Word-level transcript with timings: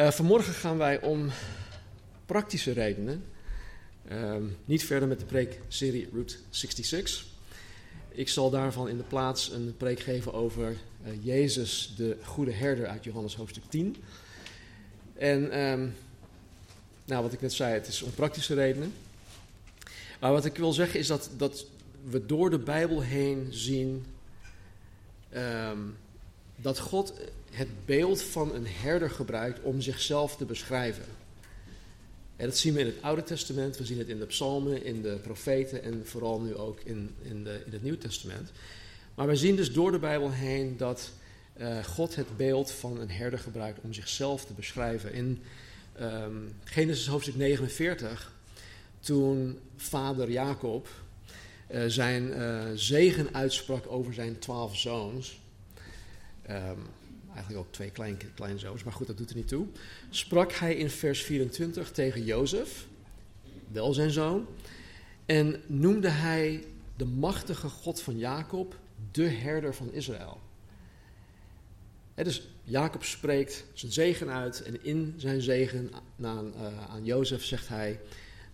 Uh, 0.00 0.10
vanmorgen 0.10 0.54
gaan 0.54 0.78
wij 0.78 1.00
om 1.00 1.30
praktische 2.26 2.72
redenen 2.72 3.24
ehm, 4.08 4.42
niet 4.64 4.84
verder 4.84 5.08
met 5.08 5.18
de 5.18 5.24
preekserie 5.24 6.08
Route 6.12 6.36
66. 6.50 7.24
Ik 8.08 8.28
zal 8.28 8.50
daarvan 8.50 8.88
in 8.88 8.96
de 8.96 9.02
plaats 9.02 9.50
een 9.50 9.74
preek 9.76 10.00
geven 10.00 10.32
over 10.32 10.76
uh, 11.06 11.24
Jezus, 11.24 11.94
de 11.96 12.16
goede 12.22 12.52
herder 12.52 12.86
uit 12.86 13.04
Johannes 13.04 13.34
hoofdstuk 13.34 13.62
10. 13.68 13.96
En 15.14 15.50
ehm, 15.50 15.88
nou, 17.04 17.22
wat 17.22 17.32
ik 17.32 17.40
net 17.40 17.52
zei, 17.52 17.72
het 17.72 17.86
is 17.86 18.02
om 18.02 18.14
praktische 18.14 18.54
redenen. 18.54 18.92
Maar 20.20 20.32
wat 20.32 20.44
ik 20.44 20.56
wil 20.56 20.72
zeggen 20.72 21.00
is 21.00 21.06
dat, 21.06 21.30
dat 21.36 21.66
we 22.04 22.26
door 22.26 22.50
de 22.50 22.58
Bijbel 22.58 23.00
heen 23.00 23.46
zien 23.50 24.04
um, 25.34 25.96
dat 26.56 26.78
God 26.78 27.12
het 27.50 27.86
beeld 27.86 28.22
van 28.22 28.54
een 28.54 28.66
herder 28.66 29.10
gebruikt 29.10 29.60
om 29.60 29.80
zichzelf 29.80 30.36
te 30.36 30.44
beschrijven. 30.44 31.04
En 32.36 32.46
dat 32.46 32.56
zien 32.56 32.74
we 32.74 32.80
in 32.80 32.86
het 32.86 33.02
Oude 33.02 33.22
Testament, 33.22 33.76
we 33.76 33.84
zien 33.84 33.98
het 33.98 34.08
in 34.08 34.18
de 34.18 34.26
psalmen, 34.26 34.84
in 34.84 35.02
de 35.02 35.18
profeten 35.22 35.82
en 35.82 36.06
vooral 36.06 36.40
nu 36.40 36.56
ook 36.56 36.80
in, 36.80 37.14
in, 37.22 37.44
de, 37.44 37.62
in 37.66 37.72
het 37.72 37.82
Nieuwe 37.82 37.98
Testament. 37.98 38.50
Maar 39.14 39.26
we 39.26 39.36
zien 39.36 39.56
dus 39.56 39.72
door 39.72 39.92
de 39.92 39.98
Bijbel 39.98 40.30
heen 40.30 40.76
dat 40.76 41.10
uh, 41.56 41.84
God 41.84 42.14
het 42.14 42.36
beeld 42.36 42.70
van 42.70 43.00
een 43.00 43.10
herder 43.10 43.38
gebruikt 43.38 43.80
om 43.82 43.92
zichzelf 43.92 44.44
te 44.44 44.52
beschrijven. 44.52 45.12
In 45.12 45.42
um, 46.00 46.54
Genesis 46.64 47.06
hoofdstuk 47.06 47.36
49, 47.36 48.32
toen 49.00 49.58
vader 49.76 50.30
Jacob 50.30 50.88
uh, 51.70 51.84
zijn 51.86 52.28
uh, 52.28 52.64
zegen 52.74 53.34
uitsprak 53.34 53.84
over 53.88 54.14
zijn 54.14 54.38
twaalf 54.38 54.76
zoons. 54.76 55.40
Um, 56.50 56.86
eigenlijk 57.40 57.66
ook 57.66 57.72
twee 57.72 57.90
klein, 57.90 58.18
kleinzoons, 58.34 58.84
maar 58.84 58.92
goed, 58.92 59.06
dat 59.06 59.16
doet 59.16 59.30
er 59.30 59.36
niet 59.36 59.48
toe. 59.48 59.66
Sprak 60.10 60.52
hij 60.52 60.74
in 60.74 60.90
vers 60.90 61.22
24 61.22 61.90
tegen 61.90 62.24
Jozef, 62.24 62.86
wel 63.68 63.92
zijn 63.92 64.10
zoon, 64.10 64.46
en 65.26 65.62
noemde 65.66 66.08
hij 66.08 66.64
de 66.96 67.04
machtige 67.04 67.68
God 67.68 68.00
van 68.00 68.18
Jacob 68.18 68.76
de 69.10 69.28
herder 69.28 69.74
van 69.74 69.92
Israël. 69.92 70.40
dus 72.14 72.48
Jacob 72.64 73.04
spreekt 73.04 73.64
zijn 73.72 73.92
zegen 73.92 74.30
uit 74.30 74.62
en 74.62 74.84
in 74.84 75.14
zijn 75.16 75.40
zegen 75.40 75.90
aan, 76.22 76.52
uh, 76.56 76.90
aan 76.90 77.04
Jozef 77.04 77.44
zegt 77.44 77.68
hij 77.68 78.00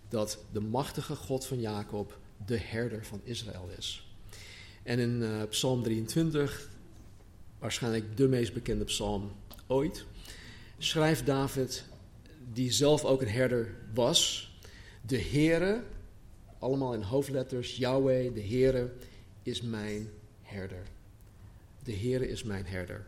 dat 0.09 0.39
de 0.51 0.59
machtige 0.59 1.15
God 1.15 1.45
van 1.45 1.59
Jacob 1.59 2.19
de 2.45 2.57
herder 2.57 3.05
van 3.05 3.21
Israël 3.23 3.69
is. 3.77 4.07
En 4.83 4.99
in 4.99 5.21
uh, 5.21 5.43
Psalm 5.49 5.83
23 5.83 6.69
waarschijnlijk 7.59 8.17
de 8.17 8.27
meest 8.27 8.53
bekende 8.53 8.83
psalm 8.83 9.31
ooit, 9.67 10.05
schrijft 10.77 11.25
David, 11.25 11.83
die 12.53 12.71
zelf 12.71 13.05
ook 13.05 13.21
een 13.21 13.29
herder 13.29 13.75
was, 13.93 14.51
de 15.01 15.21
Heere, 15.21 15.83
allemaal 16.59 16.93
in 16.93 17.01
hoofdletters, 17.01 17.75
Yahweh, 17.75 18.33
de 18.33 18.41
Heere, 18.41 18.91
is 19.43 19.61
mijn 19.61 20.09
herder. 20.41 20.83
De 21.83 21.95
Heere 21.95 22.29
is 22.29 22.43
mijn 22.43 22.65
herder. 22.65 23.05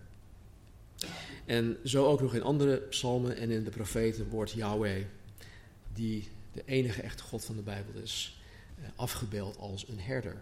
En 1.45 1.77
zo 1.83 2.05
ook 2.05 2.21
nog 2.21 2.35
in 2.35 2.43
andere 2.43 2.77
psalmen 2.77 3.37
en 3.37 3.51
in 3.51 3.63
de 3.63 3.69
profeten 3.69 4.29
wordt 4.29 4.51
Yahweh, 4.51 5.03
die 5.93 6.27
de 6.53 6.63
enige 6.65 7.01
echte 7.01 7.23
God 7.23 7.45
van 7.45 7.55
de 7.55 7.61
Bijbel 7.61 8.01
is, 8.01 8.41
eh, 8.81 8.89
afgebeeld 8.95 9.57
als 9.57 9.87
een 9.87 9.99
herder. 9.99 10.41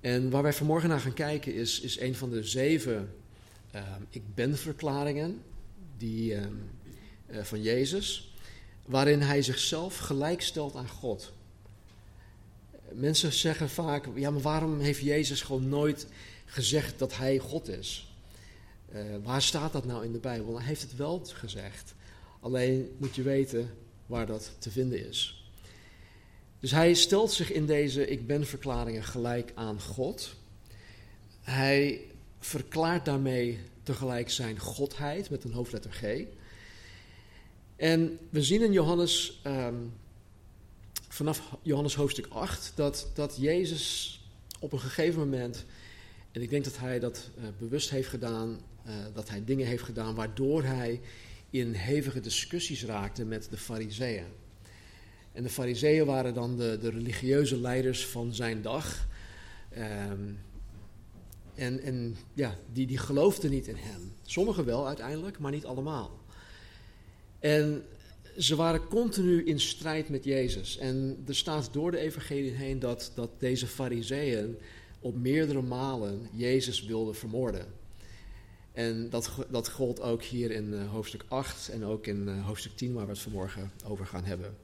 En 0.00 0.30
waar 0.30 0.42
wij 0.42 0.52
vanmorgen 0.52 0.88
naar 0.88 1.00
gaan 1.00 1.12
kijken 1.12 1.54
is, 1.54 1.80
is 1.80 2.00
een 2.00 2.14
van 2.14 2.30
de 2.30 2.44
zeven 2.44 3.14
um, 3.74 4.06
ik 4.10 4.34
ben 4.34 4.58
verklaringen 4.58 5.42
die, 5.96 6.34
um, 6.34 6.70
uh, 7.30 7.42
van 7.42 7.62
Jezus, 7.62 8.34
waarin 8.86 9.20
hij 9.20 9.42
zichzelf 9.42 9.96
gelijkstelt 9.96 10.76
aan 10.76 10.88
God. 10.88 11.32
Mensen 12.92 13.32
zeggen 13.32 13.68
vaak, 13.68 14.08
ja 14.14 14.30
maar 14.30 14.40
waarom 14.40 14.80
heeft 14.80 15.00
Jezus 15.00 15.42
gewoon 15.42 15.68
nooit 15.68 16.06
gezegd 16.44 16.98
dat 16.98 17.16
hij 17.16 17.38
God 17.38 17.68
is? 17.68 18.14
Uh, 18.94 19.00
waar 19.22 19.42
staat 19.42 19.72
dat 19.72 19.84
nou 19.84 20.04
in 20.04 20.12
de 20.12 20.18
Bijbel? 20.18 20.58
Hij 20.58 20.66
heeft 20.66 20.82
het 20.82 20.96
wel 20.96 21.22
gezegd. 21.24 21.94
Alleen 22.40 22.96
moet 22.98 23.14
je 23.14 23.22
weten 23.22 23.70
waar 24.06 24.26
dat 24.26 24.52
te 24.58 24.70
vinden 24.70 25.08
is. 25.08 25.39
Dus 26.60 26.70
hij 26.70 26.94
stelt 26.94 27.32
zich 27.32 27.52
in 27.52 27.66
deze 27.66 28.06
ik 28.06 28.26
ben 28.26 28.46
verklaringen 28.46 29.04
gelijk 29.04 29.52
aan 29.54 29.80
God. 29.80 30.34
Hij 31.40 32.00
verklaart 32.38 33.04
daarmee 33.04 33.58
tegelijk 33.82 34.30
zijn 34.30 34.58
godheid 34.58 35.30
met 35.30 35.44
een 35.44 35.52
hoofdletter 35.52 35.92
G. 35.92 36.24
En 37.76 38.18
we 38.30 38.42
zien 38.42 38.62
in 38.62 38.72
Johannes, 38.72 39.40
um, 39.46 39.92
vanaf 41.08 41.56
Johannes 41.62 41.94
hoofdstuk 41.94 42.26
8, 42.26 42.72
dat, 42.74 43.10
dat 43.14 43.36
Jezus 43.38 44.20
op 44.58 44.72
een 44.72 44.80
gegeven 44.80 45.18
moment, 45.18 45.64
en 46.32 46.42
ik 46.42 46.50
denk 46.50 46.64
dat 46.64 46.78
hij 46.78 46.98
dat 46.98 47.30
uh, 47.38 47.44
bewust 47.58 47.90
heeft 47.90 48.08
gedaan, 48.08 48.60
uh, 48.86 48.94
dat 49.14 49.28
hij 49.28 49.44
dingen 49.44 49.66
heeft 49.66 49.82
gedaan 49.82 50.14
waardoor 50.14 50.62
hij 50.62 51.00
in 51.50 51.72
hevige 51.72 52.20
discussies 52.20 52.84
raakte 52.84 53.24
met 53.24 53.46
de 53.50 53.56
fariseeën. 53.56 54.26
En 55.32 55.42
de 55.42 55.48
fariseeën 55.48 56.06
waren 56.06 56.34
dan 56.34 56.56
de, 56.56 56.78
de 56.80 56.90
religieuze 56.90 57.60
leiders 57.60 58.06
van 58.06 58.34
zijn 58.34 58.62
dag. 58.62 59.06
Um, 59.78 60.38
en, 61.54 61.80
en 61.80 62.16
ja, 62.34 62.56
die, 62.72 62.86
die 62.86 62.98
geloofden 62.98 63.50
niet 63.50 63.66
in 63.66 63.76
hem. 63.76 64.12
Sommigen 64.22 64.64
wel 64.64 64.86
uiteindelijk, 64.86 65.38
maar 65.38 65.50
niet 65.52 65.64
allemaal. 65.64 66.18
En 67.38 67.84
ze 68.38 68.56
waren 68.56 68.86
continu 68.88 69.44
in 69.44 69.60
strijd 69.60 70.08
met 70.08 70.24
Jezus. 70.24 70.78
En 70.78 71.22
er 71.26 71.36
staat 71.36 71.72
door 71.72 71.90
de 71.90 71.98
evangelie 71.98 72.50
heen 72.50 72.78
dat, 72.78 73.12
dat 73.14 73.30
deze 73.38 73.66
fariseeën 73.66 74.58
op 75.00 75.16
meerdere 75.16 75.62
malen 75.62 76.28
Jezus 76.32 76.84
wilden 76.84 77.14
vermoorden. 77.14 77.66
En 78.72 79.10
dat, 79.10 79.30
dat 79.50 79.68
gold 79.68 80.00
ook 80.00 80.22
hier 80.22 80.50
in 80.50 80.72
uh, 80.72 80.90
hoofdstuk 80.90 81.24
8 81.28 81.68
en 81.68 81.84
ook 81.84 82.06
in 82.06 82.28
uh, 82.28 82.46
hoofdstuk 82.46 82.76
10, 82.76 82.92
waar 82.92 83.04
we 83.04 83.10
het 83.10 83.20
vanmorgen 83.20 83.72
over 83.84 84.06
gaan 84.06 84.24
hebben. 84.24 84.56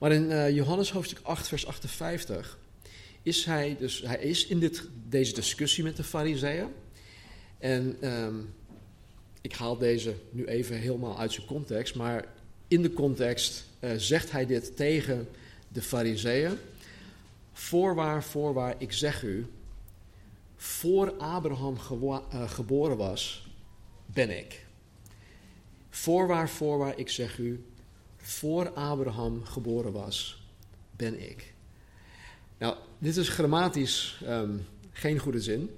Maar 0.00 0.12
in 0.12 0.30
uh, 0.30 0.50
Johannes 0.50 0.90
hoofdstuk 0.90 1.18
8, 1.22 1.48
vers 1.48 1.66
58, 1.66 2.58
is 3.22 3.44
hij 3.44 3.76
dus, 3.78 4.02
hij 4.02 4.18
is 4.18 4.46
in 4.46 4.58
dit, 4.58 4.88
deze 5.08 5.34
discussie 5.34 5.84
met 5.84 5.96
de 5.96 6.04
fariseeën. 6.04 6.68
En 7.58 7.96
um, 8.08 8.54
ik 9.40 9.52
haal 9.52 9.78
deze 9.78 10.14
nu 10.30 10.44
even 10.44 10.76
helemaal 10.76 11.18
uit 11.18 11.32
zijn 11.32 11.46
context, 11.46 11.94
maar 11.94 12.24
in 12.68 12.82
de 12.82 12.92
context 12.92 13.66
uh, 13.80 13.90
zegt 13.96 14.30
hij 14.30 14.46
dit 14.46 14.76
tegen 14.76 15.28
de 15.68 15.82
fariseeën. 15.82 16.58
Voorwaar, 17.52 18.24
voorwaar, 18.24 18.74
ik 18.78 18.92
zeg 18.92 19.22
u, 19.22 19.46
voor 20.56 21.12
Abraham 21.12 21.76
uh, 22.02 22.50
geboren 22.50 22.96
was, 22.96 23.48
ben 24.06 24.38
ik. 24.38 24.66
Voorwaar, 25.90 26.48
voorwaar, 26.48 26.98
ik 26.98 27.08
zeg 27.08 27.38
u, 27.38 27.64
voor 28.20 28.70
Abraham 28.70 29.44
geboren 29.44 29.92
was, 29.92 30.42
ben 30.96 31.30
ik. 31.30 31.54
Nou, 32.58 32.76
dit 32.98 33.16
is 33.16 33.28
grammatisch 33.28 34.20
um, 34.26 34.66
geen 34.92 35.18
goede 35.18 35.40
zin. 35.40 35.70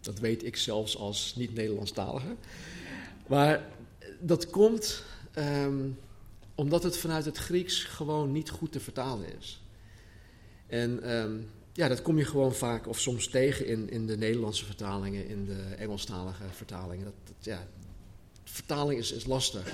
Dat 0.00 0.18
weet 0.18 0.44
ik 0.44 0.56
zelfs 0.56 0.96
als 0.96 1.34
niet-Nederlandstalige. 1.36 2.36
Maar 3.26 3.64
dat 4.20 4.50
komt 4.50 5.02
um, 5.38 5.98
omdat 6.54 6.82
het 6.82 6.96
vanuit 6.96 7.24
het 7.24 7.36
Grieks 7.36 7.84
gewoon 7.84 8.32
niet 8.32 8.50
goed 8.50 8.72
te 8.72 8.80
vertalen 8.80 9.36
is. 9.38 9.60
En 10.66 11.16
um, 11.16 11.50
ja, 11.72 11.88
dat 11.88 12.02
kom 12.02 12.18
je 12.18 12.24
gewoon 12.24 12.54
vaak 12.54 12.86
of 12.86 13.00
soms 13.00 13.28
tegen 13.28 13.66
in, 13.66 13.90
in 13.90 14.06
de 14.06 14.16
Nederlandse 14.16 14.64
vertalingen, 14.64 15.28
in 15.28 15.44
de 15.44 15.62
Engelstalige 15.78 16.44
vertalingen. 16.50 17.04
Dat, 17.04 17.14
dat 17.24 17.44
ja, 17.44 17.66
vertaling 18.44 19.00
is, 19.00 19.12
is 19.12 19.26
lastig. 19.26 19.72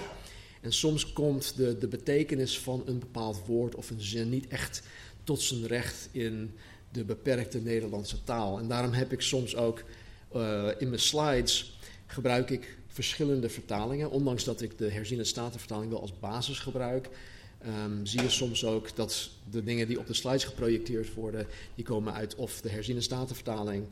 En 0.62 0.72
soms 0.72 1.12
komt 1.12 1.56
de, 1.56 1.78
de 1.78 1.88
betekenis 1.88 2.58
van 2.58 2.82
een 2.86 2.98
bepaald 2.98 3.42
woord 3.46 3.74
of 3.74 3.90
een 3.90 4.00
zin 4.00 4.28
niet 4.28 4.48
echt 4.48 4.82
tot 5.24 5.40
zijn 5.40 5.66
recht 5.66 6.08
in 6.12 6.54
de 6.92 7.04
beperkte 7.04 7.60
Nederlandse 7.60 8.24
taal. 8.24 8.58
En 8.58 8.68
daarom 8.68 8.92
heb 8.92 9.12
ik 9.12 9.20
soms 9.20 9.56
ook 9.56 9.82
uh, 10.36 10.68
in 10.78 10.88
mijn 10.88 11.00
slides 11.00 11.78
gebruik 12.06 12.50
ik 12.50 12.76
verschillende 12.88 13.48
vertalingen. 13.48 14.10
Ondanks 14.10 14.44
dat 14.44 14.60
ik 14.60 14.78
de 14.78 14.90
herziene 14.90 15.24
statenvertaling 15.24 15.90
wel 15.90 16.00
als 16.00 16.18
basis 16.18 16.58
gebruik, 16.58 17.08
um, 17.66 18.06
zie 18.06 18.22
je 18.22 18.28
soms 18.28 18.64
ook 18.64 18.96
dat 18.96 19.30
de 19.50 19.64
dingen 19.64 19.86
die 19.86 19.98
op 19.98 20.06
de 20.06 20.14
slides 20.14 20.44
geprojecteerd 20.44 21.14
worden, 21.14 21.46
die 21.74 21.84
komen 21.84 22.14
uit 22.14 22.34
of 22.34 22.60
de 22.60 22.68
herziene 22.68 23.00
statenvertaling. 23.00 23.86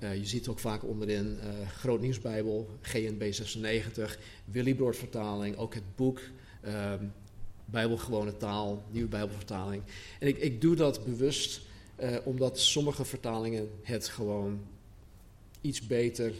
Uh, 0.00 0.16
je 0.16 0.26
ziet 0.26 0.48
ook 0.48 0.58
vaak 0.58 0.84
onderin 0.84 1.38
uh, 1.42 1.68
Groot 1.68 2.00
Nieuwsbijbel, 2.00 2.68
GNB 2.80 3.32
96, 3.32 4.18
Willybroord 4.44 4.96
vertaling, 4.96 5.56
ook 5.56 5.74
het 5.74 5.96
boek 5.96 6.20
um, 6.66 7.12
Bijbelgewone 7.64 8.36
taal, 8.36 8.84
nieuwe 8.90 9.08
Bijbelvertaling. 9.08 9.82
En 10.20 10.28
ik, 10.28 10.38
ik 10.38 10.60
doe 10.60 10.76
dat 10.76 11.04
bewust 11.04 11.60
uh, 12.00 12.16
omdat 12.24 12.60
sommige 12.60 13.04
vertalingen 13.04 13.70
het 13.82 14.08
gewoon 14.08 14.60
iets 15.60 15.86
beter 15.86 16.32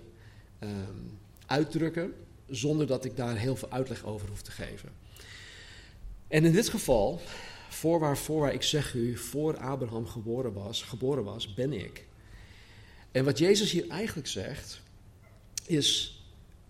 um, 0.60 1.18
uitdrukken. 1.46 2.14
zonder 2.48 2.86
dat 2.86 3.04
ik 3.04 3.16
daar 3.16 3.36
heel 3.36 3.56
veel 3.56 3.70
uitleg 3.70 4.04
over 4.04 4.28
hoef 4.28 4.42
te 4.42 4.50
geven. 4.50 4.88
En 6.28 6.44
in 6.44 6.52
dit 6.52 6.68
geval, 6.68 7.20
voorwaar, 7.68 8.18
voorwaar, 8.18 8.52
ik 8.52 8.62
zeg 8.62 8.94
u, 8.94 9.16
voor 9.16 9.56
Abraham 9.58 10.06
geboren 10.06 10.52
was, 10.52 10.82
geboren 10.82 11.24
was, 11.24 11.54
ben 11.54 11.72
ik. 11.72 12.06
En 13.16 13.24
wat 13.24 13.38
Jezus 13.38 13.70
hier 13.70 13.88
eigenlijk 13.88 14.28
zegt, 14.28 14.80
is, 15.66 16.20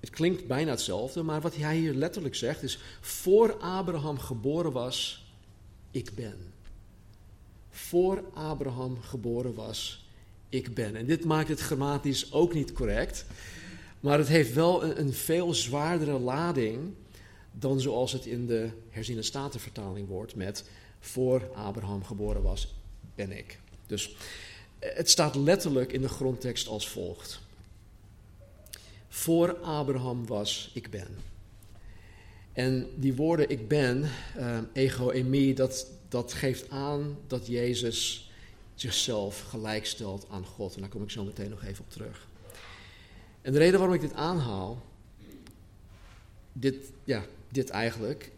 het 0.00 0.10
klinkt 0.10 0.46
bijna 0.46 0.70
hetzelfde, 0.70 1.22
maar 1.22 1.40
wat 1.40 1.56
hij 1.56 1.76
hier 1.76 1.94
letterlijk 1.94 2.34
zegt 2.34 2.62
is, 2.62 2.78
voor 3.00 3.56
Abraham 3.56 4.18
geboren 4.18 4.72
was, 4.72 5.26
ik 5.90 6.14
ben. 6.14 6.52
Voor 7.70 8.24
Abraham 8.34 9.00
geboren 9.00 9.54
was, 9.54 10.06
ik 10.48 10.74
ben. 10.74 10.96
En 10.96 11.06
dit 11.06 11.24
maakt 11.24 11.48
het 11.48 11.60
grammatisch 11.60 12.32
ook 12.32 12.54
niet 12.54 12.72
correct, 12.72 13.24
maar 14.00 14.18
het 14.18 14.28
heeft 14.28 14.52
wel 14.52 14.84
een, 14.84 15.12
veel 15.12 15.54
zwaardere 15.54 16.18
lading 16.18 16.94
dan 17.52 17.80
zoals 17.80 18.12
het 18.12 18.26
in 18.26 18.46
de 18.46 18.68
herziene 18.90 19.22
statenvertaling 19.22 20.08
wordt 20.08 20.34
met 20.34 20.64
voor 21.00 21.50
Abraham 21.54 22.04
geboren 22.04 22.42
was, 22.42 22.74
ben 23.14 23.36
ik. 23.38 23.58
Dus 23.86 24.16
het 24.78 25.10
staat 25.10 25.34
letterlijk 25.34 25.92
in 25.92 26.00
de 26.00 26.08
grondtekst 26.08 26.68
als 26.68 26.88
volgt. 26.88 27.40
Voor 29.08 29.56
Abraham 29.56 30.26
was, 30.26 30.70
ik 30.74 30.90
ben. 30.90 31.08
En 32.52 32.88
die 32.94 33.14
woorden 33.14 33.50
ik 33.50 33.68
ben, 33.68 34.10
uh, 34.36 34.58
ego 34.72 35.10
emi, 35.10 35.54
dat, 35.54 35.86
dat 36.08 36.32
geeft 36.32 36.70
aan 36.70 37.18
dat 37.26 37.46
Jezus 37.46 38.30
zichzelf 38.74 39.40
gelijkstelt 39.40 40.26
aan 40.30 40.44
God. 40.44 40.74
En 40.74 40.80
daar 40.80 40.90
kom 40.90 41.02
ik 41.02 41.10
zo 41.10 41.24
meteen 41.24 41.50
nog 41.50 41.64
even 41.64 41.84
op 41.84 41.90
terug. 41.90 42.26
En 43.42 43.52
de 43.52 43.58
reden 43.58 43.78
waarom 43.78 43.96
ik 43.96 44.00
dit 44.00 44.12
aanhaal, 44.12 44.82
dit, 46.52 46.76
ja, 47.04 47.24
dit 47.48 47.70
eigenlijk, 47.70 48.32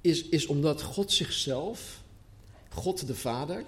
is, 0.00 0.28
is 0.28 0.46
omdat 0.46 0.82
God 0.82 1.12
zichzelf, 1.12 2.02
God 2.68 3.06
de 3.06 3.14
Vader, 3.14 3.64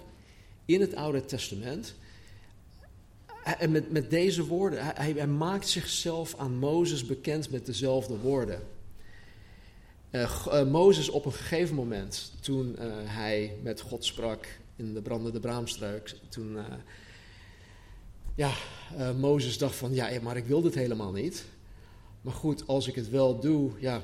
in 0.65 0.81
het 0.81 0.95
Oude 0.95 1.25
Testament, 1.25 1.95
en 3.43 3.71
met, 3.71 3.91
met 3.91 4.09
deze 4.09 4.45
woorden, 4.45 4.95
hij, 4.95 5.11
hij 5.11 5.27
maakt 5.27 5.67
zichzelf 5.67 6.35
aan 6.37 6.57
Mozes 6.57 7.05
bekend 7.05 7.49
met 7.49 7.65
dezelfde 7.65 8.17
woorden. 8.17 8.61
Uh, 10.11 10.63
Mozes 10.63 11.09
op 11.09 11.25
een 11.25 11.33
gegeven 11.33 11.75
moment, 11.75 12.33
toen 12.39 12.75
uh, 12.79 12.85
hij 13.03 13.55
met 13.63 13.81
God 13.81 14.05
sprak 14.05 14.47
in 14.75 14.93
de 14.93 15.01
brandende 15.01 15.39
braamstruik, 15.39 16.15
toen 16.29 16.57
ja, 18.35 18.51
Mozes 19.19 19.57
dacht 19.57 19.75
van, 19.75 19.93
ja, 19.93 20.09
maar 20.21 20.37
ik 20.37 20.45
wil 20.45 20.61
dit 20.61 20.75
helemaal 20.75 21.11
niet. 21.11 21.45
Maar 22.21 22.33
goed, 22.33 22.67
als 22.67 22.87
ik 22.87 22.95
het 22.95 23.09
wel 23.09 23.39
doe, 23.39 23.71
ja, 23.79 24.01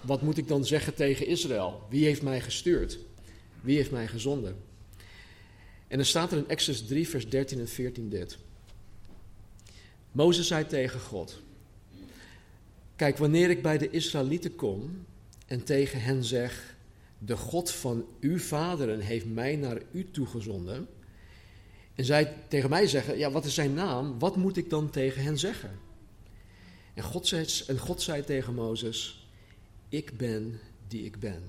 wat 0.00 0.22
moet 0.22 0.38
ik 0.38 0.48
dan 0.48 0.64
zeggen 0.64 0.94
tegen 0.94 1.26
Israël? 1.26 1.82
Wie 1.88 2.04
heeft 2.04 2.22
mij 2.22 2.40
gestuurd? 2.40 2.98
Wie 3.60 3.76
heeft 3.76 3.90
mij 3.90 4.06
gezonden? 4.06 4.56
En 5.94 6.00
dan 6.00 6.08
staat 6.08 6.32
er 6.32 6.38
in 6.38 6.48
Exodus 6.48 6.86
3, 6.86 7.08
vers 7.08 7.28
13 7.28 7.58
en 7.58 7.68
14 7.68 8.08
dit. 8.08 8.38
Mozes 10.12 10.46
zei 10.46 10.66
tegen 10.66 11.00
God: 11.00 11.40
Kijk, 12.96 13.18
wanneer 13.18 13.50
ik 13.50 13.62
bij 13.62 13.78
de 13.78 13.90
Israëlieten 13.90 14.54
kom 14.54 15.04
en 15.46 15.64
tegen 15.64 16.00
hen 16.00 16.24
zeg: 16.24 16.76
De 17.18 17.36
God 17.36 17.70
van 17.70 18.06
uw 18.20 18.38
vaderen 18.38 19.00
heeft 19.00 19.26
mij 19.26 19.56
naar 19.56 19.82
u 19.92 20.10
toegezonden. 20.10 20.88
En 21.94 22.04
zij 22.04 22.34
tegen 22.48 22.70
mij 22.70 22.86
zeggen: 22.86 23.18
Ja, 23.18 23.30
wat 23.30 23.44
is 23.44 23.54
zijn 23.54 23.74
naam? 23.74 24.18
Wat 24.18 24.36
moet 24.36 24.56
ik 24.56 24.70
dan 24.70 24.90
tegen 24.90 25.22
hen 25.22 25.38
zeggen? 25.38 25.78
En 26.94 27.02
God 27.02 27.26
zei, 27.26 27.46
en 27.66 27.78
God 27.78 28.02
zei 28.02 28.24
tegen 28.24 28.54
Mozes: 28.54 29.28
Ik 29.88 30.16
ben 30.16 30.60
die 30.88 31.04
ik 31.04 31.18
ben. 31.18 31.42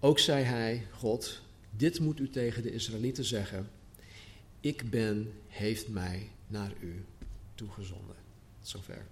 Ook 0.00 0.18
zei 0.18 0.44
hij, 0.44 0.86
God, 0.90 1.44
dit 1.76 2.00
moet 2.00 2.20
u 2.20 2.30
tegen 2.30 2.62
de 2.62 2.72
Israëlieten 2.72 3.24
zeggen. 3.24 3.70
Ik 4.60 4.90
ben, 4.90 5.32
heeft 5.46 5.88
mij 5.88 6.30
naar 6.46 6.72
u 6.80 7.04
toegezonden. 7.54 8.16
zover. 8.60 9.06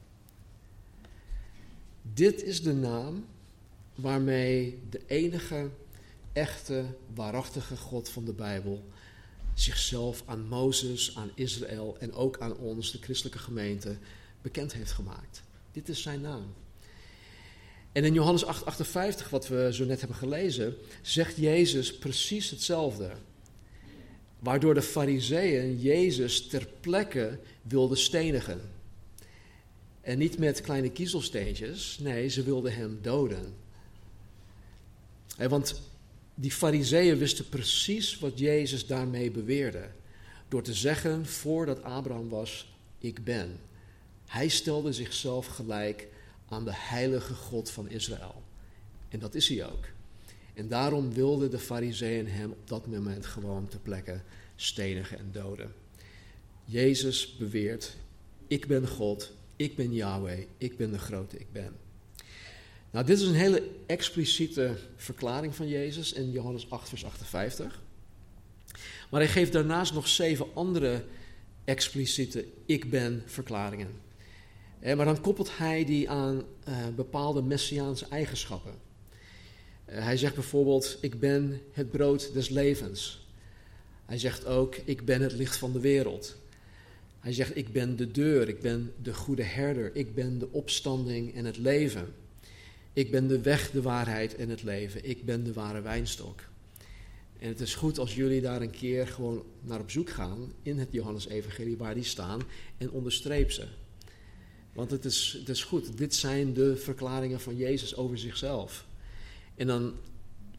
Dit 2.02 2.42
is 2.42 2.62
de 2.62 2.74
naam 2.74 3.26
waarmee 3.94 4.82
de 4.90 5.00
enige 5.06 5.70
echte, 6.32 6.84
waarachtige 7.14 7.76
God 7.76 8.08
van 8.08 8.24
de 8.24 8.32
Bijbel 8.32 8.84
zichzelf 9.54 10.22
aan 10.26 10.46
Mozes, 10.48 11.16
aan 11.16 11.30
Israël 11.34 11.96
en 11.98 12.12
ook 12.12 12.38
aan 12.38 12.56
ons, 12.56 12.92
de 12.92 12.98
christelijke 12.98 13.38
gemeente, 13.38 13.98
bekend 14.42 14.72
heeft 14.72 14.92
gemaakt. 14.92 15.42
Dit 15.72 15.88
is 15.88 16.02
zijn 16.02 16.20
naam. 16.20 16.54
En 17.94 18.04
in 18.04 18.14
Johannes 18.14 18.44
8, 18.44 18.64
58, 18.64 19.30
wat 19.30 19.48
we 19.48 19.68
zo 19.72 19.84
net 19.84 19.98
hebben 20.00 20.18
gelezen, 20.18 20.74
zegt 21.02 21.36
Jezus 21.36 21.98
precies 21.98 22.50
hetzelfde. 22.50 23.10
Waardoor 24.38 24.74
de 24.74 24.82
fariseeën 24.82 25.80
Jezus 25.80 26.46
ter 26.46 26.68
plekke 26.80 27.38
wilden 27.62 27.98
stenigen. 27.98 28.60
En 30.00 30.18
niet 30.18 30.38
met 30.38 30.60
kleine 30.60 30.90
kiezelsteentjes, 30.90 31.98
nee, 31.98 32.28
ze 32.28 32.42
wilden 32.42 32.74
hem 32.74 32.98
doden. 33.02 33.54
Want 35.36 35.80
die 36.34 36.52
fariseeën 36.52 37.18
wisten 37.18 37.48
precies 37.48 38.18
wat 38.18 38.38
Jezus 38.38 38.86
daarmee 38.86 39.30
beweerde. 39.30 39.88
Door 40.48 40.62
te 40.62 40.74
zeggen, 40.74 41.26
voordat 41.26 41.82
Abraham 41.82 42.28
was, 42.28 42.74
ik 42.98 43.24
ben. 43.24 43.60
Hij 44.26 44.48
stelde 44.48 44.92
zichzelf 44.92 45.46
gelijk 45.46 46.08
aan 46.54 46.64
de 46.64 46.74
heilige 46.74 47.34
God 47.34 47.70
van 47.70 47.88
Israël. 47.88 48.42
En 49.08 49.18
dat 49.18 49.34
is 49.34 49.48
hij 49.48 49.66
ook. 49.66 49.84
En 50.54 50.68
daarom 50.68 51.12
wilden 51.12 51.50
de 51.50 51.58
fariseeën 51.58 52.28
hem 52.28 52.50
op 52.50 52.68
dat 52.68 52.86
moment 52.86 53.26
gewoon 53.26 53.68
ter 53.68 53.78
plekke 53.78 54.20
stenigen 54.56 55.18
en 55.18 55.28
doden. 55.32 55.72
Jezus 56.64 57.36
beweert, 57.36 57.96
ik 58.46 58.66
ben 58.66 58.88
God, 58.88 59.32
ik 59.56 59.76
ben 59.76 59.94
Yahweh, 59.94 60.46
ik 60.58 60.76
ben 60.76 60.92
de 60.92 60.98
grote 60.98 61.38
ik 61.38 61.52
ben. 61.52 61.72
Nou, 62.90 63.06
dit 63.06 63.20
is 63.20 63.26
een 63.26 63.34
hele 63.34 63.70
expliciete 63.86 64.76
verklaring 64.96 65.54
van 65.54 65.68
Jezus 65.68 66.12
in 66.12 66.30
Johannes 66.30 66.70
8, 66.70 66.88
vers 66.88 67.04
58. 67.04 67.82
Maar 69.10 69.20
hij 69.20 69.30
geeft 69.30 69.52
daarnaast 69.52 69.94
nog 69.94 70.08
zeven 70.08 70.46
andere 70.54 71.04
expliciete 71.64 72.46
ik 72.66 72.90
ben 72.90 73.22
verklaringen. 73.26 73.88
Eh, 74.84 74.96
maar 74.96 75.04
dan 75.04 75.20
koppelt 75.20 75.58
hij 75.58 75.84
die 75.84 76.10
aan 76.10 76.42
uh, 76.68 76.76
bepaalde 76.96 77.42
messiaanse 77.42 78.06
eigenschappen. 78.10 78.74
Uh, 79.88 80.04
hij 80.04 80.16
zegt 80.16 80.34
bijvoorbeeld: 80.34 80.98
Ik 81.00 81.20
ben 81.20 81.60
het 81.72 81.90
brood 81.90 82.32
des 82.32 82.48
levens. 82.48 83.26
Hij 84.04 84.18
zegt 84.18 84.46
ook: 84.46 84.76
Ik 84.84 85.04
ben 85.04 85.22
het 85.22 85.32
licht 85.32 85.56
van 85.56 85.72
de 85.72 85.80
wereld. 85.80 86.36
Hij 87.20 87.32
zegt: 87.32 87.56
Ik 87.56 87.72
ben 87.72 87.96
de 87.96 88.10
deur, 88.10 88.48
ik 88.48 88.60
ben 88.60 88.92
de 89.02 89.14
goede 89.14 89.42
herder, 89.42 89.90
ik 89.94 90.14
ben 90.14 90.38
de 90.38 90.52
opstanding 90.52 91.34
en 91.34 91.44
het 91.44 91.56
leven. 91.56 92.14
Ik 92.92 93.10
ben 93.10 93.26
de 93.26 93.40
weg, 93.40 93.70
de 93.70 93.82
waarheid 93.82 94.36
en 94.36 94.48
het 94.48 94.62
leven. 94.62 95.08
Ik 95.08 95.24
ben 95.24 95.44
de 95.44 95.52
ware 95.52 95.80
wijnstok. 95.80 96.40
En 97.38 97.48
het 97.48 97.60
is 97.60 97.74
goed 97.74 97.98
als 97.98 98.14
jullie 98.14 98.40
daar 98.40 98.60
een 98.60 98.70
keer 98.70 99.06
gewoon 99.06 99.44
naar 99.60 99.80
op 99.80 99.90
zoek 99.90 100.10
gaan 100.10 100.52
in 100.62 100.78
het 100.78 100.88
Johannes-evangelie 100.90 101.76
waar 101.76 101.94
die 101.94 102.04
staan 102.04 102.40
en 102.78 102.90
onderstreep 102.90 103.50
ze. 103.50 103.66
Want 104.74 104.90
het 104.90 105.04
is, 105.48 105.64
goed. 105.66 105.98
Dit 105.98 106.14
zijn 106.14 106.52
de 106.52 106.76
verklaringen 106.76 107.40
van 107.40 107.56
Jezus 107.56 107.96
over 107.96 108.18
zichzelf. 108.18 108.86
En 109.54 109.66
dan 109.66 109.94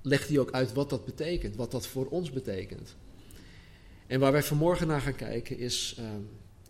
legt 0.02 0.28
hij 0.28 0.40
ook 0.40 0.52
uit 0.52 0.74
wat 0.74 0.90
dat 0.90 1.06
betekent, 1.06 1.56
wat 1.56 1.72
dat 1.72 1.88
voor 1.88 2.06
ons 2.06 2.32
betekent. 2.32 2.96
En 4.08 4.20
waar 4.20 4.32
wij 4.32 4.44
vanmorgen 4.44 4.88
naar 4.88 5.02
gaan 5.02 5.16
kijken 5.16 5.58
is, 5.58 5.96
uh, 6.00 6.06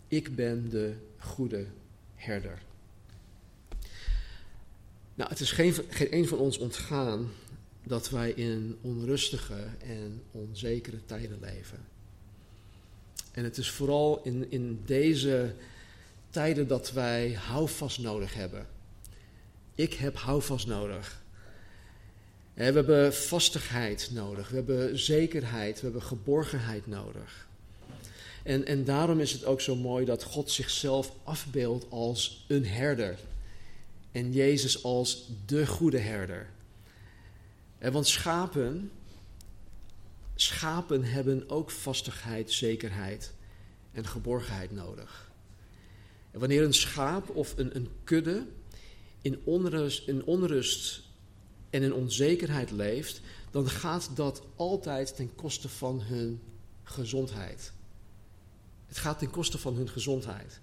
ik 0.08 0.34
ben 0.34 0.70
de 0.70 0.94
goede 1.18 1.66
herder. 2.14 2.62
Nou, 5.14 5.30
het 5.30 5.40
is 5.40 5.52
geen, 5.52 5.74
geen 5.88 6.14
een 6.14 6.28
van 6.28 6.38
ons 6.38 6.58
ontgaan 6.58 7.30
dat 7.82 8.10
wij 8.10 8.30
in 8.30 8.76
onrustige 8.80 9.64
en 9.78 10.22
onzekere 10.30 11.04
tijden 11.04 11.38
leven. 11.40 11.78
En 13.32 13.44
het 13.44 13.58
is 13.58 13.70
vooral 13.70 14.20
in, 14.22 14.50
in 14.50 14.82
deze 14.84 15.54
tijden 16.36 16.68
dat 16.68 16.92
wij 16.92 17.32
houvast 17.32 17.98
nodig 17.98 18.34
hebben. 18.34 18.66
Ik 19.74 19.94
heb 19.94 20.16
houvast 20.16 20.66
nodig. 20.66 21.22
We 22.54 22.62
hebben 22.62 23.14
vastigheid 23.14 24.10
nodig, 24.12 24.48
we 24.48 24.56
hebben 24.56 24.98
zekerheid, 24.98 25.76
we 25.76 25.84
hebben 25.84 26.02
geborgenheid 26.02 26.86
nodig. 26.86 27.46
En, 28.42 28.66
en 28.66 28.84
daarom 28.84 29.20
is 29.20 29.32
het 29.32 29.44
ook 29.44 29.60
zo 29.60 29.76
mooi 29.76 30.04
dat 30.04 30.22
God 30.22 30.50
zichzelf 30.50 31.12
afbeeldt 31.24 31.90
als 31.90 32.44
een 32.48 32.66
herder. 32.66 33.18
En 34.12 34.32
Jezus 34.32 34.82
als 34.82 35.30
de 35.46 35.66
goede 35.66 35.98
herder. 35.98 36.48
En 37.78 37.92
want 37.92 38.06
schapen, 38.06 38.90
schapen 40.34 41.04
hebben 41.04 41.50
ook 41.50 41.70
vastigheid, 41.70 42.52
zekerheid 42.52 43.32
en 43.92 44.06
geborgenheid 44.06 44.72
nodig. 44.72 45.25
Wanneer 46.38 46.62
een 46.62 46.74
schaap 46.74 47.28
of 47.28 47.54
een, 47.56 47.76
een 47.76 47.88
kudde 48.04 48.46
in 49.22 49.40
onrust, 49.44 50.08
in 50.08 50.24
onrust 50.24 51.02
en 51.70 51.82
in 51.82 51.94
onzekerheid 51.94 52.70
leeft, 52.70 53.20
dan 53.50 53.68
gaat 53.68 54.10
dat 54.14 54.42
altijd 54.56 55.16
ten 55.16 55.34
koste 55.34 55.68
van 55.68 56.00
hun 56.00 56.40
gezondheid. 56.82 57.72
Het 58.86 58.98
gaat 58.98 59.18
ten 59.18 59.30
koste 59.30 59.58
van 59.58 59.74
hun 59.74 59.88
gezondheid. 59.88 60.60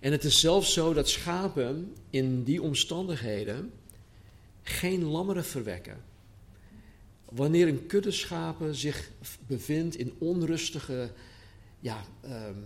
En 0.00 0.12
het 0.12 0.24
is 0.24 0.40
zelfs 0.40 0.72
zo 0.72 0.92
dat 0.92 1.08
schapen 1.08 1.94
in 2.10 2.42
die 2.44 2.62
omstandigheden 2.62 3.72
geen 4.62 5.04
lammeren 5.04 5.44
verwekken. 5.44 6.04
Wanneer 7.24 7.68
een 7.68 7.86
kudde 7.86 8.10
schapen 8.10 8.74
zich 8.74 9.10
bevindt 9.46 9.96
in 9.96 10.14
onrustige 10.18 11.10
ja, 11.80 12.04
ehm, 12.20 12.56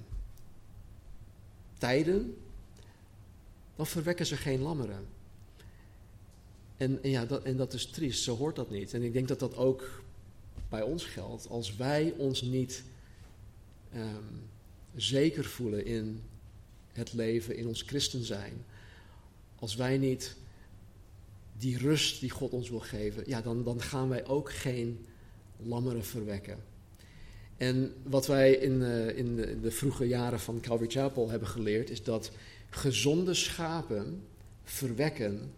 tijden, 1.79 2.37
dan 3.77 3.87
verwekken 3.87 4.27
ze 4.27 4.37
geen 4.37 4.61
lammeren. 4.61 5.07
En, 6.77 7.03
en, 7.03 7.11
ja, 7.11 7.25
dat, 7.27 7.43
en 7.43 7.57
dat 7.57 7.73
is 7.73 7.87
triest, 7.87 8.23
zo 8.23 8.37
hoort 8.37 8.57
dat 8.57 8.71
niet. 8.71 8.95
En 8.95 9.03
ik 9.03 9.13
denk 9.13 9.29
dat 9.29 9.39
dat 9.39 9.57
ook 9.57 10.03
bij 10.69 10.83
ons 10.83 11.05
geldt. 11.05 11.49
Als 11.49 11.77
wij 11.77 12.15
ons 12.17 12.43
niet 12.43 12.85
ehm, 13.93 14.25
zeker 14.95 15.45
voelen 15.45 15.85
in 15.85 16.23
het 16.93 17.13
leven, 17.13 17.57
in 17.57 17.67
ons 17.67 17.83
christen 17.83 18.25
zijn. 18.25 18.65
Als 19.59 19.75
wij 19.75 19.99
niet 19.99 20.37
die 21.59 21.79
rust 21.79 22.21
die 22.21 22.31
God 22.31 22.51
ons 22.51 22.69
wil 22.69 22.81
geven, 22.81 23.23
ja, 23.27 23.41
dan, 23.41 23.65
dan 23.65 23.81
gaan 23.81 24.09
wij 24.09 24.27
ook 24.27 24.53
geen 24.53 25.07
lammeren 25.57 26.05
verwekken. 26.05 26.59
En 27.57 27.95
wat 28.03 28.27
wij 28.27 28.53
in, 28.53 28.81
uh, 28.81 29.19
in, 29.19 29.37
de, 29.37 29.61
de, 29.61 29.71
vroege 29.71 30.09
jaren 30.09 30.41
van 30.41 30.61
Calvary 30.61 30.91
Chapel 30.91 31.31
hebben 31.31 31.49
geleerd, 31.49 31.91
is 31.91 32.03
dat 32.03 32.31
gezonde 32.71 33.35
schapen 33.35 34.23
verwekken 34.65 35.53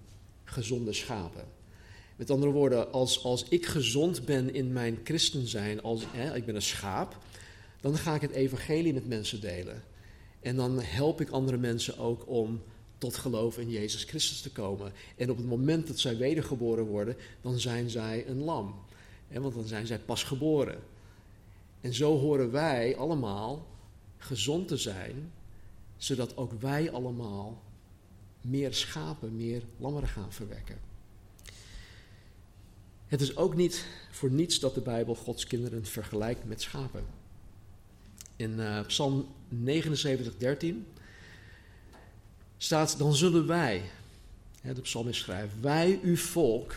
gezonde 0.45 0.93
schapen. 0.93 1.45
Met 2.17 2.31
andere 2.31 2.53
woorden, 2.53 2.93
als, 2.93 3.25
als 3.25 3.45
ik 3.49 3.67
gezond 3.67 4.25
ben 4.25 4.55
in 4.55 4.73
mijn 4.73 4.99
christen 5.05 5.47
zijn, 5.47 5.83
als 5.83 6.05
hè, 6.07 6.37
ik 6.37 6.45
ben 6.45 6.55
een 6.55 6.63
schaap, 6.63 7.17
dan 7.81 7.97
ga 7.97 8.15
ik 8.15 8.21
het 8.21 8.31
evangelie 8.31 8.93
met 8.93 9.09
mensen 9.09 9.41
delen. 9.41 9.83
En 10.41 10.57
dan 10.57 10.81
help 10.81 11.21
ik 11.21 11.31
andere 11.31 11.57
mensen 11.57 11.99
ook 11.99 12.29
om 12.29 12.63
tot 12.99 13.17
geloof 13.17 13.59
in 13.59 13.71
Jezus 13.71 14.05
Christus 14.05 14.41
te 14.41 14.53
komen. 14.53 14.93
En 15.17 15.31
op 15.31 15.37
het 15.37 15.47
moment 15.47 15.87
dat 15.87 15.99
zij 15.99 16.17
wedergeboren 16.17 16.85
worden, 16.85 17.17
dan 17.41 17.59
zijn 17.59 17.91
zij 17.91 18.25
een 18.27 18.43
lam. 18.45 18.75
want 19.33 19.55
dan 19.55 19.67
zijn 19.67 19.87
zij 19.87 19.99
pas 19.99 20.23
geboren. 20.23 20.79
En 21.81 21.95
zo 21.95 22.19
horen 22.19 22.51
wij 22.51 22.97
allemaal 22.97 23.67
gezond 24.17 24.69
te 24.69 24.77
zijn, 24.77 25.33
zodat 25.97 26.37
ook 26.37 26.53
wij 26.53 26.91
allemaal 26.91 27.63
meer 28.41 28.75
schapen, 28.75 29.37
meer 29.37 29.63
lammeren 29.77 30.09
gaan 30.09 30.33
verwekken. 30.33 30.79
Het 33.07 33.21
is 33.21 33.37
ook 33.37 33.55
niet 33.55 33.87
voor 34.11 34.31
niets 34.31 34.61
dat 34.61 34.75
de 34.75 34.81
Bijbel 34.81 35.15
Gods 35.15 35.47
kinderen 35.47 35.85
vergelijkt 35.85 36.45
met 36.45 36.63
schapen. 36.63 37.05
In 38.37 38.51
uh, 38.51 38.87
Psalm 38.87 39.27
79, 39.49 40.37
13 40.37 40.87
staat: 42.57 42.99
Dan 42.99 43.15
zullen 43.15 43.47
wij, 43.47 43.83
hè, 44.61 44.75
de 44.75 44.81
psalmist 44.81 45.21
schrijft, 45.21 45.61
wij 45.61 46.01
uw 46.03 46.17
volk 46.17 46.75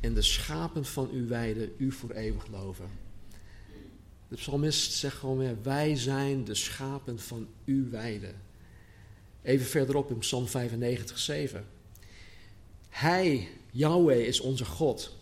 en 0.00 0.14
de 0.14 0.22
schapen 0.22 0.84
van 0.84 1.10
uw 1.10 1.26
weide 1.26 1.72
u 1.76 1.92
voor 1.92 2.10
eeuwig 2.10 2.46
loven. 2.46 3.05
De 4.28 4.36
psalmist 4.36 4.92
zegt 4.92 5.16
gewoon 5.16 5.38
weer: 5.38 5.62
Wij 5.62 5.96
zijn 5.96 6.44
de 6.44 6.54
schapen 6.54 7.18
van 7.18 7.48
uw 7.64 7.90
weide. 7.90 8.32
Even 9.42 9.66
verderop 9.66 10.10
in 10.10 10.18
Psalm 10.18 10.46
95, 10.46 11.18
7. 11.18 11.64
Hij, 12.88 13.48
Yahweh, 13.70 14.26
is 14.26 14.40
onze 14.40 14.64
God. 14.64 15.16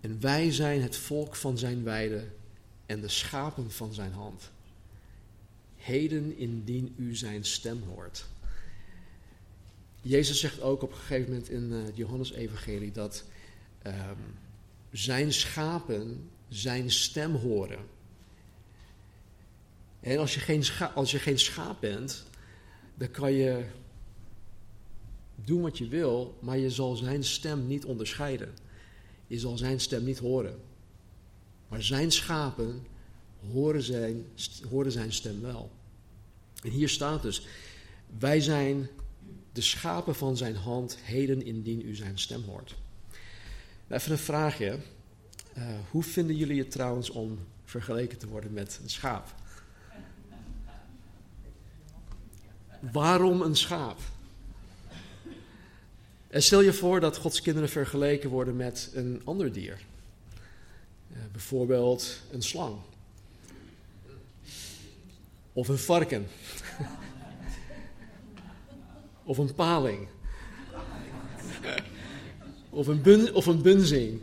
En 0.00 0.20
wij 0.20 0.52
zijn 0.52 0.82
het 0.82 0.96
volk 0.96 1.36
van 1.36 1.58
zijn 1.58 1.82
weide 1.82 2.24
en 2.86 3.00
de 3.00 3.08
schapen 3.08 3.70
van 3.70 3.94
zijn 3.94 4.12
hand. 4.12 4.50
Heden 5.76 6.36
indien 6.36 6.94
u 6.96 7.16
zijn 7.16 7.44
stem 7.44 7.82
hoort. 7.82 8.26
Jezus 10.02 10.40
zegt 10.40 10.60
ook 10.60 10.82
op 10.82 10.90
een 10.90 10.98
gegeven 10.98 11.30
moment 11.30 11.48
in 11.48 11.72
het 11.72 11.96
Johannes-evangelie 11.96 12.92
dat 12.92 13.24
um, 13.86 13.94
zijn 14.92 15.32
schapen 15.32 16.30
zijn 16.48 16.90
stem 16.90 17.34
horen. 17.34 17.78
En 20.00 20.18
als 20.18 20.34
je 20.34 20.40
geen, 20.40 20.64
als 20.94 21.10
je 21.10 21.18
geen 21.18 21.38
schaap 21.38 21.80
bent, 21.80 22.24
dan 22.94 23.10
kan 23.10 23.32
je 23.32 23.64
doen 25.34 25.60
wat 25.60 25.78
je 25.78 25.88
wil, 25.88 26.38
maar 26.40 26.58
je 26.58 26.70
zal 26.70 26.96
zijn 26.96 27.24
stem 27.24 27.66
niet 27.66 27.84
onderscheiden. 27.84 28.54
Je 29.26 29.38
zal 29.38 29.58
zijn 29.58 29.80
stem 29.80 30.04
niet 30.04 30.18
horen. 30.18 30.60
Maar 31.68 31.82
zijn 31.82 32.10
schapen 32.10 32.86
horen 33.52 33.82
zijn, 33.82 34.24
horen 34.70 34.92
zijn 34.92 35.12
stem 35.12 35.40
wel. 35.40 35.70
En 36.62 36.70
hier 36.70 36.88
staat 36.88 37.22
dus: 37.22 37.46
Wij 38.18 38.40
zijn 38.40 38.88
de 39.52 39.60
schapen 39.60 40.14
van 40.14 40.36
zijn 40.36 40.56
hand, 40.56 40.96
heden 40.96 41.44
indien 41.44 41.86
u 41.86 41.94
zijn 41.94 42.18
stem 42.18 42.42
hoort. 42.42 42.76
Nou, 43.86 44.00
even 44.00 44.12
een 44.12 44.18
vraagje. 44.18 44.78
Uh, 45.58 45.64
hoe 45.90 46.02
vinden 46.02 46.36
jullie 46.36 46.58
het 46.58 46.70
trouwens 46.70 47.10
om 47.10 47.38
vergeleken 47.64 48.18
te 48.18 48.28
worden 48.28 48.52
met 48.52 48.80
een 48.82 48.90
schaap? 48.90 49.34
Waarom 52.80 53.42
een 53.42 53.56
schaap? 53.56 53.98
En 56.28 56.42
stel 56.42 56.60
je 56.60 56.72
voor 56.72 57.00
dat 57.00 57.16
Gods 57.16 57.40
kinderen 57.40 57.68
vergeleken 57.68 58.30
worden 58.30 58.56
met 58.56 58.90
een 58.94 59.20
ander 59.24 59.52
dier. 59.52 59.78
Uh, 61.12 61.18
bijvoorbeeld 61.32 62.20
een 62.30 62.42
slang. 62.42 62.76
Of 65.52 65.68
een 65.68 65.78
varken. 65.78 66.26
of 69.24 69.38
een 69.38 69.54
paling. 69.54 70.08
of, 72.70 72.86
een 72.86 73.34
of 73.34 73.46
een 73.46 73.62
bunzing. 73.62 74.20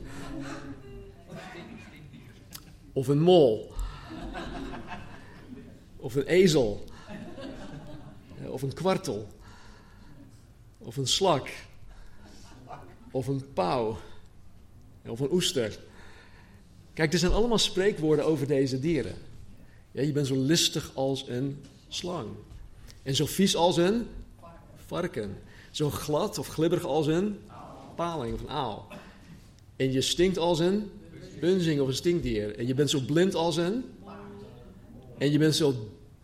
Of 2.93 3.07
een 3.07 3.21
mol. 3.21 3.73
Of 5.97 6.15
een 6.15 6.25
ezel. 6.25 6.86
Of 8.45 8.61
een 8.61 8.73
kwartel. 8.73 9.27
Of 10.77 10.97
een 10.97 11.07
slak. 11.07 11.49
Of 13.11 13.27
een 13.27 13.53
pauw. 13.53 13.97
Of 15.05 15.19
een 15.19 15.31
oester. 15.31 15.79
Kijk, 16.93 17.13
er 17.13 17.19
zijn 17.19 17.31
allemaal 17.31 17.57
spreekwoorden 17.57 18.25
over 18.25 18.47
deze 18.47 18.79
dieren. 18.79 19.15
Ja, 19.91 20.01
je 20.01 20.11
bent 20.11 20.27
zo 20.27 20.35
listig 20.35 20.91
als 20.93 21.27
een 21.27 21.65
slang. 21.87 22.27
En 23.03 23.15
zo 23.15 23.25
vies 23.25 23.55
als 23.55 23.77
een 23.77 24.07
varken. 24.85 25.37
Zo 25.71 25.89
glad 25.89 26.37
of 26.37 26.47
glibberig 26.47 26.85
als 26.85 27.07
een 27.07 27.39
paling 27.95 28.33
of 28.33 28.41
een 28.41 28.49
aal. 28.49 28.87
En 29.75 29.91
je 29.91 30.01
stinkt 30.01 30.37
als 30.37 30.59
een 30.59 30.91
bunzing 31.39 31.81
of 31.81 31.87
een 31.87 31.93
stinkdier. 31.93 32.57
En 32.57 32.67
je 32.67 32.73
bent 32.73 32.89
zo 32.89 32.99
blind 32.99 33.35
als 33.35 33.57
een. 33.57 33.83
En 35.17 35.31
je 35.31 35.37
bent 35.37 35.55
zo 35.55 35.73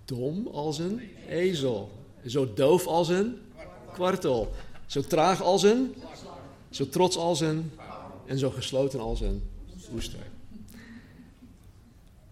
dom 0.06 0.48
als 0.48 0.80
een 0.80 1.02
ezel. 1.28 1.92
Zo 2.26 2.54
doof 2.54 2.88
als 2.88 3.10
een 3.10 3.42
kwartel. 3.94 4.52
Zo 4.86 5.02
traag 5.02 5.42
als 5.42 5.64
een. 5.64 5.96
Zo 6.70 6.90
trots 6.90 7.18
als 7.18 7.40
een. 7.40 7.72
En 8.26 8.38
zo 8.38 8.50
gesloten 8.50 9.00
als 9.00 9.22
een 9.22 9.50
oester. 9.94 10.32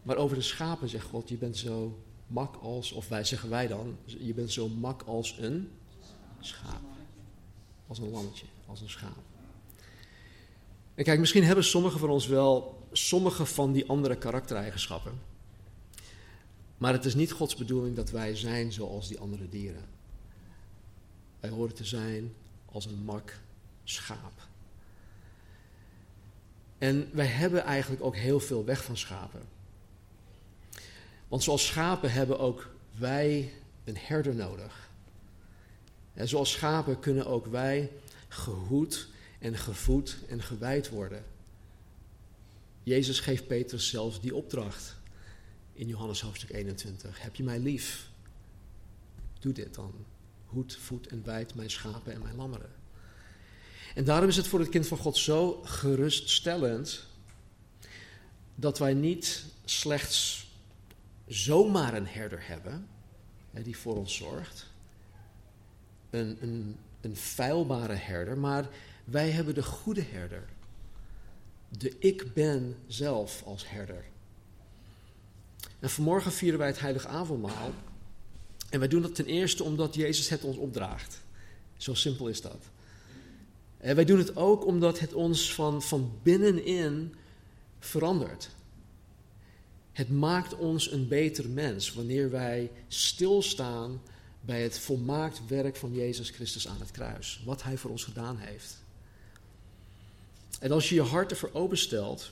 Maar 0.01 0.17
over 0.17 0.35
de 0.35 0.41
schapen 0.41 0.89
zegt 0.89 1.05
God: 1.05 1.29
Je 1.29 1.37
bent 1.37 1.57
zo 1.57 1.97
mak 2.27 2.55
als, 2.61 2.91
of 2.91 3.07
wij 3.07 3.23
zeggen 3.23 3.49
wij 3.49 3.67
dan, 3.67 3.97
je 4.05 4.33
bent 4.33 4.51
zo 4.51 4.67
mak 4.67 5.01
als 5.01 5.37
een 5.39 5.71
schaap. 6.39 6.81
Als 7.87 7.99
een 7.99 8.09
lammetje, 8.09 8.45
als 8.67 8.81
een 8.81 8.89
schaap. 8.89 9.23
En 10.95 11.03
kijk, 11.03 11.19
misschien 11.19 11.43
hebben 11.43 11.63
sommigen 11.63 11.99
van 11.99 12.09
ons 12.09 12.27
wel 12.27 12.79
sommige 12.91 13.45
van 13.45 13.71
die 13.71 13.89
andere 13.89 14.15
karaktereigenschappen. 14.15 15.30
Maar 16.81 16.93
het 16.93 17.05
is 17.05 17.15
niet 17.15 17.31
Gods 17.31 17.55
bedoeling 17.55 17.95
dat 17.95 18.09
wij 18.09 18.35
zijn 18.35 18.71
zoals 18.71 19.07
die 19.07 19.19
andere 19.19 19.49
dieren. 19.49 19.85
Wij 21.39 21.49
horen 21.49 21.75
te 21.75 21.85
zijn 21.85 22.33
als 22.65 22.85
een 22.85 23.03
mak 23.03 23.39
schaap. 23.83 24.47
En 26.77 27.09
wij 27.13 27.25
hebben 27.25 27.63
eigenlijk 27.63 28.03
ook 28.03 28.15
heel 28.15 28.39
veel 28.39 28.65
weg 28.65 28.83
van 28.83 28.97
schapen. 28.97 29.41
Want 31.27 31.43
zoals 31.43 31.65
schapen 31.65 32.11
hebben 32.11 32.39
ook 32.39 32.69
wij 32.97 33.53
een 33.83 33.97
herder 33.97 34.35
nodig. 34.35 34.89
En 36.13 36.27
zoals 36.27 36.51
schapen 36.51 36.99
kunnen 36.99 37.25
ook 37.25 37.45
wij 37.45 37.91
gehoed 38.27 39.07
en 39.39 39.57
gevoed 39.57 40.17
en 40.27 40.41
gewijd 40.41 40.89
worden. 40.89 41.25
Jezus 42.83 43.19
geeft 43.19 43.47
Petrus 43.47 43.89
zelfs 43.89 44.21
die 44.21 44.35
opdracht 44.35 44.99
in 45.81 45.87
Johannes 45.87 46.21
hoofdstuk 46.21 46.49
21. 46.49 47.21
Heb 47.21 47.35
je 47.35 47.43
mij 47.43 47.59
lief? 47.59 48.09
Doe 49.39 49.53
dit 49.53 49.75
dan. 49.75 49.93
hoed, 50.45 50.75
voed 50.75 51.07
en 51.07 51.23
wijd 51.23 51.55
mijn 51.55 51.69
schapen 51.69 52.13
en 52.13 52.21
mijn 52.21 52.35
lammeren. 52.35 52.69
En 53.95 54.03
daarom 54.03 54.29
is 54.29 54.35
het 54.35 54.47
voor 54.47 54.59
het 54.59 54.69
kind 54.69 54.87
van 54.87 54.97
God 54.97 55.17
zo 55.17 55.61
geruststellend 55.63 57.05
dat 58.55 58.77
wij 58.79 58.93
niet 58.93 59.45
slechts 59.65 60.47
zomaar 61.27 61.93
een 61.93 62.07
herder 62.07 62.47
hebben 62.47 62.87
die 63.51 63.77
voor 63.77 63.95
ons 63.95 64.15
zorgt, 64.15 64.67
een, 66.09 66.37
een, 66.41 66.77
een 67.01 67.15
feilbare 67.15 67.93
herder, 67.93 68.37
maar 68.37 68.69
wij 69.03 69.29
hebben 69.29 69.53
de 69.53 69.63
goede 69.63 70.01
herder. 70.01 70.49
De 71.69 71.95
ik 71.99 72.33
ben 72.33 72.75
zelf 72.87 73.43
als 73.45 73.69
herder. 73.69 74.10
En 75.81 75.89
vanmorgen 75.89 76.31
vieren 76.31 76.59
wij 76.59 76.67
het 76.67 76.79
heilige 76.79 77.07
avondmaal. 77.07 77.71
En 78.69 78.79
wij 78.79 78.87
doen 78.87 79.01
dat 79.01 79.15
ten 79.15 79.25
eerste 79.25 79.63
omdat 79.63 79.95
Jezus 79.95 80.29
het 80.29 80.43
ons 80.43 80.57
opdraagt. 80.57 81.21
Zo 81.77 81.93
simpel 81.93 82.27
is 82.27 82.41
dat. 82.41 82.63
En 83.77 83.95
wij 83.95 84.05
doen 84.05 84.17
het 84.17 84.35
ook 84.35 84.65
omdat 84.65 84.99
het 84.99 85.13
ons 85.13 85.53
van, 85.53 85.81
van 85.81 86.19
binnenin 86.23 87.13
verandert. 87.79 88.49
Het 89.91 90.09
maakt 90.09 90.55
ons 90.55 90.91
een 90.91 91.07
beter 91.07 91.49
mens 91.49 91.93
wanneer 91.93 92.29
wij 92.29 92.71
stilstaan 92.87 94.01
bij 94.41 94.63
het 94.63 94.79
volmaakt 94.79 95.47
werk 95.47 95.75
van 95.75 95.93
Jezus 95.93 96.29
Christus 96.29 96.67
aan 96.67 96.79
het 96.79 96.91
kruis. 96.91 97.41
Wat 97.45 97.63
Hij 97.63 97.77
voor 97.77 97.91
ons 97.91 98.03
gedaan 98.03 98.37
heeft. 98.37 98.83
En 100.59 100.71
als 100.71 100.89
je 100.89 100.95
je 100.95 101.01
hart 101.01 101.31
ervoor 101.31 101.49
openstelt 101.53 102.31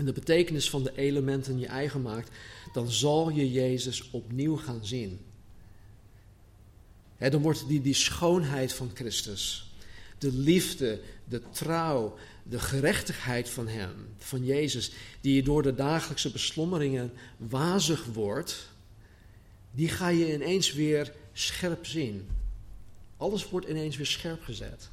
en 0.00 0.06
de 0.06 0.12
betekenis 0.12 0.70
van 0.70 0.82
de 0.82 0.92
elementen 0.96 1.58
je 1.58 1.66
eigen 1.66 2.02
maakt, 2.02 2.30
dan 2.72 2.90
zal 2.90 3.30
je 3.30 3.52
Jezus 3.52 4.10
opnieuw 4.10 4.56
gaan 4.56 4.86
zien. 4.86 5.20
dan 7.18 7.42
wordt 7.42 7.68
die, 7.68 7.80
die 7.80 7.94
schoonheid 7.94 8.72
van 8.72 8.90
Christus, 8.94 9.72
de 10.18 10.32
liefde, 10.32 11.00
de 11.24 11.42
trouw, 11.50 12.16
de 12.42 12.58
gerechtigheid 12.58 13.48
van 13.48 13.68
Hem, 13.68 14.08
van 14.18 14.44
Jezus, 14.44 14.92
die 15.20 15.34
je 15.34 15.42
door 15.42 15.62
de 15.62 15.74
dagelijkse 15.74 16.30
beslommeringen 16.30 17.12
wazig 17.36 18.04
wordt, 18.04 18.68
die 19.70 19.88
ga 19.88 20.08
je 20.08 20.32
ineens 20.34 20.72
weer 20.72 21.12
scherp 21.32 21.86
zien. 21.86 22.28
Alles 23.16 23.48
wordt 23.48 23.68
ineens 23.68 23.96
weer 23.96 24.06
scherp 24.06 24.42
gezet. 24.42 24.90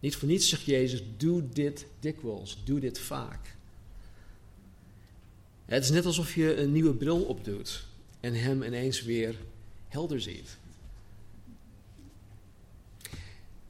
Niet 0.00 0.16
voor 0.16 0.28
niets 0.28 0.48
zegt 0.48 0.64
Jezus, 0.64 1.02
doe 1.16 1.48
dit 1.48 1.86
dikwijls, 2.00 2.58
doe 2.64 2.80
dit 2.80 2.98
vaak. 2.98 3.56
Het 5.68 5.82
is 5.82 5.90
net 5.90 6.06
alsof 6.06 6.34
je 6.34 6.56
een 6.56 6.72
nieuwe 6.72 6.94
bril 6.94 7.22
opdoet 7.22 7.84
en 8.20 8.34
hem 8.34 8.62
ineens 8.62 9.02
weer 9.02 9.34
helder 9.88 10.20
ziet. 10.20 10.58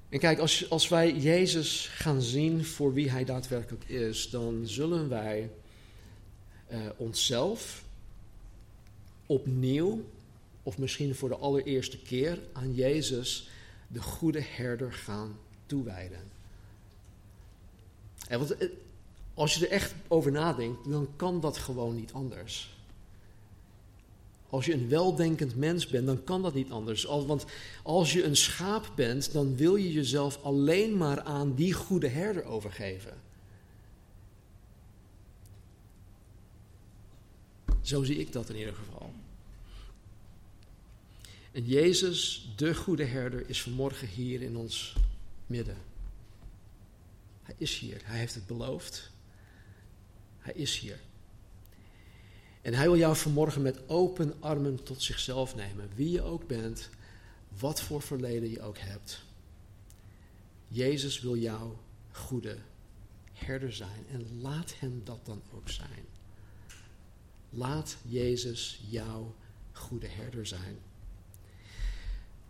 En 0.09 0.19
kijk, 0.19 0.38
als, 0.38 0.71
als 0.71 0.88
wij 0.88 1.17
Jezus 1.17 1.87
gaan 1.87 2.23
zien 2.23 2.64
voor 2.64 2.93
wie 2.93 3.11
hij 3.11 3.25
daadwerkelijk 3.25 3.85
is, 3.85 4.31
dan 4.31 4.67
zullen 4.67 5.09
wij 5.09 5.50
uh, 6.73 6.78
onszelf 6.97 7.85
opnieuw, 9.26 10.05
of 10.62 10.78
misschien 10.78 11.14
voor 11.14 11.28
de 11.28 11.37
allereerste 11.37 11.99
keer, 11.99 12.38
aan 12.52 12.75
Jezus, 12.75 13.49
de 13.88 14.02
goede 14.02 14.43
herder, 14.43 14.93
gaan 14.93 15.38
toewijden. 15.67 16.21
En 18.28 18.38
want, 18.38 18.57
eh, 18.57 18.69
als 19.38 19.54
je 19.54 19.66
er 19.66 19.73
echt 19.73 19.95
over 20.09 20.33
nadenkt, 20.33 20.90
dan 20.90 21.09
kan 21.16 21.40
dat 21.40 21.57
gewoon 21.57 21.95
niet 21.95 22.12
anders. 22.12 22.76
Als 24.50 24.66
je 24.66 24.73
een 24.73 24.88
weldenkend 24.88 25.57
mens 25.57 25.87
bent, 25.87 26.07
dan 26.07 26.25
kan 26.25 26.42
dat 26.42 26.54
niet 26.54 26.71
anders. 26.71 27.04
Want 27.04 27.45
als 27.83 28.12
je 28.12 28.25
een 28.25 28.37
schaap 28.37 28.92
bent, 28.95 29.33
dan 29.33 29.57
wil 29.57 29.76
je 29.76 29.92
jezelf 29.92 30.42
alleen 30.42 30.97
maar 30.97 31.21
aan 31.21 31.54
die 31.54 31.73
goede 31.73 32.09
herder 32.09 32.45
overgeven. 32.45 33.16
Zo 37.83 38.03
zie 38.03 38.18
ik 38.18 38.33
dat 38.33 38.48
in 38.48 38.57
ieder 38.57 38.74
geval. 38.74 39.12
En 41.53 41.64
Jezus, 41.64 42.48
de 42.57 42.74
goede 42.74 43.05
herder, 43.05 43.48
is 43.48 43.62
vanmorgen 43.62 44.09
hier 44.09 44.42
in 44.42 44.57
ons 44.57 44.94
midden. 45.46 45.77
Hij 47.42 47.55
is 47.59 47.79
hier. 47.79 48.01
Hij 48.05 48.18
heeft 48.18 48.35
het 48.35 48.46
beloofd. 48.46 49.11
Hij 50.49 50.57
is 50.57 50.79
hier. 50.79 51.01
En 52.63 52.75
hij 52.75 52.87
wil 52.87 52.97
jou 52.97 53.17
vanmorgen 53.17 53.63
met 53.63 53.89
open 53.89 54.35
armen 54.41 54.83
tot 54.83 55.03
zichzelf 55.03 55.55
nemen. 55.55 55.91
Wie 55.95 56.11
je 56.11 56.23
ook 56.23 56.47
bent, 56.47 56.89
wat 57.59 57.81
voor 57.81 58.03
verleden 58.03 58.51
je 58.51 58.63
ook 58.63 58.79
hebt. 58.79 59.23
Jezus 60.69 61.21
wil 61.21 61.37
jou 61.37 61.73
goede 62.11 62.57
herder 63.33 63.73
zijn. 63.73 64.07
En 64.11 64.41
laat 64.41 64.75
hem 64.79 65.01
dat 65.05 65.27
dan 65.27 65.43
ook 65.55 65.69
zijn. 65.69 66.05
Laat 67.51 67.97
Jezus 68.03 68.81
jouw 68.89 69.35
goede 69.73 70.09
herder 70.09 70.47
zijn. 70.47 70.79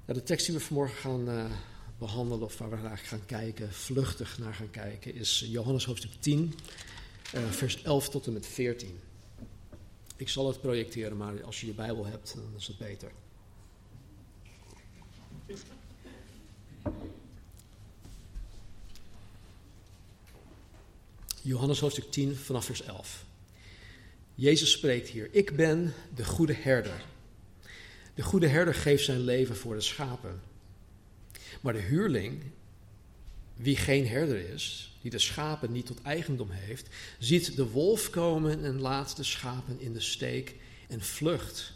Nou, 0.05 0.19
de 0.19 0.23
tekst 0.23 0.47
die 0.47 0.55
we 0.55 0.61
vanmorgen 0.61 0.97
gaan 0.97 1.29
uh, 1.29 1.51
behandelen, 1.99 2.45
of 2.45 2.59
waar 2.59 2.71
we 2.71 2.77
naar 2.77 2.99
gaan 2.99 3.27
kijken, 3.27 3.73
vluchtig 3.73 4.39
naar 4.39 4.55
gaan 4.55 4.71
kijken, 4.71 5.15
is 5.15 5.45
Johannes 5.49 5.85
hoofdstuk 5.85 6.13
10, 6.21 6.39
uh, 6.39 6.45
eh, 6.45 6.98
vers 7.51 7.83
11 7.83 8.09
tot 8.09 8.27
en 8.27 8.33
met 8.33 8.47
14. 8.47 9.01
Ik 10.17 10.29
zal 10.29 10.47
het 10.47 10.61
projecteren, 10.61 11.17
maar 11.17 11.43
als 11.43 11.61
je 11.61 11.67
je 11.67 11.73
Bijbel 11.73 12.07
hebt, 12.07 12.35
dan 12.35 12.55
is 12.57 12.67
het 12.67 12.79
beter. 12.79 13.11
Johannes 21.43 21.81
hoofdstuk 21.81 22.11
10 22.11 22.37
vanaf 22.37 22.65
vers 22.65 22.83
11. 22.83 23.25
Jezus 24.35 24.71
spreekt 24.71 25.09
hier: 25.09 25.29
Ik 25.33 25.57
ben 25.57 25.95
de 26.15 26.25
goede 26.25 26.53
herder. 26.53 27.05
De 28.15 28.23
goede 28.23 28.47
herder 28.47 28.75
geeft 28.75 29.05
zijn 29.05 29.21
leven 29.21 29.57
voor 29.57 29.75
de 29.75 29.81
schapen. 29.81 30.41
Maar 31.61 31.73
de 31.73 31.79
huurling, 31.79 32.43
wie 33.59 33.77
geen 33.77 34.07
herder 34.07 34.51
is, 34.51 34.97
die 35.01 35.11
de 35.11 35.19
schapen 35.19 35.73
niet 35.73 35.87
tot 35.87 36.03
eigendom 36.03 36.51
heeft, 36.51 36.89
ziet 37.19 37.57
de 37.57 37.71
wolf 37.71 38.11
komen 38.11 38.65
en 38.65 38.81
laat 38.81 39.17
de 39.17 39.25
schapen 39.25 39.81
in 39.81 39.93
de 39.93 40.01
steek 40.01 40.55
en 40.89 41.01
vlucht. 41.01 41.73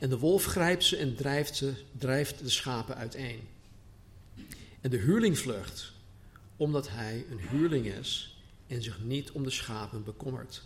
En 0.00 0.08
de 0.08 0.18
wolf 0.18 0.44
grijpt 0.44 0.84
ze 0.84 0.96
en 0.96 1.14
drijft, 1.14 1.56
ze, 1.56 1.72
drijft 1.98 2.38
de 2.38 2.48
schapen 2.48 2.96
uiteen. 2.96 3.40
En 4.80 4.90
de 4.90 4.96
huurling 4.96 5.38
vlucht, 5.38 5.92
omdat 6.56 6.88
hij 6.88 7.24
een 7.30 7.40
huurling 7.48 7.86
is 7.86 8.38
en 8.66 8.82
zich 8.82 9.00
niet 9.02 9.30
om 9.30 9.42
de 9.42 9.50
schapen 9.50 10.04
bekommert. 10.04 10.62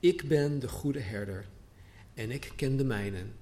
Ik 0.00 0.28
ben 0.28 0.58
de 0.58 0.68
goede 0.68 1.00
herder 1.00 1.46
en 2.14 2.30
ik 2.30 2.52
ken 2.56 2.76
de 2.76 2.84
mijnen 2.84 3.34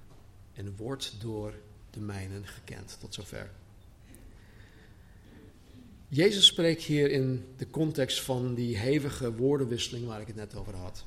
en 0.53 0.75
word 0.75 1.13
door 1.19 1.53
de 1.89 1.99
mijnen 1.99 2.47
gekend. 2.47 2.97
Tot 2.99 3.13
zover. 3.13 3.51
Jezus 6.09 6.45
spreekt 6.45 6.83
hier 6.83 7.11
in 7.11 7.45
de 7.57 7.69
context 7.69 8.21
van 8.21 8.53
die 8.53 8.77
hevige 8.77 9.33
woordenwisseling 9.33 10.05
waar 10.05 10.21
ik 10.21 10.27
het 10.27 10.35
net 10.35 10.55
over 10.55 10.75
had. 10.75 11.05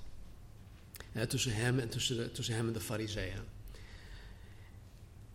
tussen 1.29 1.53
hem 1.55 1.79
en 1.79 1.89
tussen, 1.89 2.17
de, 2.17 2.33
tussen 2.33 2.55
hem 2.55 2.67
en 2.67 2.73
de 2.73 2.81
fariseeën. 2.81 3.41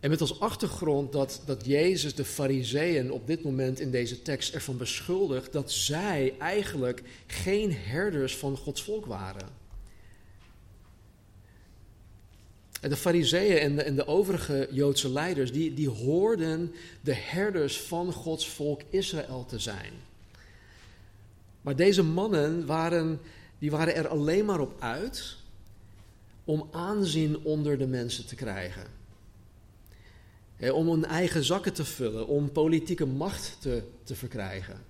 En 0.00 0.10
met 0.10 0.20
als 0.20 0.40
achtergrond 0.40 1.12
dat, 1.12 1.42
dat 1.46 1.64
Jezus 1.64 2.14
de 2.14 2.24
fariseeën 2.24 3.12
op 3.12 3.26
dit 3.26 3.42
moment 3.42 3.80
in 3.80 3.90
deze 3.90 4.22
tekst 4.22 4.54
ervan 4.54 4.76
beschuldigt 4.76 5.52
dat 5.52 5.72
zij 5.72 6.34
eigenlijk 6.38 7.02
geen 7.26 7.72
herders 7.72 8.36
van 8.36 8.56
Gods 8.56 8.82
volk 8.82 9.06
waren. 9.06 9.48
De 12.88 12.96
fariseeën 12.96 13.58
en 13.58 13.76
de, 13.76 13.82
en 13.82 13.94
de 13.94 14.06
overige 14.06 14.68
Joodse 14.70 15.08
leiders, 15.08 15.52
die, 15.52 15.74
die 15.74 15.88
hoorden 15.88 16.72
de 17.00 17.14
herders 17.14 17.80
van 17.80 18.12
Gods 18.12 18.48
volk 18.48 18.80
Israël 18.90 19.44
te 19.44 19.58
zijn. 19.58 19.92
Maar 21.60 21.76
deze 21.76 22.02
mannen 22.02 22.66
waren, 22.66 23.20
die 23.58 23.70
waren 23.70 23.94
er 23.94 24.08
alleen 24.08 24.44
maar 24.44 24.60
op 24.60 24.76
uit 24.78 25.36
om 26.44 26.68
aanzien 26.72 27.38
onder 27.38 27.78
de 27.78 27.86
mensen 27.86 28.26
te 28.26 28.34
krijgen. 28.34 28.86
om 30.72 30.88
hun 30.88 31.04
eigen 31.04 31.44
zakken 31.44 31.72
te 31.72 31.84
vullen, 31.84 32.26
om 32.26 32.52
politieke 32.52 33.06
macht 33.06 33.56
te, 33.60 33.82
te 34.02 34.14
verkrijgen. 34.14 34.80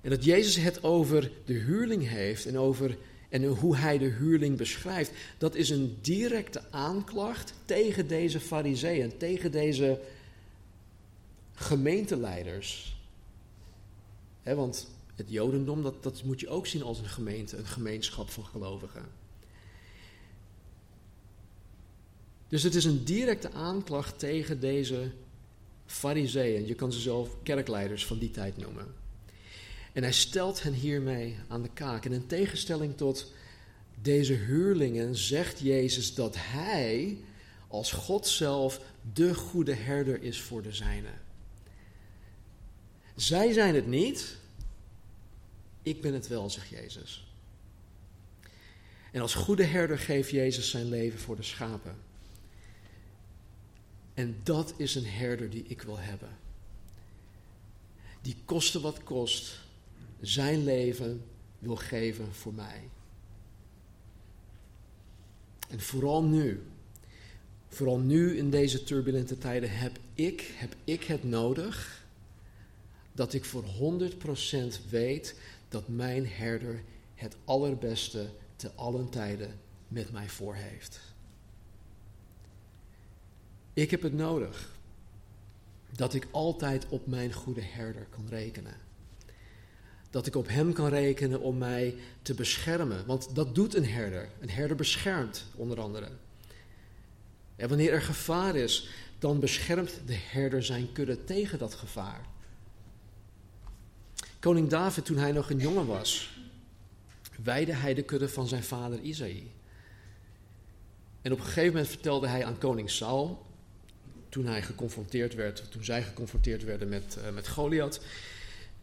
En 0.00 0.10
dat 0.10 0.24
Jezus 0.24 0.56
het 0.56 0.82
over 0.82 1.30
de 1.44 1.52
huurling 1.52 2.08
heeft 2.08 2.46
en 2.46 2.58
over 2.58 2.96
en 3.30 3.44
hoe 3.44 3.76
hij 3.76 3.98
de 3.98 4.08
huurling 4.08 4.56
beschrijft, 4.56 5.12
dat 5.38 5.54
is 5.54 5.70
een 5.70 5.98
directe 6.00 6.62
aanklacht 6.70 7.52
tegen 7.64 8.06
deze 8.06 8.40
fariseeën, 8.40 9.16
tegen 9.16 9.50
deze 9.52 10.00
gemeenteleiders. 11.54 12.96
want 14.42 14.88
het 15.16 15.30
jodendom, 15.30 15.82
dat, 15.82 16.02
dat 16.02 16.22
moet 16.24 16.40
je 16.40 16.48
ook 16.48 16.66
zien 16.66 16.82
als 16.82 16.98
een 16.98 17.08
gemeente, 17.08 17.56
een 17.56 17.66
gemeenschap 17.66 18.30
van 18.30 18.44
gelovigen. 18.44 19.04
Dus 22.48 22.62
het 22.62 22.74
is 22.74 22.84
een 22.84 23.04
directe 23.04 23.50
aanklacht 23.52 24.18
tegen 24.18 24.60
deze 24.60 25.10
fariseeën. 25.86 26.66
Je 26.66 26.74
kan 26.74 26.92
ze 26.92 27.00
zelf 27.00 27.36
kerkleiders 27.42 28.06
van 28.06 28.18
die 28.18 28.30
tijd 28.30 28.56
noemen. 28.56 28.99
En 29.92 30.02
hij 30.02 30.12
stelt 30.12 30.62
hen 30.62 30.72
hiermee 30.72 31.36
aan 31.48 31.62
de 31.62 31.70
kaak. 31.72 32.04
En 32.04 32.12
in 32.12 32.26
tegenstelling 32.26 32.96
tot 32.96 33.32
deze 34.02 34.32
huurlingen 34.32 35.16
zegt 35.16 35.60
Jezus 35.60 36.14
dat 36.14 36.34
hij 36.38 37.18
als 37.68 37.92
God 37.92 38.26
zelf 38.26 38.80
de 39.12 39.34
goede 39.34 39.74
herder 39.74 40.22
is 40.22 40.40
voor 40.40 40.62
de 40.62 40.72
zijnen. 40.72 41.20
Zij 43.16 43.52
zijn 43.52 43.74
het 43.74 43.86
niet, 43.86 44.36
ik 45.82 46.00
ben 46.00 46.14
het 46.14 46.28
wel, 46.28 46.50
zegt 46.50 46.68
Jezus. 46.68 47.28
En 49.12 49.20
als 49.20 49.34
goede 49.34 49.64
herder 49.64 49.98
geeft 49.98 50.30
Jezus 50.30 50.70
zijn 50.70 50.88
leven 50.88 51.18
voor 51.18 51.36
de 51.36 51.42
schapen. 51.42 51.96
En 54.14 54.40
dat 54.42 54.74
is 54.76 54.94
een 54.94 55.06
herder 55.06 55.50
die 55.50 55.64
ik 55.66 55.82
wil 55.82 55.98
hebben. 55.98 56.36
Die 58.20 58.36
koste 58.44 58.80
wat 58.80 59.02
kost, 59.02 59.60
zijn 60.20 60.64
leven 60.64 61.24
wil 61.58 61.76
geven 61.76 62.34
voor 62.34 62.54
mij. 62.54 62.88
En 65.68 65.80
vooral 65.80 66.22
nu, 66.22 66.62
vooral 67.68 67.98
nu 67.98 68.36
in 68.36 68.50
deze 68.50 68.82
turbulente 68.82 69.38
tijden, 69.38 69.70
heb 69.70 69.98
ik, 70.14 70.52
heb 70.54 70.74
ik 70.84 71.04
het 71.04 71.24
nodig 71.24 72.04
dat 73.12 73.32
ik 73.32 73.44
voor 73.44 73.64
100% 73.64 74.88
weet 74.90 75.40
dat 75.68 75.88
mijn 75.88 76.26
herder 76.26 76.82
het 77.14 77.36
allerbeste 77.44 78.30
te 78.56 78.70
allen 78.74 79.08
tijden 79.08 79.58
met 79.88 80.12
mij 80.12 80.28
voor 80.28 80.54
heeft. 80.54 81.00
Ik 83.72 83.90
heb 83.90 84.02
het 84.02 84.12
nodig 84.12 84.78
dat 85.96 86.14
ik 86.14 86.28
altijd 86.30 86.88
op 86.88 87.06
mijn 87.06 87.32
goede 87.32 87.62
herder 87.62 88.06
kan 88.10 88.28
rekenen. 88.28 88.89
Dat 90.10 90.26
ik 90.26 90.36
op 90.36 90.48
hem 90.48 90.72
kan 90.72 90.88
rekenen 90.88 91.40
om 91.40 91.58
mij 91.58 91.94
te 92.22 92.34
beschermen. 92.34 93.06
Want 93.06 93.34
dat 93.34 93.54
doet 93.54 93.74
een 93.74 93.86
herder. 93.86 94.28
Een 94.40 94.50
herder 94.50 94.76
beschermt 94.76 95.44
onder 95.54 95.80
andere. 95.80 96.08
En 97.56 97.68
wanneer 97.68 97.92
er 97.92 98.02
gevaar 98.02 98.56
is, 98.56 98.88
dan 99.18 99.40
beschermt 99.40 100.00
de 100.06 100.14
herder 100.14 100.64
zijn 100.64 100.92
kudde 100.92 101.24
tegen 101.24 101.58
dat 101.58 101.74
gevaar. 101.74 102.20
Koning 104.38 104.68
David, 104.68 105.04
toen 105.04 105.16
hij 105.16 105.32
nog 105.32 105.50
een 105.50 105.58
jongen 105.58 105.86
was, 105.86 106.38
weide 107.42 107.72
hij 107.72 107.94
de 107.94 108.02
kudde 108.02 108.28
van 108.28 108.48
zijn 108.48 108.62
vader 108.62 109.00
Isaïe. 109.00 109.50
En 111.22 111.32
op 111.32 111.38
een 111.38 111.44
gegeven 111.44 111.72
moment 111.72 111.88
vertelde 111.88 112.26
hij 112.28 112.44
aan 112.44 112.58
koning 112.58 112.90
Saul, 112.90 113.46
toen 114.28 114.46
hij 114.46 114.62
geconfronteerd 114.62 115.34
werd, 115.34 115.70
toen 115.70 115.84
zij 115.84 116.02
geconfronteerd 116.02 116.64
werden 116.64 116.88
met, 116.88 117.16
uh, 117.18 117.30
met 117.30 117.48
Goliath, 117.48 118.00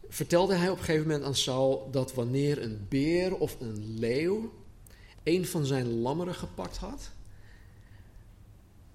vertelde 0.10 0.56
hij 0.56 0.70
op 0.70 0.78
een 0.78 0.84
gegeven 0.84 1.08
moment 1.08 1.26
aan 1.26 1.36
Saul 1.36 1.90
dat 1.92 2.14
wanneer 2.14 2.62
een 2.62 2.86
beer 2.90 3.36
of 3.36 3.58
een 3.60 4.00
leeuw 4.00 4.52
een 5.24 5.46
van 5.46 5.66
zijn 5.66 6.00
lammeren 6.00 6.36
gepakt 6.36 6.78
had, 6.78 7.12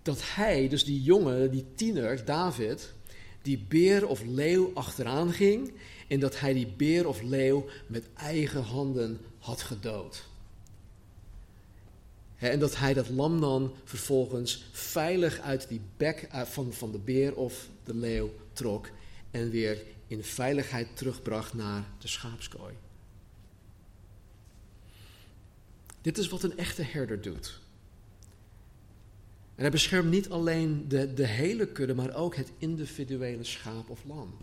dat 0.02 0.20
hij, 0.22 0.68
dus 0.68 0.84
die 0.84 1.02
jongen, 1.02 1.50
die 1.50 1.64
tiener, 1.74 2.24
David, 2.24 2.92
die 3.42 3.64
beer 3.68 4.06
of 4.06 4.22
leeuw 4.24 4.70
achteraan 4.74 5.32
ging 5.32 5.72
en 6.08 6.20
dat 6.20 6.40
hij 6.40 6.52
die 6.52 6.72
beer 6.76 7.08
of 7.08 7.22
leeuw 7.22 7.64
met 7.86 8.04
eigen 8.14 8.62
handen 8.62 9.20
had 9.38 9.62
gedood. 9.62 10.24
En 12.38 12.58
dat 12.58 12.76
hij 12.76 12.94
dat 12.94 13.08
lam 13.08 13.40
dan 13.40 13.72
vervolgens 13.84 14.64
veilig 14.72 15.40
uit 15.40 15.68
die 15.68 15.80
bek 15.96 16.28
eh, 16.30 16.42
van, 16.42 16.72
van 16.72 16.92
de 16.92 16.98
beer 16.98 17.34
of 17.34 17.68
de 17.84 17.94
leeuw 17.94 18.30
trok 18.52 18.88
en 19.32 19.50
weer 19.50 19.82
in 20.06 20.24
veiligheid 20.24 20.96
terugbracht 20.96 21.54
naar 21.54 21.84
de 21.98 22.08
schaapskooi. 22.08 22.74
Dit 26.00 26.18
is 26.18 26.28
wat 26.28 26.42
een 26.42 26.58
echte 26.58 26.82
herder 26.82 27.20
doet. 27.20 27.60
En 29.54 29.62
hij 29.62 29.70
beschermt 29.70 30.10
niet 30.10 30.30
alleen 30.30 30.88
de, 30.88 31.14
de 31.14 31.26
hele 31.26 31.66
kudde, 31.66 31.94
maar 31.94 32.14
ook 32.14 32.36
het 32.36 32.50
individuele 32.58 33.44
schaap 33.44 33.90
of 33.90 34.04
lam. 34.04 34.36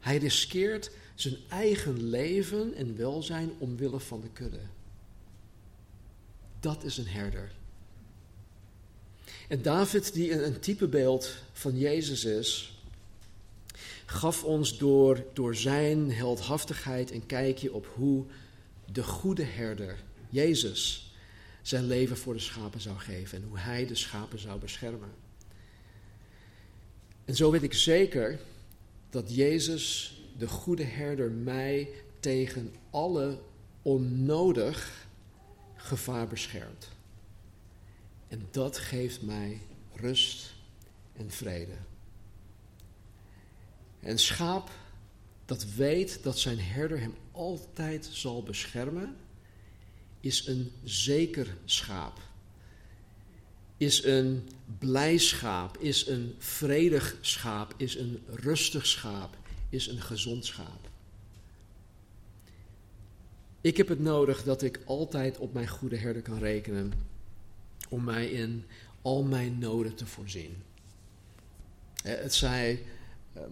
Hij 0.00 0.16
riskeert 0.16 0.90
zijn 1.14 1.36
eigen 1.48 2.02
leven 2.02 2.74
en 2.74 2.96
welzijn 2.96 3.50
omwille 3.58 4.00
van 4.00 4.20
de 4.20 4.28
kudde. 4.32 4.60
Dat 6.60 6.84
is 6.84 6.98
een 6.98 7.06
herder. 7.06 7.52
En 9.48 9.62
David, 9.62 10.12
die 10.12 10.42
een, 10.42 10.60
typebeeld 10.60 11.34
van 11.52 11.78
Jezus 11.78 12.24
is, 12.24 12.73
gaf 14.06 14.44
ons 14.44 14.78
door, 14.78 15.24
door 15.32 15.54
zijn 15.54 16.12
heldhaftigheid 16.12 17.10
een 17.10 17.26
kijkje 17.26 17.72
op 17.72 17.86
hoe 17.94 18.24
de 18.92 19.02
goede 19.02 19.44
herder, 19.44 20.02
Jezus, 20.28 21.12
zijn 21.62 21.84
leven 21.84 22.16
voor 22.16 22.32
de 22.32 22.40
schapen 22.40 22.80
zou 22.80 22.98
geven 22.98 23.42
en 23.42 23.48
hoe 23.48 23.58
hij 23.58 23.86
de 23.86 23.94
schapen 23.94 24.38
zou 24.38 24.60
beschermen. 24.60 25.12
En 27.24 27.34
zo 27.34 27.50
weet 27.50 27.62
ik 27.62 27.74
zeker 27.74 28.40
dat 29.10 29.34
Jezus, 29.34 30.16
de 30.38 30.48
goede 30.48 30.84
herder, 30.84 31.30
mij 31.30 31.88
tegen 32.20 32.74
alle 32.90 33.38
onnodig 33.82 35.06
gevaar 35.76 36.26
beschermt. 36.26 36.88
En 38.28 38.46
dat 38.50 38.78
geeft 38.78 39.22
mij 39.22 39.60
rust 39.94 40.54
en 41.12 41.30
vrede. 41.30 41.76
Een 44.04 44.18
schaap 44.18 44.70
dat 45.44 45.64
weet 45.64 46.22
dat 46.22 46.38
zijn 46.38 46.60
herder 46.60 47.00
hem 47.00 47.14
altijd 47.32 48.08
zal 48.12 48.42
beschermen, 48.42 49.16
is 50.20 50.46
een 50.46 50.72
zeker 50.84 51.56
schaap. 51.64 52.18
Is 53.76 54.04
een 54.04 54.48
blij 54.78 55.16
schaap, 55.16 55.78
is 55.78 56.06
een 56.06 56.34
vredig 56.38 57.16
schaap, 57.20 57.74
is 57.76 57.96
een 57.96 58.22
rustig 58.26 58.86
schaap, 58.86 59.36
is 59.68 59.86
een 59.86 60.00
gezond 60.00 60.44
schaap. 60.44 60.90
Ik 63.60 63.76
heb 63.76 63.88
het 63.88 64.00
nodig 64.00 64.42
dat 64.42 64.62
ik 64.62 64.80
altijd 64.84 65.38
op 65.38 65.52
mijn 65.52 65.68
goede 65.68 65.96
herder 65.96 66.22
kan 66.22 66.38
rekenen 66.38 66.92
om 67.88 68.04
mij 68.04 68.30
in 68.30 68.64
al 69.02 69.22
mijn 69.22 69.58
noden 69.58 69.94
te 69.94 70.06
voorzien. 70.06 70.62
Het 72.02 72.34
zij 72.34 72.82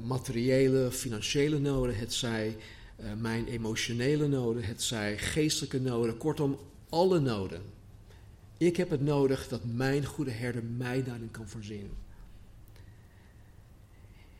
materiële, 0.04 0.90
financiële 0.90 1.58
noden, 1.58 1.96
het 1.96 2.12
zij 2.12 2.56
eh, 2.96 3.06
mijn 3.18 3.46
emotionele 3.46 4.28
noden, 4.28 4.64
het 4.64 4.82
zij 4.82 5.18
geestelijke 5.18 5.80
noden, 5.80 6.16
kortom 6.16 6.58
alle 6.88 7.20
noden. 7.20 7.62
Ik 8.58 8.76
heb 8.76 8.90
het 8.90 9.00
nodig 9.00 9.48
dat 9.48 9.64
mijn 9.64 10.04
goede 10.04 10.30
herder 10.30 10.64
mij 10.64 11.04
daarin 11.04 11.30
kan 11.30 11.48
voorzien. 11.48 11.90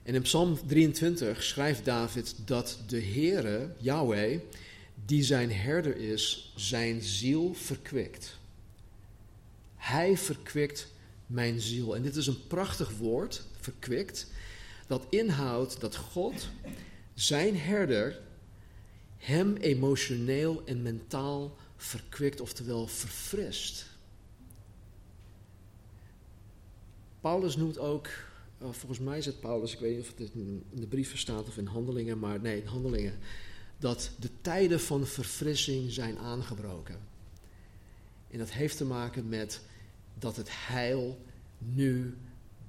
En 0.02 0.14
in 0.14 0.22
Psalm 0.22 0.59
23 0.66 1.42
schrijft 1.42 1.85
David 1.85 2.35
dat 2.44 2.78
de 2.87 3.02
Heere, 3.02 3.74
Yahweh, 3.78 4.40
die 5.05 5.22
zijn 5.22 5.52
herder 5.52 5.96
is, 5.96 6.52
zijn 6.57 7.02
ziel 7.02 7.55
verkwikt. 7.55 8.38
Hij 9.76 10.16
verkwikt 10.16 10.87
mijn 11.26 11.61
ziel. 11.61 11.96
En 11.96 12.02
dit 12.02 12.16
is 12.16 12.26
een 12.26 12.46
prachtig 12.46 12.90
woord, 12.98 13.42
verkwikt, 13.61 14.26
dat 14.92 15.07
inhoudt 15.09 15.81
dat 15.81 15.96
God, 15.96 16.48
zijn 17.14 17.57
herder, 17.57 18.20
hem 19.16 19.57
emotioneel 19.57 20.62
en 20.64 20.83
mentaal 20.83 21.57
verkwikt, 21.76 22.40
oftewel 22.40 22.87
verfrist. 22.87 23.87
Paulus 27.20 27.57
noemt 27.57 27.78
ook, 27.78 28.07
eh, 28.59 28.70
volgens 28.70 28.98
mij 28.98 29.18
het 29.18 29.40
Paulus, 29.40 29.72
ik 29.72 29.78
weet 29.78 29.96
niet 29.96 30.00
of 30.00 30.18
het 30.18 30.31
in 30.35 30.64
de 30.70 30.87
brieven 30.87 31.18
staat 31.18 31.48
of 31.48 31.57
in 31.57 31.66
handelingen, 31.66 32.18
maar 32.18 32.40
nee, 32.40 32.61
in 32.61 32.66
handelingen, 32.66 33.18
dat 33.78 34.11
de 34.18 34.31
tijden 34.40 34.81
van 34.81 35.07
verfrissing 35.07 35.92
zijn 35.92 36.18
aangebroken. 36.18 36.98
En 38.31 38.38
dat 38.38 38.50
heeft 38.50 38.76
te 38.76 38.85
maken 38.85 39.28
met 39.28 39.61
dat 40.18 40.37
het 40.37 40.48
heil 40.50 41.18
nu 41.59 42.16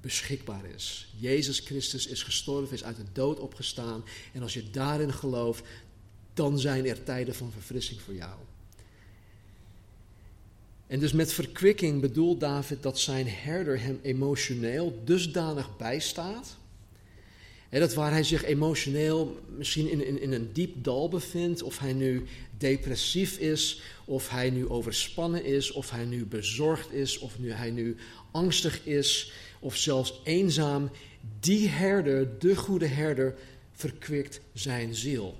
beschikbaar 0.04 0.64
is. 0.74 1.06
Jezus 1.18 1.58
Christus 1.58 2.06
is 2.06 2.22
gestorven, 2.22 2.74
is 2.74 2.84
uit 2.84 2.96
de 2.96 3.04
dood 3.12 3.38
opgestaan. 3.38 4.04
En 4.32 4.42
als 4.42 4.54
je 4.54 4.70
daarin 4.70 5.12
gelooft, 5.12 5.64
dan 6.34 6.58
zijn 6.58 6.86
er 6.86 7.02
tijden 7.02 7.34
van 7.34 7.52
verfrissing 7.52 8.00
voor 8.00 8.14
jou. 8.14 8.36
En 10.86 11.00
dus 11.00 11.12
met 11.12 11.32
verkwikking 11.32 12.00
bedoelt 12.00 12.40
David 12.40 12.82
dat 12.82 12.98
zijn 12.98 13.28
herder 13.28 13.80
hem 13.80 13.98
emotioneel 14.02 15.00
dusdanig 15.04 15.76
bijstaat. 15.76 16.56
dat 17.70 17.94
waar 17.94 18.10
hij 18.10 18.22
zich 18.22 18.44
emotioneel 18.44 19.40
misschien 19.56 19.90
in, 19.90 20.06
in, 20.06 20.20
in 20.20 20.32
een 20.32 20.52
diep 20.52 20.84
dal 20.84 21.08
bevindt, 21.08 21.62
of 21.62 21.78
hij 21.78 21.92
nu 21.92 22.26
depressief 22.58 23.38
is, 23.38 23.80
of 24.04 24.28
hij 24.28 24.50
nu 24.50 24.68
overspannen 24.68 25.44
is, 25.44 25.72
of 25.72 25.90
hij 25.90 26.04
nu 26.04 26.26
bezorgd 26.26 26.92
is, 26.92 27.18
of 27.18 27.38
nu 27.38 27.52
hij 27.52 27.70
nu 27.70 27.96
angstig 28.30 28.86
is, 28.86 29.32
of 29.64 29.76
zelfs 29.76 30.20
eenzaam, 30.24 30.90
die 31.40 31.68
herder, 31.68 32.38
de 32.38 32.56
goede 32.56 32.86
herder, 32.86 33.34
verkwikt 33.72 34.40
zijn 34.52 34.94
ziel. 34.94 35.36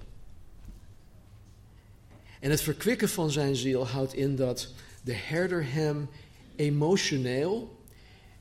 En 2.40 2.50
het 2.50 2.60
verkwikken 2.60 3.08
van 3.08 3.30
zijn 3.30 3.56
ziel 3.56 3.86
houdt 3.86 4.14
in 4.14 4.36
dat 4.36 4.72
de 5.02 5.12
herder 5.12 5.72
hem 5.72 6.08
emotioneel 6.56 7.78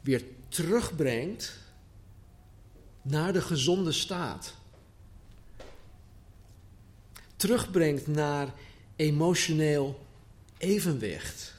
weer 0.01 0.23
terugbrengt 0.47 1.59
naar 3.01 3.33
de 3.33 3.41
gezonde 3.41 3.91
staat. 3.91 4.53
Terugbrengt 7.35 8.07
naar 8.07 8.53
emotioneel 8.95 10.05
evenwicht. 10.57 11.53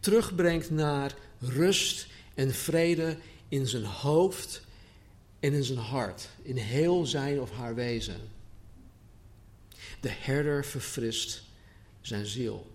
Terugbrengt 0.00 0.70
naar 0.70 1.14
rust 1.38 2.12
en 2.34 2.54
vrede 2.54 3.16
in 3.48 3.66
zijn 3.66 3.84
hoofd 3.84 4.62
en 5.40 5.52
in 5.52 5.64
zijn 5.64 5.78
hart, 5.78 6.28
in 6.42 6.56
heel 6.56 7.06
zijn 7.06 7.40
of 7.40 7.50
haar 7.50 7.74
wezen. 7.74 8.20
De 10.00 10.10
herder 10.10 10.64
verfrist 10.64 11.42
zijn 12.00 12.26
ziel. 12.26 12.72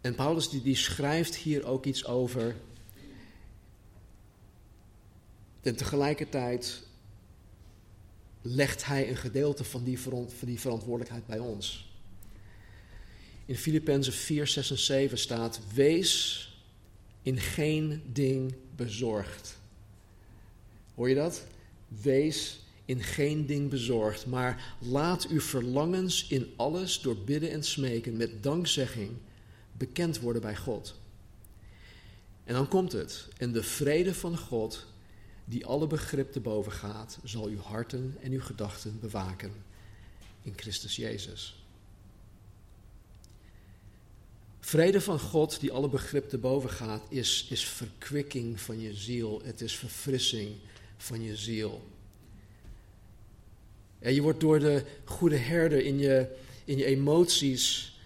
En 0.00 0.14
Paulus 0.14 0.48
die, 0.48 0.62
die 0.62 0.76
schrijft 0.76 1.36
hier 1.36 1.64
ook 1.64 1.84
iets 1.84 2.04
over. 2.04 2.56
En 5.60 5.76
tegelijkertijd 5.76 6.82
legt 8.40 8.84
hij 8.84 9.08
een 9.08 9.16
gedeelte 9.16 9.64
van 9.64 9.84
die, 9.84 10.00
van 10.00 10.28
die 10.40 10.60
verantwoordelijkheid 10.60 11.26
bij 11.26 11.38
ons. 11.38 11.91
In 13.52 13.58
Filippenzen 13.58 14.12
4, 14.12 14.46
6 14.46 14.70
en 14.70 14.78
7 14.78 15.18
staat: 15.18 15.60
Wees 15.74 16.48
in 17.22 17.38
geen 17.38 18.02
ding 18.12 18.54
bezorgd. 18.76 19.58
Hoor 20.94 21.08
je 21.08 21.14
dat? 21.14 21.46
Wees 21.88 22.60
in 22.84 23.02
geen 23.02 23.46
ding 23.46 23.70
bezorgd, 23.70 24.26
maar 24.26 24.76
laat 24.78 25.28
uw 25.28 25.40
verlangens 25.40 26.26
in 26.28 26.52
alles 26.56 27.00
door 27.00 27.16
bidden 27.16 27.50
en 27.50 27.62
smeken 27.62 28.16
met 28.16 28.42
dankzegging 28.42 29.10
bekend 29.72 30.20
worden 30.20 30.42
bij 30.42 30.56
God. 30.56 30.98
En 32.44 32.54
dan 32.54 32.68
komt 32.68 32.92
het. 32.92 33.28
En 33.36 33.52
de 33.52 33.62
vrede 33.62 34.14
van 34.14 34.38
God, 34.38 34.86
die 35.44 35.66
alle 35.66 35.86
begrip 35.86 36.32
te 36.32 36.40
boven 36.40 36.72
gaat, 36.72 37.18
zal 37.24 37.46
uw 37.46 37.60
harten 37.60 38.16
en 38.20 38.32
uw 38.32 38.42
gedachten 38.42 38.98
bewaken 39.00 39.52
in 40.42 40.52
Christus 40.56 40.96
Jezus. 40.96 41.61
Vrede 44.64 45.00
van 45.00 45.20
God, 45.20 45.60
die 45.60 45.72
alle 45.72 45.88
begrip 45.88 46.28
te 46.28 46.38
boven 46.38 46.70
gaat, 46.70 47.02
is, 47.08 47.46
is 47.50 47.64
verkwikking 47.64 48.60
van 48.60 48.80
je 48.80 48.94
ziel. 48.94 49.42
Het 49.44 49.60
is 49.60 49.76
verfrissing 49.76 50.56
van 50.96 51.22
je 51.22 51.36
ziel. 51.36 51.82
En 53.98 54.14
je 54.14 54.22
wordt 54.22 54.40
door 54.40 54.58
de 54.58 54.84
goede 55.04 55.36
herder 55.36 55.84
in 55.84 55.98
je, 55.98 56.36
in 56.64 56.76
je 56.76 56.84
emoties 56.84 57.96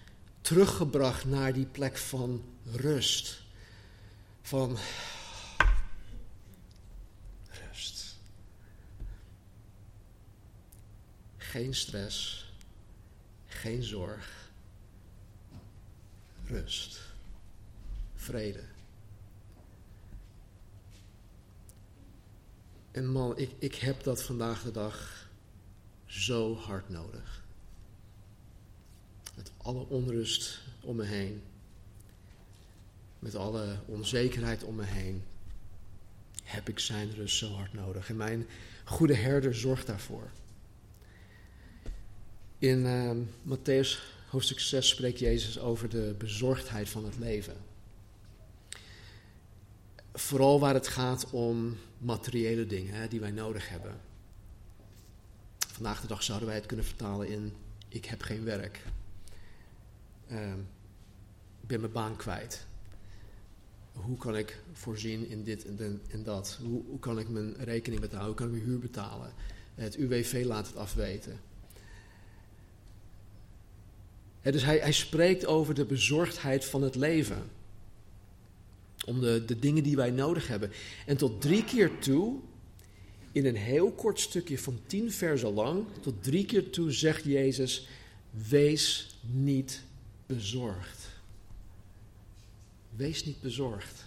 teruggebracht 0.41 1.25
naar 1.25 1.53
die 1.53 1.65
plek 1.65 1.97
van 1.97 2.43
rust. 2.71 3.41
Van 4.41 4.77
rust. 7.49 8.15
Geen 11.37 11.75
stress, 11.75 12.45
geen 13.45 13.83
zorg, 13.83 14.46
rust, 16.47 16.99
vrede. 18.15 18.63
En 22.91 23.07
man, 23.11 23.37
ik, 23.37 23.51
ik 23.59 23.75
heb 23.75 24.03
dat 24.03 24.23
vandaag 24.23 24.63
de 24.63 24.71
dag 24.71 25.27
zo 26.05 26.55
hard 26.55 26.89
nodig 26.89 27.45
met 29.37 29.51
alle 29.57 29.87
onrust 29.87 30.61
om 30.81 30.95
me 30.95 31.03
heen, 31.03 31.41
met 33.19 33.35
alle 33.35 33.77
onzekerheid 33.85 34.63
om 34.63 34.75
me 34.75 34.83
heen, 34.83 35.23
heb 36.43 36.69
ik 36.69 36.79
zijn 36.79 37.13
rust 37.13 37.37
zo 37.37 37.51
hard 37.51 37.73
nodig. 37.73 38.09
En 38.09 38.15
mijn 38.15 38.47
goede 38.83 39.15
herder 39.15 39.55
zorgt 39.55 39.87
daarvoor. 39.87 40.31
In 42.59 42.85
uh, 42.85 43.11
Matthäus 43.55 44.16
hoofdstuk 44.37 44.59
6 44.59 44.87
spreekt 44.87 45.19
Jezus 45.19 45.59
over 45.59 45.89
de 45.89 46.15
bezorgdheid 46.17 46.89
van 46.89 47.05
het 47.05 47.17
leven. 47.17 47.55
Vooral 50.13 50.59
waar 50.59 50.73
het 50.73 50.87
gaat 50.87 51.29
om 51.29 51.77
materiële 51.97 52.65
dingen 52.65 52.93
hè, 52.93 53.07
die 53.07 53.19
wij 53.19 53.31
nodig 53.31 53.69
hebben. 53.69 53.99
Vandaag 55.67 56.01
de 56.01 56.07
dag 56.07 56.23
zouden 56.23 56.47
wij 56.47 56.57
het 56.57 56.65
kunnen 56.65 56.85
vertalen 56.85 57.27
in: 57.27 57.53
Ik 57.87 58.05
heb 58.05 58.21
geen 58.21 58.43
werk. 58.43 58.83
Ehm, 60.27 60.59
ik 61.61 61.67
ben 61.67 61.79
mijn 61.79 61.91
baan 61.91 62.15
kwijt. 62.15 62.65
Hoe 63.91 64.17
kan 64.17 64.37
ik 64.37 64.61
voorzien 64.73 65.29
in 65.29 65.43
dit 65.43 65.65
en, 65.65 66.01
en 66.09 66.23
dat? 66.23 66.59
Hoe, 66.61 66.83
hoe, 66.85 66.99
kan 66.99 67.19
ik 67.19 67.29
mijn 67.29 67.55
rekening 67.63 68.01
betalen? 68.01 68.25
Hoe 68.25 68.35
kan 68.35 68.45
ik 68.45 68.51
mijn 68.51 68.65
huur 68.65 68.79
betalen? 68.79 69.33
Het 69.75 69.95
UWV 69.95 70.43
laat 70.45 70.67
het 70.67 70.75
afweten. 70.75 71.39
Dus 74.51 74.63
hij, 74.63 74.77
hij 74.77 74.91
spreekt 74.91 75.45
over 75.45 75.73
de 75.73 75.85
bezorgdheid 75.85 76.65
van 76.65 76.81
het 76.81 76.95
leven. 76.95 77.49
Om 79.05 79.21
de, 79.21 79.43
de 79.45 79.59
dingen 79.59 79.83
die 79.83 79.95
wij 79.95 80.11
nodig 80.11 80.47
hebben. 80.47 80.71
En 81.05 81.17
tot 81.17 81.41
drie 81.41 81.63
keer 81.63 81.99
toe, 81.99 82.39
in 83.31 83.45
een 83.45 83.55
heel 83.55 83.91
kort 83.91 84.19
stukje 84.19 84.57
van 84.57 84.79
tien 84.87 85.11
versen 85.11 85.53
lang, 85.53 85.85
tot 86.01 86.23
drie 86.23 86.45
keer 86.45 86.69
toe 86.69 86.91
zegt 86.91 87.23
Jezus: 87.23 87.87
Wees 88.49 89.15
niet 89.21 89.81
bezorgd. 90.25 91.09
Wees 92.95 93.25
niet 93.25 93.41
bezorgd. 93.41 94.05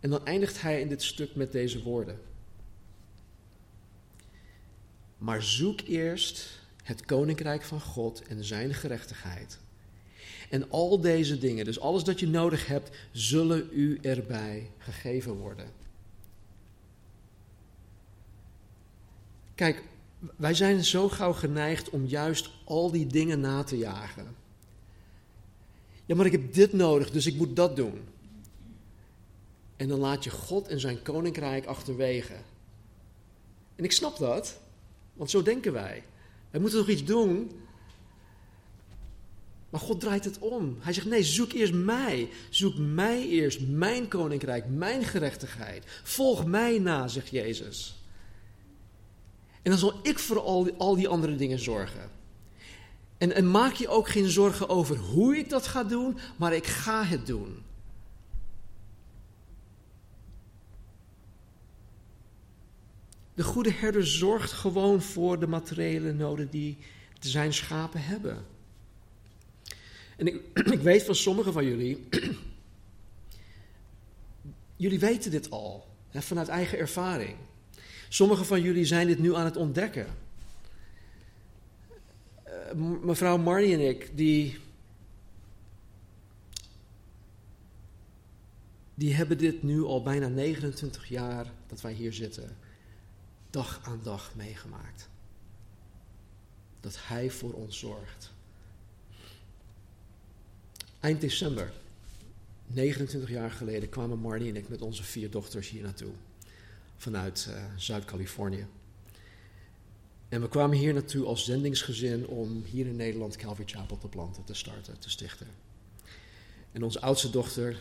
En 0.00 0.10
dan 0.10 0.24
eindigt 0.24 0.60
hij 0.60 0.80
in 0.80 0.88
dit 0.88 1.02
stuk 1.02 1.34
met 1.34 1.52
deze 1.52 1.82
woorden. 1.82 2.20
Maar 5.18 5.42
zoek 5.42 5.80
eerst 5.80 6.60
het 6.82 7.04
koninkrijk 7.04 7.62
van 7.62 7.80
God 7.80 8.22
en 8.26 8.44
zijn 8.44 8.74
gerechtigheid. 8.74 9.58
En 10.50 10.70
al 10.70 11.00
deze 11.00 11.38
dingen, 11.38 11.64
dus 11.64 11.80
alles 11.80 12.04
dat 12.04 12.20
je 12.20 12.28
nodig 12.28 12.66
hebt, 12.66 12.96
zullen 13.12 13.68
u 13.72 13.98
erbij 14.02 14.70
gegeven 14.78 15.32
worden. 15.32 15.70
Kijk, 19.54 19.82
wij 20.36 20.54
zijn 20.54 20.84
zo 20.84 21.08
gauw 21.08 21.32
geneigd 21.32 21.90
om 21.90 22.06
juist 22.06 22.50
al 22.64 22.90
die 22.90 23.06
dingen 23.06 23.40
na 23.40 23.62
te 23.62 23.78
jagen. 23.78 24.36
Ja, 26.06 26.14
maar 26.14 26.26
ik 26.26 26.32
heb 26.32 26.52
dit 26.54 26.72
nodig, 26.72 27.10
dus 27.10 27.26
ik 27.26 27.36
moet 27.36 27.56
dat 27.56 27.76
doen. 27.76 28.04
En 29.76 29.88
dan 29.88 29.98
laat 29.98 30.24
je 30.24 30.30
God 30.30 30.68
en 30.68 30.80
zijn 30.80 31.02
koninkrijk 31.02 31.66
achterwege. 31.66 32.36
En 33.76 33.84
ik 33.84 33.92
snap 33.92 34.18
dat, 34.18 34.60
want 35.18 35.30
zo 35.30 35.42
denken 35.42 35.72
wij. 35.72 36.02
Wij 36.50 36.60
moeten 36.60 36.78
toch 36.78 36.88
iets 36.88 37.04
doen. 37.04 37.50
Maar 39.70 39.80
God 39.80 40.00
draait 40.00 40.24
het 40.24 40.38
om. 40.38 40.76
Hij 40.80 40.92
zegt: 40.92 41.06
nee, 41.06 41.22
zoek 41.22 41.52
eerst 41.52 41.72
mij. 41.72 42.28
Zoek 42.50 42.78
mij 42.78 43.28
eerst, 43.28 43.60
mijn 43.60 44.08
koninkrijk, 44.08 44.64
mijn 44.68 45.04
gerechtigheid. 45.04 45.84
Volg 46.02 46.46
mij 46.46 46.78
na, 46.78 47.08
zegt 47.08 47.30
Jezus. 47.30 48.02
En 49.62 49.70
dan 49.70 49.78
zal 49.78 49.94
ik 50.02 50.18
voor 50.18 50.40
al 50.40 50.64
die, 50.64 50.74
al 50.76 50.96
die 50.96 51.08
andere 51.08 51.34
dingen 51.34 51.58
zorgen. 51.58 52.10
En, 53.18 53.32
en 53.34 53.50
maak 53.50 53.74
je 53.74 53.88
ook 53.88 54.08
geen 54.08 54.28
zorgen 54.28 54.68
over 54.68 54.96
hoe 54.96 55.36
ik 55.36 55.48
dat 55.48 55.66
ga 55.66 55.84
doen, 55.84 56.18
maar 56.36 56.54
ik 56.54 56.66
ga 56.66 57.04
het 57.04 57.26
doen. 57.26 57.62
De 63.38 63.44
goede 63.44 63.72
herder 63.72 64.06
zorgt 64.06 64.52
gewoon 64.52 65.02
voor 65.02 65.40
de 65.40 65.46
materiële 65.46 66.12
noden 66.12 66.50
die 66.50 66.78
zijn 67.20 67.52
schapen 67.52 68.02
hebben. 68.02 68.44
En 70.16 70.26
ik, 70.26 70.42
ik 70.76 70.80
weet 70.80 71.02
van 71.02 71.14
sommigen 71.14 71.52
van 71.52 71.64
jullie, 71.64 72.06
jullie 74.76 74.98
weten 74.98 75.30
dit 75.30 75.50
al, 75.50 75.86
hè, 76.08 76.22
vanuit 76.22 76.48
eigen 76.48 76.78
ervaring. 76.78 77.36
Sommigen 78.08 78.46
van 78.46 78.62
jullie 78.62 78.84
zijn 78.84 79.06
dit 79.06 79.18
nu 79.18 79.34
aan 79.34 79.44
het 79.44 79.56
ontdekken. 79.56 80.06
Uh, 82.46 83.02
mevrouw 83.02 83.36
Marnie 83.36 83.72
en 83.72 83.88
ik, 83.88 84.10
die 84.14 84.58
die 88.94 89.14
hebben 89.14 89.38
dit 89.38 89.62
nu 89.62 89.82
al 89.82 90.02
bijna 90.02 90.28
29 90.28 91.08
jaar 91.08 91.52
dat 91.66 91.80
wij 91.80 91.92
hier 91.92 92.12
zitten, 92.12 92.56
dag 93.50 93.80
aan 93.82 94.00
dag 94.02 94.34
meegemaakt. 94.34 95.08
Dat 96.80 96.96
Hij 97.00 97.30
voor 97.30 97.52
ons 97.52 97.78
zorgt. 97.78 98.32
Eind 101.00 101.20
december, 101.20 101.72
29 102.66 103.30
jaar 103.30 103.50
geleden, 103.50 103.88
kwamen 103.88 104.18
Marnie 104.18 104.48
en 104.48 104.56
ik 104.56 104.68
met 104.68 104.82
onze 104.82 105.02
vier 105.02 105.30
dochters 105.30 105.68
hier 105.68 105.82
naartoe. 105.82 106.12
Vanuit 106.96 107.46
uh, 107.50 107.64
Zuid-Californië. 107.76 108.66
En 110.28 110.40
we 110.40 110.48
kwamen 110.48 110.76
hier 110.76 110.92
naartoe 110.92 111.26
als 111.26 111.44
zendingsgezin 111.44 112.26
om 112.26 112.62
hier 112.64 112.86
in 112.86 112.96
Nederland 112.96 113.36
Calvary 113.36 113.68
Chapel 113.68 113.98
te 113.98 114.08
planten, 114.08 114.44
te 114.44 114.54
starten, 114.54 114.98
te 114.98 115.10
stichten. 115.10 115.46
En 116.72 116.82
onze 116.82 117.00
oudste 117.00 117.30
dochter 117.30 117.80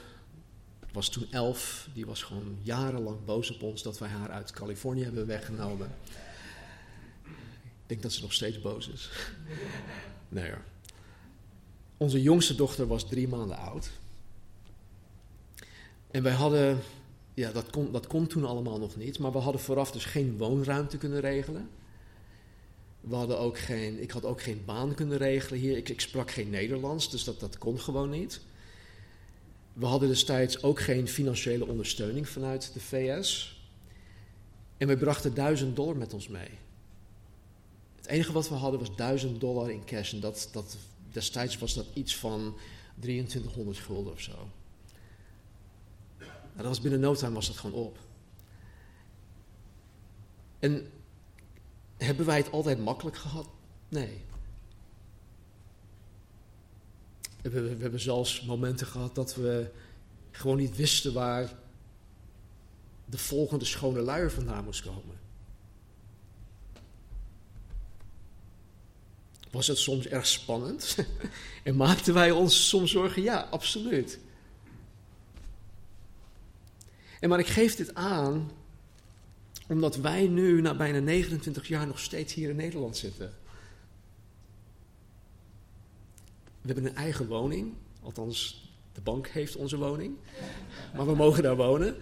was 0.98 1.10
toen 1.10 1.28
elf, 1.32 1.90
die 1.94 2.06
was 2.06 2.24
gewoon 2.24 2.58
jarenlang 2.62 3.26
boos 3.26 3.52
op 3.52 3.62
ons 3.62 3.82
dat 3.84 3.98
wij 3.98 4.10
haar 4.10 4.30
uit 4.30 4.52
Californië 4.52 5.04
hebben 5.04 5.28
weggenomen. 5.28 5.96
Ik 7.24 7.86
denk 7.86 8.02
dat 8.02 8.12
ze 8.12 8.22
nog 8.22 8.34
steeds 8.34 8.62
boos 8.62 8.90
is. 8.90 9.10
Nee 10.30 10.50
hoor. 10.50 10.62
Onze 11.98 12.22
jongste 12.22 12.56
dochter 12.56 12.88
was 12.88 13.08
drie 13.08 13.28
maanden 13.28 13.58
oud. 13.58 13.90
En 16.12 16.24
wij 16.24 16.34
hadden, 16.34 16.80
ja, 17.34 17.52
dat 17.52 17.70
kon, 17.70 17.92
dat 17.92 18.08
kon 18.08 18.28
toen 18.28 18.46
allemaal 18.46 18.80
nog 18.80 18.96
niet, 18.96 19.20
maar 19.20 19.32
we 19.32 19.38
hadden 19.38 19.62
vooraf 19.62 19.92
dus 19.92 20.06
geen 20.06 20.38
woonruimte 20.38 20.98
kunnen 20.98 21.20
regelen. 21.20 21.70
We 23.02 23.16
hadden 23.16 23.40
ook 23.40 23.58
geen, 23.58 24.02
ik 24.02 24.12
had 24.12 24.26
ook 24.26 24.42
geen 24.42 24.64
baan 24.66 24.94
kunnen 24.94 25.18
regelen 25.18 25.60
hier. 25.60 25.78
Ik, 25.78 25.90
ik 25.90 26.02
sprak 26.02 26.32
geen 26.32 26.50
Nederlands, 26.50 27.10
dus 27.10 27.24
dat, 27.24 27.40
dat 27.40 27.58
kon 27.58 27.80
gewoon 27.80 28.10
niet. 28.10 28.42
We 29.78 29.86
hadden 29.86 30.10
destijds 30.10 30.64
ook 30.64 30.80
geen 30.80 31.08
financiële 31.08 31.68
ondersteuning 31.68 32.30
vanuit 32.30 32.74
de 32.74 32.80
VS. 32.80 33.62
En 34.78 34.88
we 34.88 34.98
brachten 34.98 35.34
duizend 35.34 35.76
dollar 35.76 35.98
met 35.98 36.14
ons 36.14 36.28
mee. 36.28 36.50
Het 37.96 38.06
enige 38.06 38.32
wat 38.32 38.50
we 38.50 38.56
hadden 38.56 38.80
was 38.80 38.96
duizend 38.96 39.40
dollar 39.40 39.72
in 39.72 39.86
cash. 39.86 40.14
En 40.14 40.20
dat, 40.20 40.50
dat, 40.52 40.78
destijds 41.12 41.58
was 41.58 41.74
dat 41.74 41.86
iets 41.94 42.16
van 42.16 42.58
2300 43.00 43.78
gulden 43.78 44.14
of 44.14 44.22
zo. 44.22 44.50
Nou, 46.18 46.32
dat 46.56 46.66
was 46.66 46.82
binnen 46.82 47.00
no 47.00 47.16
time 47.16 47.34
was 47.34 47.48
dat 47.48 47.58
gewoon 47.58 47.82
op. 47.82 47.98
En 50.60 50.92
hebben 51.98 52.26
wij 52.26 52.38
het 52.38 52.52
altijd 52.52 52.80
makkelijk 52.80 53.18
gehad? 53.18 53.50
Nee. 53.90 54.26
We, 57.42 57.76
hebben 57.80 58.00
zelfs 58.00 58.42
momenten 58.42 58.88
gehad 58.88 59.16
dat 59.16 59.36
we 59.36 59.72
gewoon 60.32 60.58
niet 60.58 60.76
wisten 60.76 61.14
waar 61.14 61.54
de 63.06 63.18
volgende 63.18 63.66
schone 63.66 64.00
luier 64.00 64.32
vandaan 64.32 64.64
moest 64.64 64.82
komen. 64.82 65.20
Was 69.52 69.68
het 69.68 69.78
soms 69.78 70.08
erg 70.08 70.28
spannend? 70.28 70.96
en 71.64 71.76
maakten 71.76 72.14
wij 72.14 72.32
ons 72.32 72.68
soms 72.70 72.92
zorgen? 72.92 73.22
Ja, 73.22 73.48
absoluut. 73.52 74.20
En 77.20 77.30
maar 77.30 77.40
ik 77.40 77.48
geef 77.48 77.76
dit 77.76 77.96
aan 77.96 78.52
omdat 79.68 79.96
wij 79.96 80.28
nu 80.28 80.62
na 80.62 80.76
bijna 80.76 81.00
29 81.00 81.68
jaar 81.68 81.88
nog 81.88 82.00
steeds 82.00 82.34
hier 82.34 82.50
in 82.50 82.56
Nederland 82.56 82.98
zitten. 82.98 83.34
We 86.68 86.74
hebben 86.74 86.92
een 86.92 86.98
eigen 86.98 87.28
woning, 87.28 87.74
althans 88.02 88.66
de 88.94 89.02
bank 89.02 89.28
heeft 89.28 89.56
onze 89.56 89.78
woning, 89.78 90.16
maar 90.96 91.06
we 91.06 91.16
mogen 91.16 91.44
daar 91.44 91.56
wonen. 91.56 91.96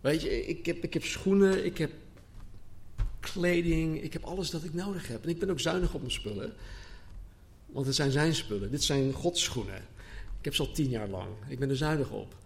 Weet 0.00 0.22
je, 0.22 0.46
ik 0.46 0.66
heb, 0.66 0.84
ik 0.84 0.94
heb 0.94 1.04
schoenen, 1.04 1.64
ik 1.64 1.78
heb 1.78 1.92
kleding, 3.20 4.02
ik 4.02 4.12
heb 4.12 4.24
alles 4.24 4.50
dat 4.50 4.64
ik 4.64 4.74
nodig 4.74 5.08
heb. 5.08 5.22
En 5.22 5.28
ik 5.28 5.38
ben 5.38 5.50
ook 5.50 5.60
zuinig 5.60 5.94
op 5.94 6.00
mijn 6.00 6.12
spullen, 6.12 6.52
want 7.66 7.86
het 7.86 7.94
zijn 7.94 8.10
zijn 8.10 8.34
spullen. 8.34 8.70
Dit 8.70 8.82
zijn 8.82 9.12
Gods 9.12 9.42
schoenen. 9.42 9.82
Ik 10.38 10.44
heb 10.44 10.54
ze 10.54 10.62
al 10.62 10.72
tien 10.72 10.88
jaar 10.88 11.08
lang. 11.08 11.28
Ik 11.48 11.58
ben 11.58 11.70
er 11.70 11.76
zuinig 11.76 12.10
op. 12.10 12.36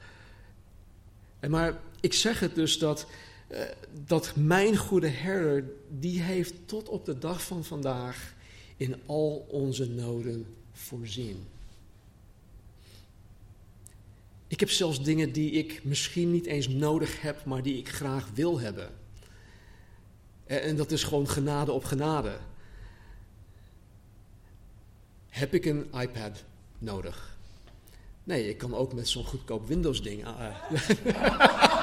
En 1.41 1.51
maar 1.51 1.81
ik 2.01 2.13
zeg 2.13 2.41
het 2.41 2.55
dus 2.55 2.79
dat, 2.79 3.07
uh, 3.49 3.61
dat 4.07 4.33
mijn 4.37 4.77
goede 4.77 5.09
herder, 5.09 5.65
die 5.89 6.21
heeft 6.21 6.55
tot 6.67 6.89
op 6.89 7.05
de 7.05 7.19
dag 7.19 7.43
van 7.43 7.65
vandaag 7.65 8.35
in 8.77 8.97
al 9.07 9.47
onze 9.49 9.89
noden 9.89 10.47
voorzien. 10.73 11.47
Ik 14.47 14.61
heb 14.61 14.71
zelfs 14.71 15.03
dingen 15.03 15.33
die 15.33 15.51
ik 15.51 15.85
misschien 15.85 16.31
niet 16.31 16.47
eens 16.47 16.69
nodig 16.69 17.21
heb, 17.21 17.45
maar 17.45 17.63
die 17.63 17.79
ik 17.79 17.89
graag 17.89 18.29
wil 18.35 18.61
hebben. 18.61 18.91
En 20.45 20.77
dat 20.77 20.91
is 20.91 21.03
gewoon 21.05 21.29
genade 21.29 21.73
op 21.73 21.85
genade. 21.85 22.39
Heb 25.29 25.55
ik 25.55 25.65
een 25.65 25.87
iPad 26.01 26.45
nodig? 26.79 27.37
Nee, 28.25 28.49
ik 28.49 28.59
kan 28.59 28.75
ook 28.75 28.95
met 28.95 29.09
zo'n 29.09 29.25
goedkoop 29.25 29.69
Windows-ding. 29.69 30.25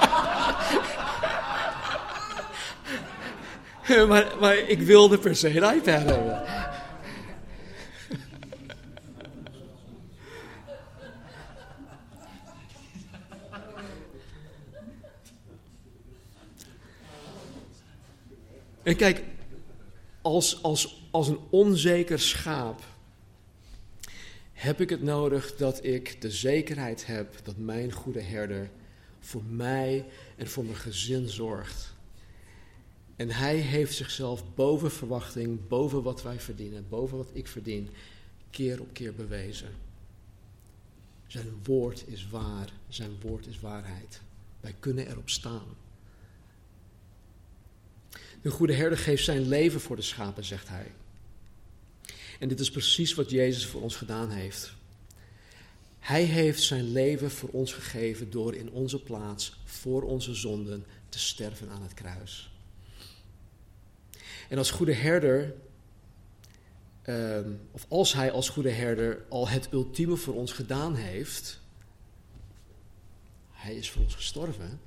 maar, 4.07 4.35
maar 4.39 4.57
ik 4.57 4.81
wilde 4.81 5.17
per 5.17 5.35
se 5.35 5.49
een 5.49 5.85
hebben. 5.85 6.43
En 18.83 18.95
kijk, 18.95 19.23
als, 20.21 20.63
als, 20.63 21.07
als 21.11 21.27
een 21.27 21.39
onzeker 21.49 22.19
schaap 22.19 22.81
heb 24.53 24.81
ik 24.81 24.89
het 24.89 25.01
nodig 25.01 25.55
dat 25.55 25.83
ik 25.83 26.21
de 26.21 26.31
zekerheid 26.31 27.05
heb 27.05 27.35
dat 27.43 27.57
mijn 27.57 27.91
goede 27.91 28.21
herder 28.21 28.69
voor 29.19 29.43
mij 29.43 30.05
en 30.35 30.47
voor 30.47 30.63
mijn 30.63 30.75
gezin 30.75 31.29
zorgt. 31.29 31.94
En 33.15 33.29
hij 33.29 33.55
heeft 33.57 33.95
zichzelf 33.95 34.55
boven 34.55 34.91
verwachting, 34.91 35.67
boven 35.67 36.03
wat 36.03 36.21
wij 36.21 36.39
verdienen, 36.39 36.85
boven 36.89 37.17
wat 37.17 37.29
ik 37.33 37.47
verdien, 37.47 37.89
keer 38.49 38.81
op 38.81 38.93
keer 38.93 39.13
bewezen. 39.13 39.69
Zijn 41.27 41.53
woord 41.63 42.03
is 42.07 42.27
waar, 42.27 42.69
zijn 42.87 43.11
woord 43.21 43.47
is 43.47 43.59
waarheid. 43.59 44.21
Wij 44.59 44.75
kunnen 44.79 45.07
erop 45.09 45.29
staan. 45.29 45.65
De 48.41 48.49
goede 48.51 48.73
herder 48.73 48.97
geeft 48.97 49.23
zijn 49.23 49.47
leven 49.47 49.81
voor 49.81 49.95
de 49.95 50.01
schapen, 50.01 50.43
zegt 50.43 50.67
hij. 50.67 50.91
En 52.39 52.47
dit 52.47 52.59
is 52.59 52.71
precies 52.71 53.13
wat 53.13 53.29
Jezus 53.29 53.65
voor 53.65 53.81
ons 53.81 53.95
gedaan 53.95 54.29
heeft. 54.29 54.73
Hij 55.99 56.23
heeft 56.23 56.63
zijn 56.63 56.91
leven 56.91 57.31
voor 57.31 57.49
ons 57.49 57.73
gegeven 57.73 58.29
door 58.29 58.55
in 58.55 58.71
onze 58.71 59.03
plaats 59.03 59.59
voor 59.63 60.03
onze 60.03 60.33
zonden 60.33 60.85
te 61.09 61.19
sterven 61.19 61.69
aan 61.69 61.81
het 61.81 61.93
kruis. 61.93 62.54
En 64.49 64.57
als 64.57 64.71
goede 64.71 64.93
herder, 64.93 65.53
ehm, 67.01 67.51
of 67.71 67.85
als 67.87 68.13
hij 68.13 68.31
als 68.31 68.49
goede 68.49 68.69
herder 68.69 69.25
al 69.29 69.47
het 69.47 69.67
ultieme 69.71 70.15
voor 70.15 70.33
ons 70.33 70.51
gedaan 70.51 70.95
heeft, 70.95 71.59
hij 73.51 73.75
is 73.75 73.91
voor 73.91 74.01
ons 74.01 74.15
gestorven, 74.15 74.79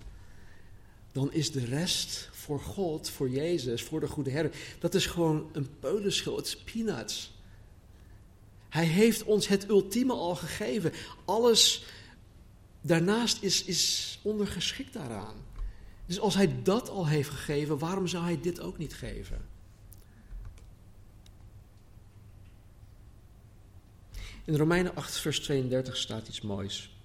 dan 1.12 1.32
is 1.32 1.52
de 1.52 1.64
rest 1.64 2.28
voor 2.32 2.60
God, 2.60 3.10
voor 3.10 3.30
Jezus, 3.30 3.82
voor 3.82 4.00
de 4.00 4.08
goede 4.08 4.30
herder, 4.30 4.52
dat 4.78 4.94
is 4.94 5.06
gewoon 5.06 5.50
een 5.52 5.78
peulenschil, 5.78 6.36
het 6.36 6.46
is 6.46 6.56
peanuts. 6.56 7.36
Hij 8.68 8.86
heeft 8.86 9.24
ons 9.24 9.48
het 9.48 9.68
ultieme 9.68 10.12
al 10.12 10.36
gegeven. 10.36 10.92
Alles 11.24 11.84
daarnaast 12.80 13.42
is, 13.42 13.64
is 13.64 14.18
ondergeschikt 14.22 14.92
daaraan. 14.92 15.36
Dus 16.08 16.20
als 16.20 16.34
hij 16.34 16.62
dat 16.62 16.88
al 16.88 17.06
heeft 17.06 17.30
gegeven, 17.30 17.78
waarom 17.78 18.06
zou 18.06 18.24
hij 18.24 18.40
dit 18.40 18.60
ook 18.60 18.78
niet 18.78 18.94
geven? 18.94 19.48
In 24.44 24.56
Romeinen 24.56 24.94
8, 24.94 25.18
vers 25.18 25.40
32 25.40 25.96
staat 25.96 26.28
iets 26.28 26.40
moois. 26.40 26.96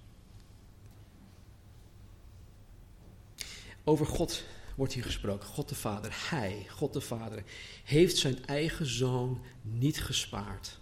Over 3.84 4.06
God 4.06 4.44
wordt 4.76 4.94
hier 4.94 5.04
gesproken. 5.04 5.48
God 5.48 5.70
de 5.70 5.76
Vader, 5.76 6.12
Hij, 6.30 6.66
God 6.70 6.94
de 6.94 7.02
Vader, 7.02 7.44
heeft 7.84 8.18
zijn 8.18 8.46
eigen 8.46 8.86
zoon 8.86 9.42
niet 9.62 10.02
gespaard 10.02 10.82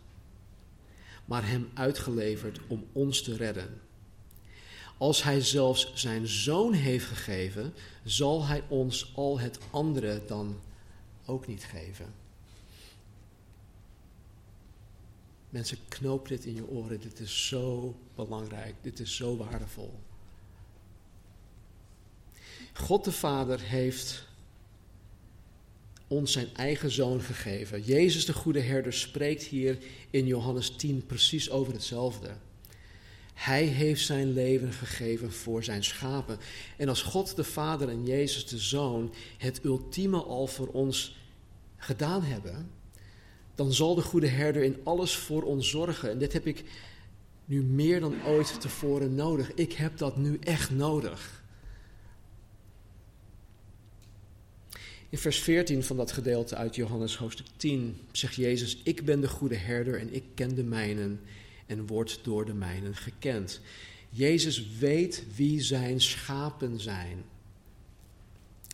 maar 1.32 1.48
hem 1.48 1.70
uitgeleverd 1.74 2.60
om 2.68 2.86
ons 2.92 3.22
te 3.22 3.36
redden. 3.36 3.82
Als 5.02 5.24
hij 5.24 5.42
zelfs 5.42 5.92
zijn 5.94 6.28
zoon 6.28 6.74
heeft 6.74 7.06
gegeven, 7.06 7.74
zal 8.04 8.46
hij 8.46 8.64
ons 8.68 9.12
al 9.16 9.40
het 9.40 9.60
andere 9.70 10.22
dan 10.28 10.60
ook 11.26 11.48
niet 11.48 11.64
geven. 11.64 12.14
Mensen, 15.50 15.78
knoop 15.88 16.28
dit 16.28 16.46
in 16.46 16.56
je 16.56 16.68
oren. 16.68 17.00
Dit 17.00 17.20
is 17.20 17.48
zo 17.48 17.96
belangrijk. 18.16 18.76
Dit 18.82 19.00
is 19.00 19.16
zo 19.16 19.38
waardevol. 19.38 19.94
God 22.74 23.04
de 23.04 23.12
Vader 23.12 23.60
heeft 23.60 24.28
ons 26.08 26.32
zijn 26.32 26.56
eigen 26.56 26.92
zoon 26.92 27.22
gegeven. 27.22 27.82
Jezus 27.82 28.26
de 28.26 28.34
goede 28.34 28.62
herder 28.62 28.94
spreekt 28.94 29.44
hier 29.44 29.78
in 30.10 30.26
Johannes 30.26 30.76
10 30.76 31.06
precies 31.06 31.50
over 31.50 31.74
hetzelfde. 31.74 32.30
Hij 33.42 33.64
heeft 33.64 34.06
zijn 34.06 34.34
leven 34.34 34.72
gegeven 34.72 35.32
voor 35.32 35.64
zijn 35.64 35.84
schapen. 35.84 36.38
En 36.78 36.90
als 36.90 37.02
God 37.02 37.36
de 37.36 37.44
Vader 37.44 37.90
en 37.90 38.06
Jezus 38.06 38.48
de 38.48 38.58
Zoon 38.58 39.14
het 39.38 39.64
ultieme 39.64 40.18
al 40.24 40.48
voor 40.48 40.68
ons 40.68 41.18
gedaan 41.78 42.24
hebben, 42.24 42.72
dan 43.56 43.74
zal 43.74 43.96
de 43.96 44.02
goede 44.02 44.28
herder 44.28 44.64
in 44.64 44.78
alles 44.84 45.16
voor 45.16 45.44
ons 45.44 45.70
zorgen. 45.70 46.10
En 46.10 46.18
dit 46.18 46.34
heb 46.34 46.48
ik 46.48 46.64
nu 47.46 47.64
meer 47.64 48.00
dan 48.00 48.16
ooit 48.26 48.62
tevoren 48.62 49.16
nodig. 49.16 49.54
Ik 49.54 49.74
heb 49.74 49.98
dat 49.98 50.18
nu 50.18 50.38
echt 50.40 50.72
nodig. 50.72 51.44
In 55.10 55.18
vers 55.18 55.40
14 55.40 55.84
van 55.84 55.98
dat 55.98 56.12
gedeelte 56.12 56.56
uit 56.56 56.76
Johannes 56.76 57.18
hoofdstuk 57.18 57.48
10 57.58 57.98
zegt 58.12 58.36
Jezus: 58.36 58.78
Ik 58.84 59.06
ben 59.06 59.22
de 59.22 59.30
goede 59.30 59.56
herder 59.56 60.00
en 60.00 60.14
ik 60.14 60.24
ken 60.34 60.56
de 60.56 60.64
mijnen 60.64 61.20
en 61.72 61.88
word 61.88 62.20
door 62.24 62.46
de 62.46 62.54
mijnen 62.54 62.96
gekend. 62.96 63.60
Jezus 64.10 64.78
weet 64.78 65.26
wie 65.36 65.62
zijn 65.62 66.02
schapen 66.02 66.80
zijn. 66.80 67.24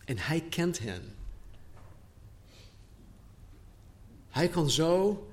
En 0.04 0.18
hij 0.18 0.40
kent 0.40 0.78
hen. 0.78 1.02
Hij 4.28 4.48
kan 4.48 4.70
zo 4.70 5.26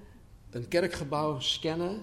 een 0.49 0.67
kerkgebouw 0.67 1.39
scannen 1.39 2.01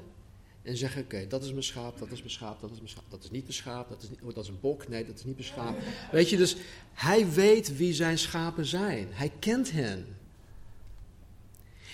en 0.62 0.76
zeggen: 0.76 1.02
Oké, 1.02 1.26
dat 1.26 1.44
is 1.44 1.50
mijn 1.50 1.62
schaap, 1.62 1.98
dat 1.98 2.10
is 2.10 2.18
mijn 2.18 2.30
schaap, 2.30 2.60
dat 2.60 2.70
is 2.70 2.76
mijn 2.76 2.88
schaap, 2.88 3.10
dat 3.10 3.24
is 3.24 3.30
niet 3.30 3.42
mijn 3.42 3.54
schaap, 3.54 3.88
dat 3.88 4.02
is, 4.02 4.08
oh, 4.22 4.34
dat 4.34 4.44
is 4.44 4.50
een 4.50 4.60
bok, 4.60 4.88
nee, 4.88 5.06
dat 5.06 5.18
is 5.18 5.24
niet 5.24 5.36
mijn 5.36 5.48
schaap. 5.48 5.76
Weet 6.12 6.30
je, 6.30 6.36
dus 6.36 6.56
hij 6.92 7.30
weet 7.30 7.76
wie 7.76 7.94
zijn 7.94 8.18
schapen 8.18 8.66
zijn. 8.66 9.08
Hij 9.10 9.32
kent 9.38 9.70
hen. 9.70 10.16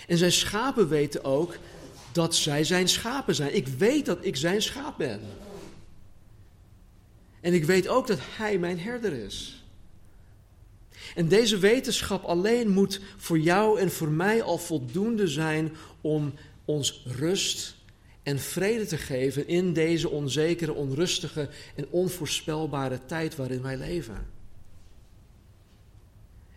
En 0.07 0.17
zijn 0.17 0.31
schapen 0.31 0.87
weten 0.87 1.23
ook 1.23 1.57
dat 2.11 2.35
zij 2.35 2.63
zijn 2.63 2.87
schapen 2.87 3.35
zijn. 3.35 3.55
Ik 3.55 3.67
weet 3.67 4.05
dat 4.05 4.17
ik 4.21 4.35
zijn 4.35 4.61
schaap 4.61 4.97
ben. 4.97 5.21
En 7.41 7.53
ik 7.53 7.65
weet 7.65 7.87
ook 7.87 8.07
dat 8.07 8.19
hij 8.21 8.57
mijn 8.57 8.79
herder 8.79 9.13
is. 9.13 9.63
En 11.15 11.27
deze 11.27 11.57
wetenschap 11.57 12.23
alleen 12.23 12.69
moet 12.69 13.01
voor 13.17 13.39
jou 13.39 13.79
en 13.79 13.91
voor 13.91 14.09
mij 14.09 14.41
al 14.41 14.57
voldoende 14.57 15.27
zijn 15.27 15.75
om 16.01 16.33
ons 16.65 17.03
rust 17.05 17.75
en 18.23 18.39
vrede 18.39 18.85
te 18.85 18.97
geven 18.97 19.47
in 19.47 19.73
deze 19.73 20.09
onzekere, 20.09 20.73
onrustige 20.73 21.49
en 21.75 21.87
onvoorspelbare 21.89 22.99
tijd 23.05 23.35
waarin 23.35 23.61
wij 23.61 23.77
leven. 23.77 24.27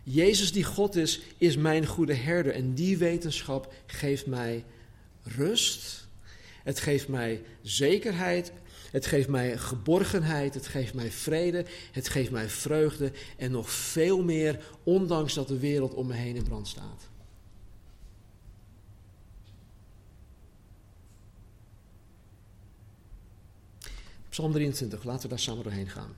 Jezus 0.03 0.53
die 0.53 0.64
God 0.64 0.96
is, 0.96 1.20
is 1.38 1.57
mijn 1.57 1.86
goede 1.86 2.14
herder 2.14 2.53
en 2.53 2.74
die 2.74 2.98
wetenschap 2.98 3.72
geeft 3.86 4.26
mij 4.26 4.64
rust. 5.22 6.08
Het 6.62 6.80
geeft 6.80 7.08
mij 7.08 7.42
zekerheid. 7.62 8.52
Het 8.90 9.06
geeft 9.06 9.28
mij 9.28 9.58
geborgenheid. 9.58 10.54
Het 10.54 10.66
geeft 10.66 10.94
mij 10.94 11.10
vrede. 11.10 11.64
Het 11.92 12.08
geeft 12.08 12.30
mij 12.30 12.48
vreugde. 12.48 13.12
En 13.36 13.50
nog 13.50 13.70
veel 13.70 14.22
meer, 14.22 14.64
ondanks 14.82 15.34
dat 15.34 15.48
de 15.48 15.58
wereld 15.58 15.94
om 15.94 16.06
me 16.06 16.14
heen 16.14 16.36
in 16.36 16.44
brand 16.44 16.68
staat. 16.68 17.10
Psalm 24.28 24.52
23, 24.52 25.04
laten 25.04 25.22
we 25.22 25.28
daar 25.28 25.38
samen 25.38 25.62
doorheen 25.62 25.88
gaan. 25.88 26.16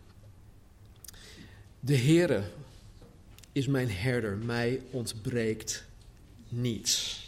De 1.80 1.96
Heere 1.96 2.42
is 3.52 3.66
mijn 3.66 3.90
herder, 3.90 4.36
mij 4.36 4.80
ontbreekt 4.90 5.84
niets. 6.48 7.23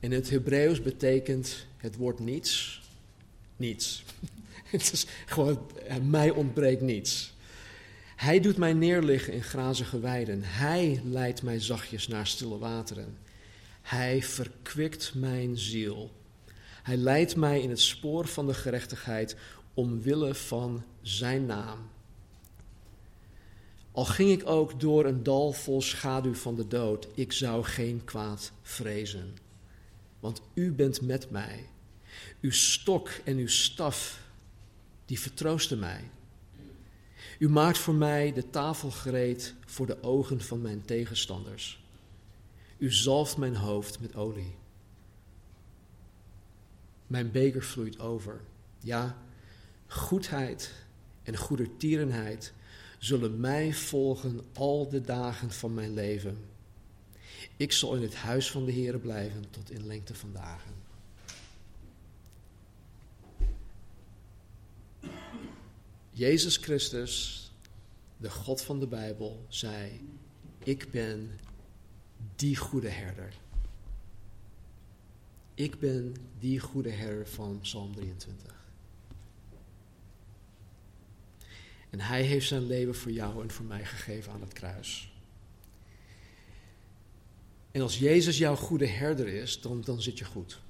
In 0.00 0.12
het 0.12 0.30
Hebreeuws 0.30 0.82
betekent 0.82 1.66
het 1.76 1.96
woord 1.96 2.18
niets, 2.18 2.82
niets. 3.56 4.04
Het 4.70 4.92
is 4.92 5.06
gewoon, 5.26 5.66
eh, 5.86 5.96
mij 5.96 6.30
ontbreekt 6.30 6.80
niets. 6.80 7.32
Hij 8.16 8.40
doet 8.40 8.56
mij 8.56 8.72
neerliggen 8.72 9.32
in 9.32 9.42
grazige 9.42 10.00
weiden. 10.00 10.42
Hij 10.42 11.00
leidt 11.04 11.42
mij 11.42 11.60
zachtjes 11.60 12.08
naar 12.08 12.26
stille 12.26 12.58
wateren. 12.58 13.18
Hij 13.82 14.22
verkwikt 14.22 15.12
mijn 15.14 15.58
ziel. 15.58 16.10
Hij 16.82 16.96
leidt 16.96 17.36
mij 17.36 17.60
in 17.60 17.70
het 17.70 17.80
spoor 17.80 18.26
van 18.26 18.46
de 18.46 18.54
gerechtigheid 18.54 19.36
omwille 19.74 20.34
van 20.34 20.84
zijn 21.02 21.46
naam. 21.46 21.78
Al 23.92 24.04
ging 24.04 24.30
ik 24.30 24.48
ook 24.48 24.80
door 24.80 25.04
een 25.04 25.22
dal 25.22 25.52
vol 25.52 25.82
schaduw 25.82 26.34
van 26.34 26.54
de 26.54 26.66
dood, 26.66 27.08
ik 27.14 27.32
zou 27.32 27.64
geen 27.64 28.04
kwaad 28.04 28.52
vrezen 28.62 29.34
want 30.20 30.42
u 30.54 30.72
bent 30.72 31.00
met 31.00 31.30
mij. 31.30 31.68
Uw 32.40 32.50
stok 32.50 33.08
en 33.08 33.36
uw 33.36 33.48
staf, 33.48 34.22
die 35.04 35.20
vertroosten 35.20 35.78
mij. 35.78 36.10
U 37.38 37.48
maakt 37.48 37.78
voor 37.78 37.94
mij 37.94 38.32
de 38.32 38.50
tafel 38.50 38.90
gereed 38.90 39.54
voor 39.66 39.86
de 39.86 40.02
ogen 40.02 40.40
van 40.40 40.60
mijn 40.60 40.84
tegenstanders. 40.84 41.84
U 42.78 42.92
zalft 42.92 43.36
mijn 43.36 43.56
hoofd 43.56 44.00
met 44.00 44.16
olie. 44.16 44.54
Mijn 47.06 47.30
beker 47.30 47.62
vloeit 47.62 47.98
over. 47.98 48.40
Ja, 48.78 49.22
goedheid 49.86 50.72
en 51.22 51.36
goedertierenheid 51.36 52.52
zullen 52.98 53.40
mij 53.40 53.72
volgen 53.72 54.40
al 54.52 54.88
de 54.88 55.00
dagen 55.00 55.50
van 55.50 55.74
mijn 55.74 55.94
leven 55.94 56.49
ik 57.60 57.72
zal 57.72 57.94
in 57.94 58.02
het 58.02 58.14
huis 58.14 58.50
van 58.50 58.64
de 58.64 58.72
Heer 58.72 58.98
blijven 58.98 59.50
tot 59.50 59.70
in 59.70 59.86
lengte 59.86 60.14
van 60.14 60.32
dagen. 60.32 60.74
Jezus 66.10 66.56
Christus, 66.56 67.44
de 68.16 68.30
God 68.30 68.62
van 68.62 68.80
de 68.80 68.86
Bijbel, 68.86 69.44
zei: 69.48 70.00
Ik 70.64 70.90
ben 70.90 71.40
die 72.36 72.56
goede 72.56 72.88
herder. 72.88 73.32
Ik 75.54 75.78
ben 75.78 76.14
die 76.38 76.60
goede 76.60 76.90
herder 76.90 77.28
van 77.28 77.60
Psalm 77.60 77.94
23. 77.94 78.54
En 81.90 82.00
hij 82.00 82.22
heeft 82.22 82.48
zijn 82.48 82.66
leven 82.66 82.94
voor 82.94 83.12
jou 83.12 83.42
en 83.42 83.50
voor 83.50 83.64
mij 83.64 83.84
gegeven 83.84 84.32
aan 84.32 84.40
het 84.40 84.52
kruis. 84.52 85.09
En 87.70 87.80
als 87.80 87.98
Jezus 87.98 88.38
jouw 88.38 88.56
goede 88.56 88.86
herder 88.86 89.28
is, 89.28 89.60
dan, 89.60 89.80
dan 89.80 90.02
zit 90.02 90.18
je 90.18 90.24
goed. 90.24 90.60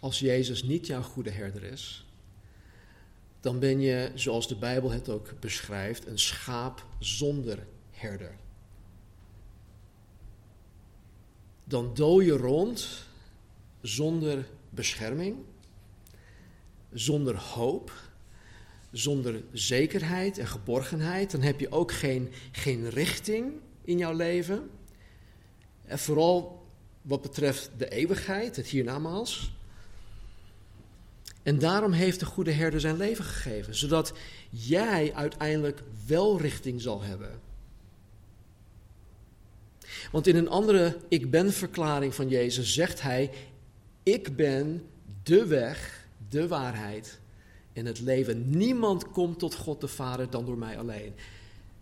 Als 0.00 0.18
Jezus 0.18 0.62
niet 0.62 0.86
jouw 0.86 1.02
goede 1.02 1.30
herder 1.30 1.62
is, 1.62 2.06
dan 3.40 3.58
ben 3.58 3.80
je, 3.80 4.10
zoals 4.14 4.48
de 4.48 4.56
Bijbel 4.56 4.90
het 4.90 5.08
ook 5.08 5.40
beschrijft, 5.40 6.06
een 6.06 6.18
schaap 6.18 6.86
zonder 6.98 7.66
herder. 7.90 8.36
Dan 11.64 11.94
dooi 11.94 12.26
je 12.26 12.36
rond 12.36 13.06
zonder 13.80 14.48
bescherming, 14.70 15.36
zonder 16.92 17.36
hoop, 17.36 17.92
zonder 18.92 19.42
zekerheid 19.52 20.38
en 20.38 20.46
geborgenheid. 20.46 21.30
Dan 21.30 21.42
heb 21.42 21.60
je 21.60 21.70
ook 21.70 21.92
geen, 21.92 22.32
geen 22.52 22.88
richting 22.88 23.52
in 23.88 23.98
jouw 23.98 24.12
leven. 24.12 24.70
En 25.84 25.98
vooral 25.98 26.66
wat 27.02 27.22
betreft 27.22 27.70
de 27.76 27.88
eeuwigheid, 27.88 28.56
het 28.56 28.66
hiernamaals. 28.66 29.56
En 31.42 31.58
daarom 31.58 31.92
heeft 31.92 32.20
de 32.20 32.26
goede 32.26 32.50
herder 32.50 32.80
zijn 32.80 32.96
leven 32.96 33.24
gegeven, 33.24 33.76
zodat 33.76 34.12
jij 34.50 35.14
uiteindelijk 35.14 35.82
wel 36.06 36.40
richting 36.40 36.80
zal 36.80 37.02
hebben. 37.02 37.40
Want 40.12 40.26
in 40.26 40.36
een 40.36 40.48
andere 40.48 40.96
ik 41.08 41.30
ben 41.30 41.52
verklaring 41.52 42.14
van 42.14 42.28
Jezus 42.28 42.74
zegt 42.74 43.02
hij, 43.02 43.30
ik 44.02 44.36
ben 44.36 44.86
de 45.22 45.46
weg, 45.46 46.06
de 46.28 46.48
waarheid 46.48 47.20
en 47.72 47.86
het 47.86 48.00
leven. 48.00 48.50
Niemand 48.50 49.10
komt 49.10 49.38
tot 49.38 49.54
God 49.54 49.80
de 49.80 49.88
Vader 49.88 50.30
dan 50.30 50.44
door 50.44 50.58
mij 50.58 50.78
alleen. 50.78 51.14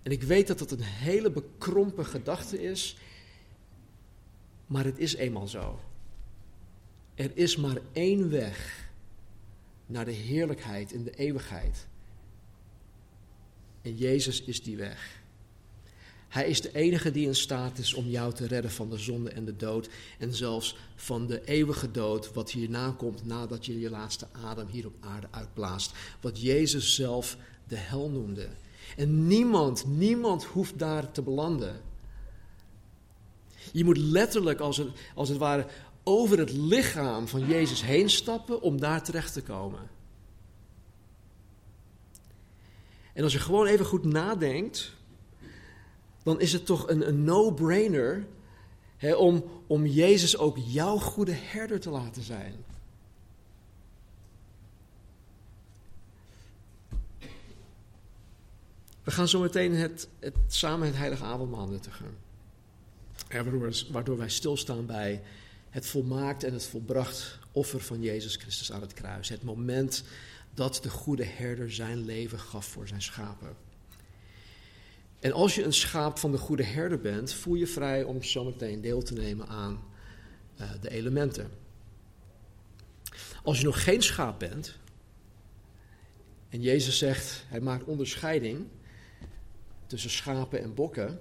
En 0.07 0.13
ik 0.13 0.23
weet 0.23 0.47
dat 0.47 0.59
dat 0.59 0.71
een 0.71 0.83
hele 0.83 1.31
bekrompen 1.31 2.07
gedachte 2.07 2.63
is, 2.63 2.97
maar 4.67 4.85
het 4.85 4.99
is 4.99 5.15
eenmaal 5.15 5.49
zo. 5.49 5.81
Er 7.15 7.31
is 7.35 7.57
maar 7.57 7.79
één 7.93 8.31
weg 8.31 8.89
naar 9.87 10.05
de 10.05 10.13
heerlijkheid 10.13 10.93
in 10.93 11.05
de 11.05 11.11
eeuwigheid. 11.11 11.87
En 13.83 13.97
Jezus 13.97 14.43
is 14.43 14.63
die 14.63 14.77
weg. 14.77 15.23
Hij 16.29 16.49
is 16.49 16.61
de 16.61 16.75
enige 16.75 17.11
die 17.11 17.27
in 17.27 17.35
staat 17.35 17.79
is 17.79 17.95
om 17.95 18.07
jou 18.07 18.35
te 18.35 18.47
redden 18.47 18.71
van 18.71 18.91
de 18.91 18.99
zonde 18.99 19.31
en 19.31 19.45
de 19.45 19.57
dood. 19.57 19.89
En 20.19 20.35
zelfs 20.35 20.77
van 20.97 21.27
de 21.27 21.45
eeuwige 21.45 21.91
dood, 21.91 22.33
wat 22.33 22.51
hierna 22.51 22.95
komt 22.97 23.25
nadat 23.25 23.67
je 23.67 23.81
je 23.81 23.91
laatste 23.91 24.27
adem 24.33 24.67
hier 24.67 24.87
op 24.87 24.97
aarde 25.01 25.29
uitblaast. 25.31 25.93
Wat 26.21 26.41
Jezus 26.41 26.95
zelf 26.95 27.37
de 27.69 27.77
hel 27.77 28.11
noemde. 28.11 28.49
En 28.97 29.27
niemand, 29.27 29.87
niemand 29.87 30.45
hoeft 30.45 30.79
daar 30.79 31.13
te 31.13 31.23
belanden. 31.23 31.81
Je 33.73 33.85
moet 33.85 33.97
letterlijk, 33.97 34.61
als 34.61 34.77
het, 34.77 34.89
als 35.15 35.29
het 35.29 35.39
ware, 35.39 35.67
over 36.03 36.39
het 36.39 36.53
lichaam 36.53 37.29
van 37.29 37.47
Jezus 37.47 37.83
heen 37.83 38.11
stappen 38.11 38.61
om 38.61 38.81
daar 38.81 39.03
terecht 39.03 39.33
te 39.33 39.43
komen. 39.43 39.91
En 43.13 43.23
als 43.23 43.33
je 43.33 43.39
gewoon 43.39 43.67
even 43.67 43.87
goed 43.87 44.05
nadenkt, 44.05 44.93
dan 46.23 46.41
is 46.41 46.53
het 46.53 46.67
toch 46.67 46.89
een, 46.89 47.09
een 47.09 47.25
no-brainer 47.25 48.27
om, 49.17 49.45
om 49.67 49.87
Jezus 49.87 50.39
ook 50.39 50.57
jouw 50.59 50.97
goede 50.97 51.33
herder 51.33 51.81
te 51.81 51.91
laten 51.91 52.23
zijn. 52.23 52.65
We 59.07 59.13
gaan 59.13 59.29
zo 59.29 59.41
meteen 59.41 59.75
het, 59.75 60.09
het, 60.19 60.35
samen 60.47 60.87
het 60.87 60.97
heilige 60.97 61.25
avondmaal 61.25 61.69
nuttigen. 61.69 62.17
Waardoor, 63.29 63.73
waardoor 63.91 64.19
wij 64.19 64.29
stilstaan 64.29 64.87
bij 64.87 65.23
het 65.71 65.87
volmaakt 65.87 66.45
en 66.45 66.53
het 66.53 66.65
volbracht 66.65 67.39
offer 67.53 67.81
van 67.81 68.03
Jezus 68.03 68.37
Christus 68.37 68.73
aan 68.73 68.81
het 68.81 68.93
kruis. 68.93 69.29
Het 69.29 69.43
moment 69.43 70.05
dat 70.55 70.79
de 70.83 70.91
goede 70.91 71.25
herder 71.25 71.73
zijn 71.73 72.05
leven 72.05 72.39
gaf 72.39 72.67
voor 72.67 72.89
zijn 72.89 73.03
schapen. 73.03 73.57
En 75.21 75.33
als 75.33 75.55
je 75.55 75.65
een 75.65 75.73
schaap 75.73 76.19
van 76.19 76.31
de 76.31 76.39
goede 76.39 76.65
herder 76.65 77.01
bent, 77.01 77.33
voel 77.33 77.55
je 77.55 77.67
vrij 77.67 78.03
om 78.03 78.23
zometeen 78.23 78.81
deel 78.81 79.03
te 79.03 79.15
nemen 79.15 79.49
aan 79.49 79.85
uh, 80.61 80.71
de 80.81 80.91
elementen. 80.91 81.51
Als 83.43 83.59
je 83.59 83.65
nog 83.65 83.85
geen 83.85 84.03
schaap 84.03 84.39
bent, 84.39 84.79
en 86.49 86.61
Jezus 86.61 86.99
zegt, 86.99 87.45
hij 87.49 87.61
maakt 87.61 87.85
onderscheiding 87.85 88.67
tussen 89.87 90.11
schapen 90.11 90.63
en 90.63 90.75
bokken. 90.75 91.21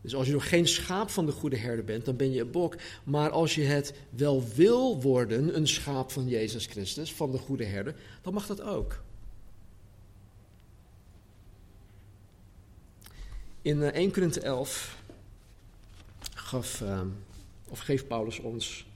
Dus 0.00 0.14
als 0.14 0.26
je 0.26 0.32
nog 0.32 0.48
geen 0.48 0.68
schaap 0.68 1.10
van 1.10 1.26
de 1.26 1.32
goede 1.32 1.56
herder 1.56 1.84
bent, 1.84 2.04
dan 2.04 2.16
ben 2.16 2.32
je 2.32 2.40
een 2.40 2.50
bok. 2.50 2.76
Maar 3.04 3.30
als 3.30 3.54
je 3.54 3.62
het 3.62 3.94
wel 4.10 4.48
wil 4.54 5.02
worden, 5.02 5.56
een 5.56 5.68
schaap 5.68 6.10
van 6.10 6.28
Jezus 6.28 6.66
Christus, 6.66 7.14
van 7.14 7.30
de 7.30 7.38
goede 7.38 7.64
herder, 7.64 7.94
dan 8.22 8.34
mag 8.34 8.46
dat 8.46 8.60
ook. 8.60 9.02
In 13.62 13.82
1 13.82 13.92
eh, 13.92 14.12
Korinthe 14.12 14.40
11 14.40 15.02
gaf, 16.34 16.80
ehm, 16.80 17.08
of 17.68 17.78
geeft 17.78 18.08
Paulus 18.08 18.38
ons 18.38 18.86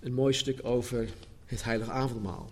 een 0.00 0.14
mooi 0.14 0.32
stuk 0.32 0.64
over 0.64 1.08
het 1.46 1.64
heilige 1.64 1.90
avondmaal. 1.90 2.50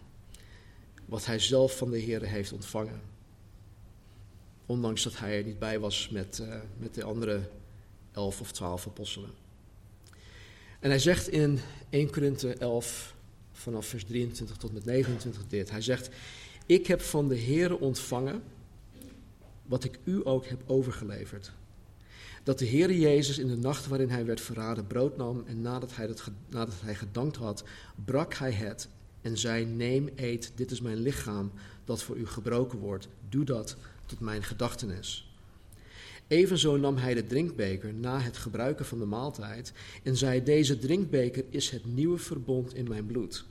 Wat 1.04 1.26
hij 1.26 1.38
zelf 1.38 1.76
van 1.76 1.90
de 1.90 1.98
Heer 1.98 2.22
heeft 2.22 2.52
ontvangen. 2.52 3.00
Ondanks 4.70 5.02
dat 5.02 5.18
hij 5.18 5.38
er 5.38 5.44
niet 5.44 5.58
bij 5.58 5.78
was 5.78 6.08
met, 6.08 6.38
uh, 6.42 6.54
met 6.78 6.94
de 6.94 7.04
andere 7.04 7.40
elf 8.12 8.40
of 8.40 8.52
twaalf 8.52 8.86
apostelen. 8.86 9.30
En 10.80 10.90
hij 10.90 10.98
zegt 10.98 11.28
in 11.28 11.58
1 11.88 12.10
Korinthe 12.10 12.54
11 12.54 13.14
vanaf 13.52 13.86
vers 13.86 14.04
23 14.04 14.56
tot 14.56 14.72
met 14.72 14.84
29 14.84 15.46
dit. 15.46 15.70
Hij 15.70 15.80
zegt, 15.80 16.08
ik 16.66 16.86
heb 16.86 17.00
van 17.00 17.28
de 17.28 17.34
Heer 17.34 17.78
ontvangen 17.78 18.42
wat 19.66 19.84
ik 19.84 19.98
u 20.04 20.20
ook 20.24 20.46
heb 20.46 20.62
overgeleverd. 20.66 21.52
Dat 22.42 22.58
de 22.58 22.64
Heer 22.64 22.92
Jezus 22.92 23.38
in 23.38 23.48
de 23.48 23.56
nacht 23.56 23.86
waarin 23.86 24.10
hij 24.10 24.24
werd 24.24 24.40
verraden 24.40 24.86
brood 24.86 25.16
nam 25.16 25.42
en 25.46 25.62
nadat 25.62 25.96
hij, 25.96 26.06
dat, 26.06 26.30
nadat 26.48 26.74
hij 26.80 26.94
gedankt 26.94 27.36
had, 27.36 27.64
brak 28.04 28.34
hij 28.34 28.52
het 28.52 28.88
en 29.20 29.38
zei, 29.38 29.64
neem, 29.64 30.08
eet, 30.14 30.52
dit 30.54 30.70
is 30.70 30.80
mijn 30.80 30.96
lichaam 30.96 31.50
dat 31.84 32.02
voor 32.02 32.16
u 32.16 32.26
gebroken 32.26 32.78
wordt. 32.78 33.08
Doe 33.28 33.44
dat 33.44 33.76
tot 34.10 34.20
mijn 34.20 34.42
gedachtenis. 34.42 35.34
Evenzo 36.26 36.76
nam 36.76 36.96
hij 36.96 37.14
de 37.14 37.26
drinkbeker 37.26 37.94
na 37.94 38.20
het 38.20 38.36
gebruiken 38.36 38.84
van 38.84 38.98
de 38.98 39.04
maaltijd 39.04 39.72
en 40.02 40.16
zei, 40.16 40.42
deze 40.42 40.78
drinkbeker 40.78 41.44
is 41.48 41.70
het 41.70 41.84
nieuwe 41.84 42.18
verbond 42.18 42.74
in 42.74 42.88
mijn 42.88 43.06
bloed. 43.06 43.44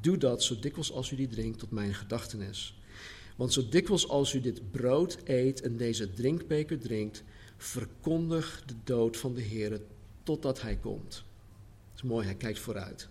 Doe 0.00 0.16
dat 0.16 0.42
zo 0.42 0.58
dikwijls 0.58 0.92
als 0.92 1.10
u 1.10 1.16
die 1.16 1.28
drinkt 1.28 1.58
tot 1.58 1.70
mijn 1.70 1.94
gedachtenis. 1.94 2.80
Want 3.36 3.52
zo 3.52 3.68
dikwijls 3.68 4.08
als 4.08 4.34
u 4.34 4.40
dit 4.40 4.70
brood 4.70 5.18
eet 5.24 5.60
en 5.60 5.76
deze 5.76 6.12
drinkbeker 6.12 6.78
drinkt, 6.78 7.22
verkondig 7.56 8.62
de 8.66 8.74
dood 8.84 9.16
van 9.16 9.34
de 9.34 9.42
Heer 9.42 9.80
totdat 10.22 10.62
hij 10.62 10.76
komt. 10.76 11.24
Is 11.94 12.02
mooi, 12.02 12.26
hij 12.26 12.34
kijkt 12.34 12.58
vooruit. 12.58 13.08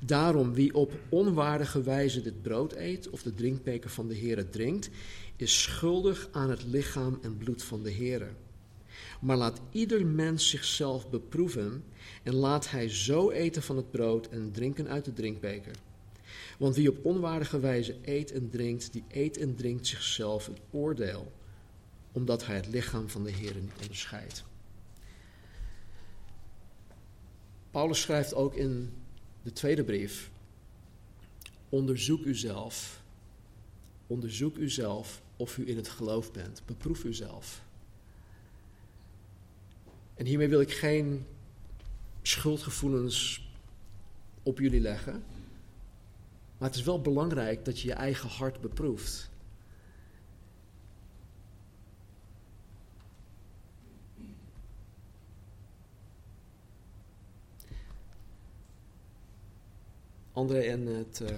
Daarom, 0.00 0.54
wie 0.54 0.74
op 0.74 0.92
onwaardige 1.08 1.82
wijze 1.82 2.22
dit 2.22 2.42
brood 2.42 2.72
eet 2.72 3.10
of 3.10 3.22
de 3.22 3.34
drinkbeker 3.34 3.90
van 3.90 4.08
de 4.08 4.14
Heer 4.14 4.48
drinkt, 4.48 4.90
is 5.36 5.62
schuldig 5.62 6.28
aan 6.32 6.50
het 6.50 6.64
lichaam 6.64 7.18
en 7.22 7.36
bloed 7.36 7.62
van 7.62 7.82
de 7.82 7.90
Heer. 7.90 8.34
Maar 9.20 9.36
laat 9.36 9.60
ieder 9.70 10.06
mens 10.06 10.48
zichzelf 10.48 11.10
beproeven 11.10 11.84
en 12.22 12.34
laat 12.34 12.70
hij 12.70 12.88
zo 12.88 13.30
eten 13.30 13.62
van 13.62 13.76
het 13.76 13.90
brood 13.90 14.28
en 14.28 14.52
drinken 14.52 14.88
uit 14.88 15.04
de 15.04 15.12
drinkbeker. 15.12 15.74
Want 16.58 16.76
wie 16.76 16.90
op 16.90 17.04
onwaardige 17.04 17.60
wijze 17.60 17.96
eet 18.02 18.32
en 18.32 18.50
drinkt, 18.50 18.92
die 18.92 19.04
eet 19.08 19.38
en 19.38 19.54
drinkt 19.54 19.86
zichzelf 19.86 20.46
een 20.46 20.58
oordeel, 20.70 21.32
omdat 22.12 22.46
hij 22.46 22.56
het 22.56 22.68
lichaam 22.68 23.08
van 23.08 23.24
de 23.24 23.30
Heer 23.30 23.54
niet 23.54 23.72
onderscheidt. 23.80 24.44
Paulus 27.70 28.00
schrijft 28.00 28.34
ook 28.34 28.54
in 28.54 28.92
de 29.46 29.52
tweede 29.52 29.84
brief: 29.84 30.30
Onderzoek 31.68 32.24
uzelf. 32.24 33.02
Onderzoek 34.06 34.56
uzelf 34.56 35.22
of 35.36 35.58
u 35.58 35.68
in 35.68 35.76
het 35.76 35.88
geloof 35.88 36.32
bent. 36.32 36.62
Beproef 36.66 37.04
uzelf. 37.04 37.62
En 40.14 40.26
hiermee 40.26 40.48
wil 40.48 40.60
ik 40.60 40.72
geen 40.72 41.26
schuldgevoelens 42.22 43.48
op 44.42 44.58
jullie 44.58 44.80
leggen. 44.80 45.24
Maar 46.58 46.68
het 46.68 46.78
is 46.78 46.84
wel 46.84 47.00
belangrijk 47.00 47.64
dat 47.64 47.80
je 47.80 47.88
je 47.88 47.94
eigen 47.94 48.28
hart 48.28 48.60
beproeft. 48.60 49.30
André 60.36 60.60
en 60.60 60.86
het 60.86 61.20
uh, 61.22 61.28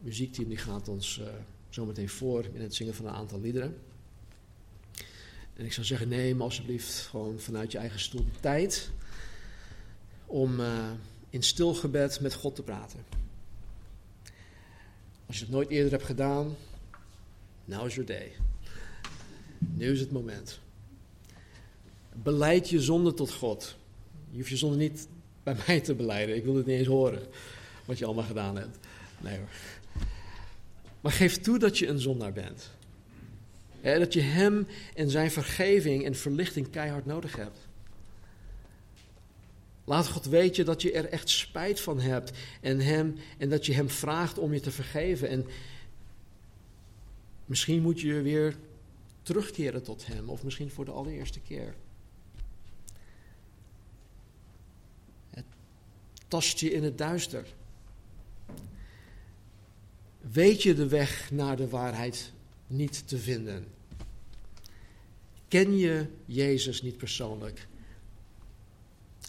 muziekteam 0.00 0.48
die 0.48 0.56
gaat 0.56 0.88
ons 0.88 1.18
uh, 1.18 1.26
zometeen 1.68 2.08
voor 2.08 2.44
in 2.52 2.60
het 2.60 2.74
zingen 2.74 2.94
van 2.94 3.06
een 3.06 3.12
aantal 3.12 3.40
liederen. 3.40 3.76
En 5.56 5.64
ik 5.64 5.72
zou 5.72 5.86
zeggen, 5.86 6.08
neem 6.08 6.42
alsjeblieft 6.42 6.94
gewoon 6.94 7.40
vanuit 7.40 7.72
je 7.72 7.78
eigen 7.78 8.00
stoel 8.00 8.24
tijd 8.40 8.90
om 10.26 10.60
uh, 10.60 10.90
in 11.30 11.42
stil 11.42 11.74
gebed 11.74 12.20
met 12.20 12.34
God 12.34 12.54
te 12.54 12.62
praten. 12.62 13.04
Als 15.26 15.38
je 15.38 15.44
het 15.44 15.52
nooit 15.52 15.68
eerder 15.68 15.92
hebt 15.92 16.04
gedaan, 16.04 16.56
now 17.64 17.86
is 17.86 17.94
your 17.94 18.08
day. 18.08 18.32
Nu 19.58 19.92
is 19.92 20.00
het 20.00 20.12
moment. 20.12 20.60
Beleid 22.12 22.68
je 22.68 22.80
zonde 22.80 23.14
tot 23.14 23.32
God. 23.32 23.76
Je 24.30 24.36
hoeft 24.36 24.48
je 24.48 24.56
zonde 24.56 24.76
niet 24.76 25.08
bij 25.42 25.56
mij 25.66 25.80
te 25.80 25.94
beleiden. 25.94 26.36
Ik 26.36 26.44
wil 26.44 26.56
het 26.56 26.66
niet 26.66 26.78
eens 26.78 26.86
horen 26.86 27.22
wat 27.84 27.98
je 27.98 28.04
allemaal 28.04 28.24
gedaan 28.24 28.56
hebt. 28.56 28.78
Nee 29.20 29.36
hoor. 29.36 29.48
Maar 31.00 31.12
geef 31.12 31.40
toe 31.40 31.58
dat 31.58 31.78
je 31.78 31.88
een 31.88 32.00
zondaar 32.00 32.32
bent. 32.32 32.70
dat 33.82 34.12
je 34.12 34.20
Hem 34.20 34.66
en 34.94 35.10
Zijn 35.10 35.30
vergeving 35.30 36.04
en 36.04 36.14
verlichting 36.14 36.70
keihard 36.70 37.06
nodig 37.06 37.36
hebt. 37.36 37.58
Laat 39.84 40.08
God 40.08 40.24
weten 40.24 40.64
dat 40.64 40.82
je 40.82 40.92
er 40.92 41.08
echt 41.08 41.28
spijt 41.28 41.80
van 41.80 42.00
hebt 42.00 42.32
en, 42.60 42.80
hem, 42.80 43.16
en 43.38 43.48
dat 43.48 43.66
je 43.66 43.72
Hem 43.72 43.90
vraagt 43.90 44.38
om 44.38 44.52
je 44.52 44.60
te 44.60 44.70
vergeven. 44.70 45.28
En 45.28 45.46
misschien 47.44 47.82
moet 47.82 48.00
je 48.00 48.22
weer 48.22 48.56
terugkeren 49.22 49.82
tot 49.82 50.06
Hem, 50.06 50.28
of 50.28 50.42
misschien 50.44 50.70
voor 50.70 50.84
de 50.84 50.90
allereerste 50.90 51.40
keer. 51.40 51.74
Het 55.30 55.44
tast 56.28 56.58
je 56.58 56.72
in 56.72 56.84
het 56.84 56.98
duister. 56.98 57.46
Weet 60.32 60.62
je 60.62 60.74
de 60.74 60.88
weg 60.88 61.30
naar 61.30 61.56
de 61.56 61.68
waarheid 61.68 62.32
niet 62.66 63.08
te 63.08 63.18
vinden? 63.18 63.66
Ken 65.48 65.76
je 65.76 66.06
Jezus 66.24 66.82
niet 66.82 66.96
persoonlijk? 66.96 67.66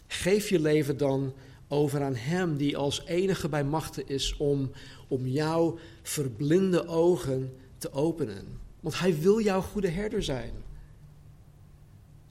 Geef 0.06 0.48
je 0.48 0.60
leven 0.60 0.96
dan 0.96 1.34
over 1.68 2.02
aan 2.02 2.14
Hem 2.14 2.56
die 2.56 2.76
als 2.76 3.04
enige 3.04 3.48
bij 3.48 3.64
machten 3.64 4.08
is 4.08 4.36
om, 4.36 4.70
om 5.08 5.26
jouw 5.26 5.78
verblinde 6.02 6.86
ogen 6.86 7.56
te 7.78 7.92
openen. 7.92 8.60
Want 8.80 8.98
Hij 8.98 9.18
wil 9.20 9.40
jouw 9.40 9.60
goede 9.60 9.88
herder 9.88 10.22
zijn. 10.22 10.52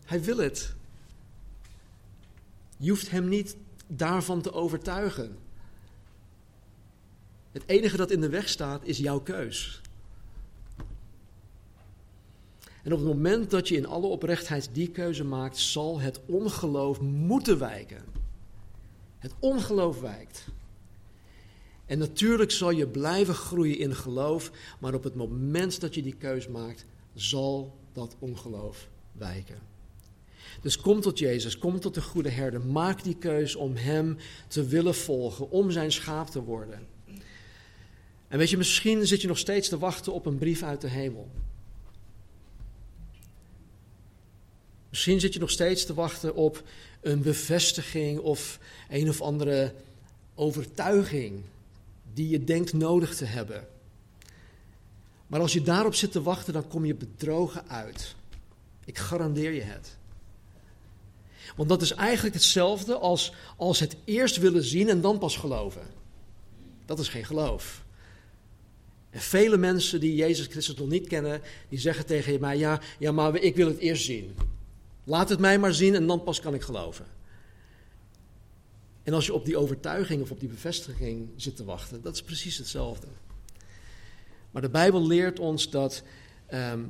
Hij 0.05 0.21
wil 0.21 0.37
het. 0.37 0.75
Je 2.77 2.89
hoeft 2.89 3.09
hem 3.09 3.27
niet 3.27 3.55
daarvan 3.87 4.41
te 4.41 4.53
overtuigen. 4.53 5.37
Het 7.55 7.63
enige 7.65 7.97
dat 7.97 8.11
in 8.11 8.21
de 8.21 8.29
weg 8.29 8.49
staat 8.49 8.85
is 8.85 8.97
jouw 8.97 9.19
keus. 9.19 9.81
En 12.83 12.93
op 12.93 12.99
het 12.99 13.07
moment 13.07 13.49
dat 13.49 13.67
je 13.67 13.75
in 13.75 13.87
alle 13.87 14.07
oprechtheid 14.07 14.69
die 14.73 14.89
keuze 14.89 15.23
maakt, 15.23 15.57
zal 15.57 15.99
het 15.99 16.19
ongeloof 16.25 17.01
moeten 17.01 17.59
wijken. 17.59 18.03
Het 19.17 19.33
ongeloof 19.39 20.01
wijkt. 20.01 20.45
En 21.85 21.97
natuurlijk 21.97 22.51
zal 22.51 22.71
je 22.71 22.87
blijven 22.87 23.33
groeien 23.33 23.77
in 23.77 23.95
geloof, 23.95 24.51
maar 24.79 24.93
op 24.93 25.03
het 25.03 25.15
moment 25.15 25.81
dat 25.81 25.95
je 25.95 26.01
die 26.01 26.15
keus 26.15 26.47
maakt, 26.47 26.85
zal 27.13 27.77
dat 27.93 28.15
ongeloof 28.19 28.89
wijken. 29.11 29.59
Dus 30.61 30.77
kom 30.77 31.01
tot 31.01 31.19
Jezus, 31.19 31.57
kom 31.57 31.79
tot 31.79 31.93
de 31.93 32.01
goede 32.01 32.29
herder, 32.29 32.65
maak 32.65 33.03
die 33.03 33.17
keus 33.17 33.55
om 33.55 33.75
Hem 33.75 34.17
te 34.47 34.65
willen 34.65 34.95
volgen, 34.95 35.49
om 35.49 35.71
Zijn 35.71 35.91
schaap 35.91 36.29
te 36.29 36.43
worden. 36.43 36.94
Weet 38.37 38.49
je, 38.49 38.57
misschien 38.57 39.07
zit 39.07 39.21
je 39.21 39.27
nog 39.27 39.37
steeds 39.37 39.69
te 39.69 39.77
wachten 39.77 40.13
op 40.13 40.25
een 40.25 40.37
brief 40.37 40.63
uit 40.63 40.81
de 40.81 40.87
hemel. 40.87 41.29
Misschien 44.89 45.19
zit 45.19 45.33
je 45.33 45.39
nog 45.39 45.51
steeds 45.51 45.85
te 45.85 45.93
wachten 45.93 46.35
op 46.35 46.63
een 47.01 47.21
bevestiging 47.21 48.19
of 48.19 48.59
een 48.89 49.09
of 49.09 49.21
andere 49.21 49.73
overtuiging 50.35 51.41
die 52.13 52.29
je 52.29 52.43
denkt 52.43 52.73
nodig 52.73 53.15
te 53.15 53.25
hebben. 53.25 53.67
Maar 55.27 55.39
als 55.39 55.53
je 55.53 55.61
daarop 55.61 55.95
zit 55.95 56.11
te 56.11 56.21
wachten, 56.21 56.53
dan 56.53 56.67
kom 56.67 56.85
je 56.85 56.95
bedrogen 56.95 57.67
uit. 57.67 58.15
Ik 58.85 58.97
garandeer 58.97 59.51
je 59.51 59.61
het. 59.61 59.97
Want 61.55 61.69
dat 61.69 61.81
is 61.81 61.91
eigenlijk 61.91 62.35
hetzelfde 62.35 62.95
als, 62.95 63.33
als 63.57 63.79
het 63.79 63.95
eerst 64.03 64.37
willen 64.37 64.63
zien 64.63 64.89
en 64.89 65.01
dan 65.01 65.17
pas 65.17 65.37
geloven. 65.37 65.87
Dat 66.85 66.99
is 66.99 67.09
geen 67.09 67.25
geloof. 67.25 67.84
En 69.15 69.21
vele 69.21 69.57
mensen 69.57 69.99
die 69.99 70.15
Jezus 70.15 70.45
Christus 70.47 70.75
nog 70.75 70.87
niet 70.87 71.07
kennen, 71.07 71.41
die 71.69 71.79
zeggen 71.79 72.05
tegen 72.05 72.39
mij: 72.39 72.57
ja, 72.57 72.81
ja, 72.99 73.11
maar 73.11 73.35
ik 73.35 73.55
wil 73.55 73.67
het 73.67 73.77
eerst 73.77 74.05
zien. 74.05 74.35
Laat 75.03 75.29
het 75.29 75.39
mij 75.39 75.59
maar 75.59 75.73
zien 75.73 75.95
en 75.95 76.07
dan 76.07 76.23
pas 76.23 76.39
kan 76.39 76.53
ik 76.53 76.61
geloven. 76.61 77.05
En 79.03 79.13
als 79.13 79.25
je 79.25 79.33
op 79.33 79.45
die 79.45 79.57
overtuiging 79.57 80.21
of 80.21 80.31
op 80.31 80.39
die 80.39 80.49
bevestiging 80.49 81.29
zit 81.35 81.55
te 81.55 81.63
wachten, 81.63 82.01
dat 82.01 82.13
is 82.13 82.21
precies 82.21 82.57
hetzelfde. 82.57 83.07
Maar 84.51 84.61
de 84.61 84.69
Bijbel 84.69 85.07
leert 85.07 85.39
ons 85.39 85.69
dat 85.69 86.03
ehm, 86.45 86.83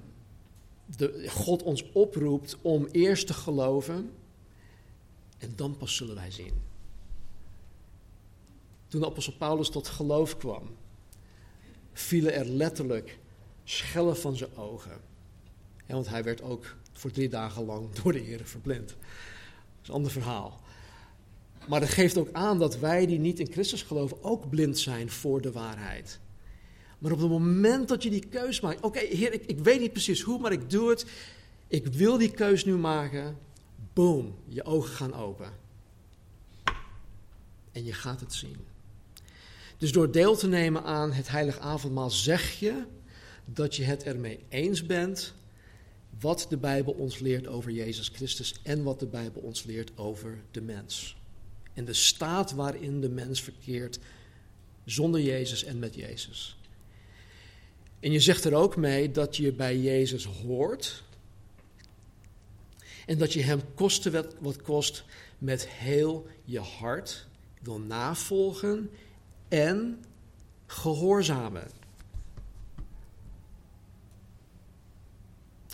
de, 0.97 1.26
God 1.30 1.63
ons 1.63 1.91
oproept 1.91 2.57
om 2.61 2.88
eerst 2.91 3.28
te 3.28 3.34
geloven 3.34 4.11
en 5.38 5.53
dan 5.55 5.78
pas 5.78 5.95
zullen 5.95 6.15
wij 6.15 6.32
zien. 6.32 6.53
Toen 8.88 9.05
apostel 9.05 9.34
Paulus 9.34 9.69
tot 9.69 9.88
geloof 9.88 10.38
kwam, 10.38 10.69
vielen 11.98 12.34
er 12.34 12.46
letterlijk 12.46 13.20
schellen 13.64 14.18
van 14.18 14.36
zijn 14.36 14.56
ogen. 14.56 15.02
want 15.88 16.10
hij 16.10 16.24
werd 16.24 16.41
ook 16.41 16.76
voor 16.93 17.12
drie 17.12 17.30
dagen 17.30 17.66
lang 17.66 17.89
door 18.04 18.14
de 18.14 18.20
Heer 18.20 18.41
verblind. 18.43 18.88
Dat 18.88 18.98
is 19.82 19.88
een 19.88 19.93
ander 19.93 20.12
verhaal. 20.12 20.60
Maar 21.68 21.80
dat 21.80 21.89
geeft 21.89 22.18
ook 22.18 22.30
aan 22.32 22.60
dat 22.60 22.80
wij 22.80 23.06
die 23.06 23.20
niet 23.20 23.39
in 23.39 23.52
Christus 23.52 23.84
geloven 23.84 24.24
ook 24.24 24.50
blind 24.50 24.80
zijn 24.80 25.10
voor 25.10 25.41
de 25.41 25.52
waarheid. 25.52 26.20
Maar 27.00 27.12
op 27.12 27.20
het 27.20 27.30
moment 27.30 27.88
dat 27.88 28.04
je 28.04 28.10
die 28.10 28.26
keus 28.30 28.60
maakt, 28.60 28.82
oké 28.82 29.00
Heer, 29.00 29.34
ik, 29.34 29.46
ik 29.46 29.60
weet 29.60 29.80
niet 29.80 29.91
precies 29.91 30.22
hoe, 30.22 30.39
maar 30.39 30.52
ik 30.52 30.70
doe 30.70 30.89
het. 30.89 31.06
Ik 31.68 31.88
wil 31.88 32.18
die 32.18 32.32
keus 32.32 32.66
nu 32.66 32.76
maken. 32.76 33.38
Boom, 33.93 34.36
je 34.48 34.64
ogen 34.64 34.96
gaan 34.96 35.14
open. 35.14 35.50
En 37.72 37.84
je 37.84 37.93
gaat 37.93 38.20
het 38.20 38.34
zien. 38.34 38.58
Dus 39.78 39.91
door 39.91 40.11
deel 40.11 40.36
te 40.36 40.47
nemen 40.47 40.84
aan 40.84 41.11
het 41.11 41.28
heilige 41.28 41.59
avondmaal 41.59 42.09
zeg 42.09 42.59
je 42.59 42.84
dat 43.45 43.76
je 43.76 43.84
het 43.84 44.03
ermee 44.03 44.39
eens 44.49 44.86
bent 44.86 45.34
wat 46.19 46.45
de 46.49 46.57
Bijbel 46.57 46.93
ons 46.93 47.19
leert 47.19 47.47
over 47.47 47.71
Jezus 47.71 48.07
Christus 48.13 48.55
en 48.63 48.84
wat 48.84 48.99
de 48.99 49.05
Bijbel 49.05 49.41
ons 49.41 49.63
leert 49.63 49.97
over 49.97 50.38
de 50.51 50.61
mens. 50.61 51.15
En 51.73 51.86
de 51.86 51.93
staat 51.93 52.51
waarin 52.51 53.01
de 53.01 53.09
mens 53.09 53.41
verkeert 53.41 53.99
zonder 54.86 55.21
Jezus 55.21 55.63
en 55.63 55.80
met 55.80 55.95
Jezus. 55.95 56.57
En 57.99 58.11
je 58.11 58.19
zegt 58.19 58.45
er 58.45 58.53
ook 58.53 58.76
mee 58.76 59.11
dat 59.11 59.38
je 59.38 59.51
bij 59.51 59.80
Jezus 59.80 60.26
hoort 60.26 61.03
en 63.05 63.17
dat 63.17 63.34
je 63.34 63.41
Hem 63.41 63.61
koste 63.73 64.28
wat 64.39 64.61
kost 64.61 65.03
met 65.38 65.67
heel 65.67 66.28
je 66.43 66.59
hart 66.59 67.28
wil 67.61 67.80
navolgen 67.80 68.89
en 69.48 70.04
gehoorzamen. 70.66 71.68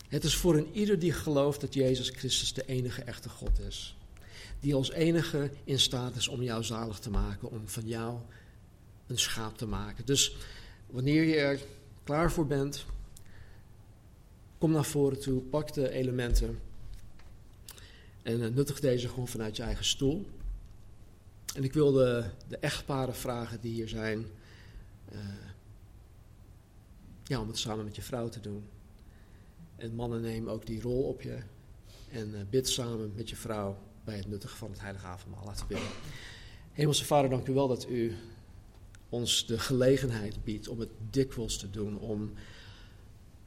Het 0.07 0.24
is 0.24 0.36
voor 0.36 0.55
een 0.55 0.69
ieder 0.74 0.99
die 0.99 1.11
gelooft 1.11 1.61
dat 1.61 1.74
Jezus 1.74 2.09
Christus 2.09 2.53
de 2.53 2.65
enige 2.65 3.01
echte 3.03 3.30
God 3.30 3.59
is. 3.59 3.97
Die 4.59 4.76
als 4.76 4.91
enige 4.91 5.51
in 5.63 5.80
staat 5.80 6.15
is 6.15 6.28
om 6.28 6.41
jou 6.41 6.63
zalig 6.63 6.99
te 6.99 7.09
maken, 7.09 7.51
om 7.51 7.67
van 7.67 7.88
jou 7.88 8.17
een 9.07 9.19
schaap 9.19 9.57
te 9.57 9.65
maken. 9.65 10.05
Dus 10.05 10.36
wanneer 10.88 11.24
je 11.24 11.36
er 11.36 11.59
klaar 12.03 12.32
voor 12.32 12.47
bent, 12.47 12.86
kom 14.57 14.72
naar 14.72 14.86
voren 14.86 15.19
toe, 15.19 15.41
pak 15.41 15.74
de 15.74 15.89
elementen 15.89 16.59
en 18.24 18.43
eh, 18.43 18.49
nuttig 18.49 18.80
deze 18.80 19.07
gewoon 19.09 19.28
vanuit 19.28 19.57
je 19.57 19.63
eigen 19.63 19.86
stoel. 19.86 20.26
En 21.53 21.63
ik 21.63 21.73
wil 21.73 21.91
de, 21.91 22.25
echtparen 22.59 23.15
vragen 23.15 23.61
die 23.61 23.73
hier 23.73 23.89
zijn, 23.89 24.25
uh, 25.13 25.19
ja, 27.23 27.41
om 27.41 27.47
het 27.47 27.57
samen 27.57 27.85
met 27.85 27.95
je 27.95 28.01
vrouw 28.01 28.29
te 28.29 28.39
doen. 28.39 28.63
En 29.75 29.95
mannen 29.95 30.21
neem 30.21 30.47
ook 30.47 30.65
die 30.65 30.81
rol 30.81 31.03
op 31.03 31.21
je 31.21 31.39
en 32.11 32.29
uh, 32.29 32.39
bid 32.49 32.69
samen 32.69 33.13
met 33.15 33.29
je 33.29 33.35
vrouw 33.35 33.77
bij 34.03 34.17
het 34.17 34.27
nuttigen 34.27 34.57
van 34.57 34.71
het 34.71 34.79
heilige 34.79 35.05
avondmaal. 35.05 35.45
Laten 35.45 35.67
we 35.67 35.73
bidden. 35.73 35.91
Hemelse 36.71 37.05
Vader, 37.05 37.29
dank 37.29 37.47
u 37.47 37.53
wel 37.53 37.67
dat 37.67 37.89
u 37.89 38.15
ons 39.09 39.45
de 39.45 39.59
gelegenheid 39.59 40.43
biedt 40.43 40.67
om 40.67 40.79
het 40.79 40.89
dikwijls 41.09 41.57
te 41.57 41.69
doen, 41.69 41.99
om 41.99 42.33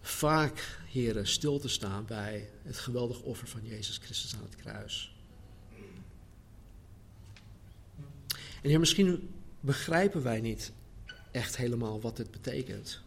vaak, 0.01 0.79
heren, 0.87 1.27
stil 1.27 1.59
te 1.59 1.69
staan 1.69 2.05
bij 2.07 2.51
het 2.63 2.79
geweldig 2.79 3.21
offer 3.21 3.49
van 3.49 3.61
Jezus 3.65 3.99
Christus 3.99 4.35
aan 4.35 4.43
het 4.43 4.57
kruis. 4.57 5.14
En 8.65 8.71
heer, 8.71 8.79
misschien 8.79 9.31
begrijpen 9.61 10.23
wij 10.23 10.41
niet 10.41 10.73
echt 11.31 11.57
helemaal 11.57 12.01
wat 12.01 12.17
dit 12.17 12.31
betekent. 12.31 13.03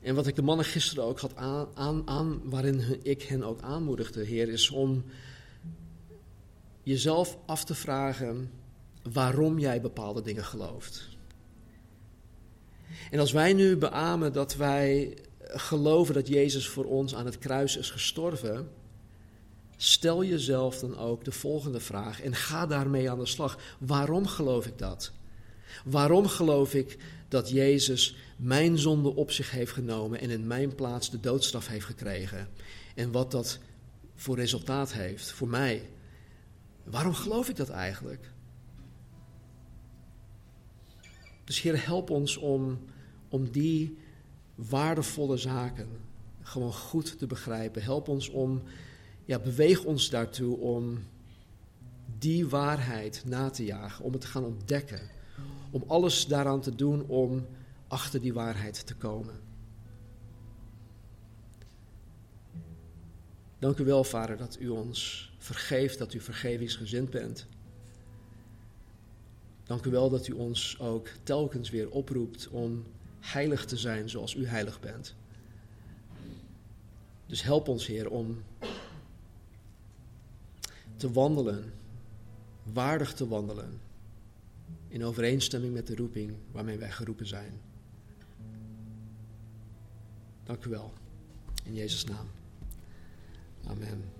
En 0.00 0.14
wat 0.14 0.26
ik 0.26 0.34
de 0.34 0.42
mannen 0.42 0.66
gisteren 0.66 1.04
ook 1.04 1.20
had 1.20 1.36
aan, 1.36 1.68
aan, 1.74 2.02
aan, 2.08 2.40
waarin 2.50 2.98
ik 3.02 3.22
hen 3.22 3.42
ook 3.42 3.60
aanmoedigde, 3.60 4.24
Heer, 4.24 4.48
is 4.48 4.70
om 4.70 5.04
jezelf 6.82 7.38
af 7.46 7.64
te 7.64 7.74
vragen 7.74 8.50
waarom 9.12 9.58
jij 9.58 9.80
bepaalde 9.80 10.22
dingen 10.22 10.44
gelooft. 10.44 11.08
En 13.10 13.18
als 13.18 13.32
wij 13.32 13.52
nu 13.52 13.76
beamen 13.76 14.32
dat 14.32 14.56
wij 14.56 15.18
geloven 15.40 16.14
dat 16.14 16.28
Jezus 16.28 16.68
voor 16.68 16.84
ons 16.84 17.14
aan 17.14 17.26
het 17.26 17.38
kruis 17.38 17.76
is 17.76 17.90
gestorven, 17.90 18.68
stel 19.84 20.24
jezelf 20.24 20.78
dan 20.78 20.98
ook 20.98 21.24
de 21.24 21.32
volgende 21.32 21.80
vraag 21.80 22.22
en 22.22 22.34
ga 22.34 22.66
daarmee 22.66 23.10
aan 23.10 23.18
de 23.18 23.26
slag. 23.26 23.58
Waarom 23.78 24.26
geloof 24.26 24.66
ik 24.66 24.78
dat? 24.78 25.12
Waarom 25.84 26.26
geloof 26.26 26.74
ik 26.74 26.98
dat 27.28 27.50
Jezus 27.50 28.16
mijn 28.36 28.78
zonde 28.78 29.14
op 29.14 29.30
zich 29.30 29.50
heeft 29.50 29.72
genomen 29.72 30.20
en 30.20 30.30
in 30.30 30.46
mijn 30.46 30.74
plaats 30.74 31.10
de 31.10 31.20
doodstraf 31.20 31.66
heeft 31.66 31.84
gekregen? 31.84 32.48
En 32.94 33.12
wat 33.12 33.30
dat 33.30 33.58
voor 34.14 34.36
resultaat 34.36 34.92
heeft 34.92 35.30
voor 35.30 35.48
mij? 35.48 35.90
Waarom 36.84 37.14
geloof 37.14 37.48
ik 37.48 37.56
dat 37.56 37.68
eigenlijk? 37.68 38.30
Dus 41.44 41.60
Heer, 41.60 41.86
help 41.86 42.10
ons 42.10 42.36
om, 42.36 42.78
om 43.28 43.50
die 43.50 43.98
waardevolle 44.54 45.36
zaken 45.36 45.88
gewoon 46.42 46.72
goed 46.72 47.18
te 47.18 47.26
begrijpen. 47.26 47.82
Help 47.82 48.08
ons 48.08 48.28
om, 48.28 48.62
ja, 49.24 49.38
beweeg 49.38 49.84
ons 49.84 50.10
daartoe 50.10 50.56
om 50.56 51.04
die 52.18 52.46
waarheid 52.46 53.22
na 53.26 53.50
te 53.50 53.64
jagen, 53.64 54.04
om 54.04 54.12
het 54.12 54.20
te 54.20 54.26
gaan 54.26 54.44
ontdekken 54.44 55.14
om 55.74 55.84
alles 55.86 56.26
daaraan 56.26 56.60
te 56.60 56.74
doen 56.74 57.06
om 57.06 57.46
achter 57.88 58.20
die 58.20 58.32
waarheid 58.32 58.86
te 58.86 58.94
komen. 58.94 59.40
Dank 63.58 63.78
u 63.78 63.84
wel, 63.84 64.04
Vader, 64.04 64.36
dat 64.36 64.56
u 64.60 64.68
ons 64.68 65.30
vergeeft, 65.38 65.98
dat 65.98 66.14
u 66.14 66.20
vergevingsgezind 66.20 67.10
bent. 67.10 67.46
Dank 69.64 69.84
u 69.84 69.90
wel 69.90 70.10
dat 70.10 70.26
u 70.26 70.32
ons 70.32 70.78
ook 70.80 71.08
telkens 71.22 71.70
weer 71.70 71.90
oproept 71.90 72.48
om 72.48 72.84
heilig 73.20 73.64
te 73.64 73.76
zijn 73.76 74.08
zoals 74.08 74.34
u 74.34 74.46
heilig 74.46 74.80
bent. 74.80 75.14
Dus 77.26 77.42
help 77.42 77.68
ons, 77.68 77.86
Heer, 77.86 78.10
om 78.10 78.42
te 80.96 81.12
wandelen, 81.12 81.72
waardig 82.72 83.14
te 83.14 83.28
wandelen, 83.28 83.80
in 84.88 85.04
overeenstemming 85.04 85.72
met 85.72 85.86
de 85.86 85.94
roeping 85.94 86.34
waarmee 86.52 86.78
wij 86.78 86.90
geroepen 86.90 87.26
zijn. 87.26 87.60
Dank 90.44 90.64
u 90.64 90.70
wel. 90.70 90.92
In 91.64 91.74
Jezus' 91.74 92.04
naam. 92.04 92.26
Amen. 93.66 94.13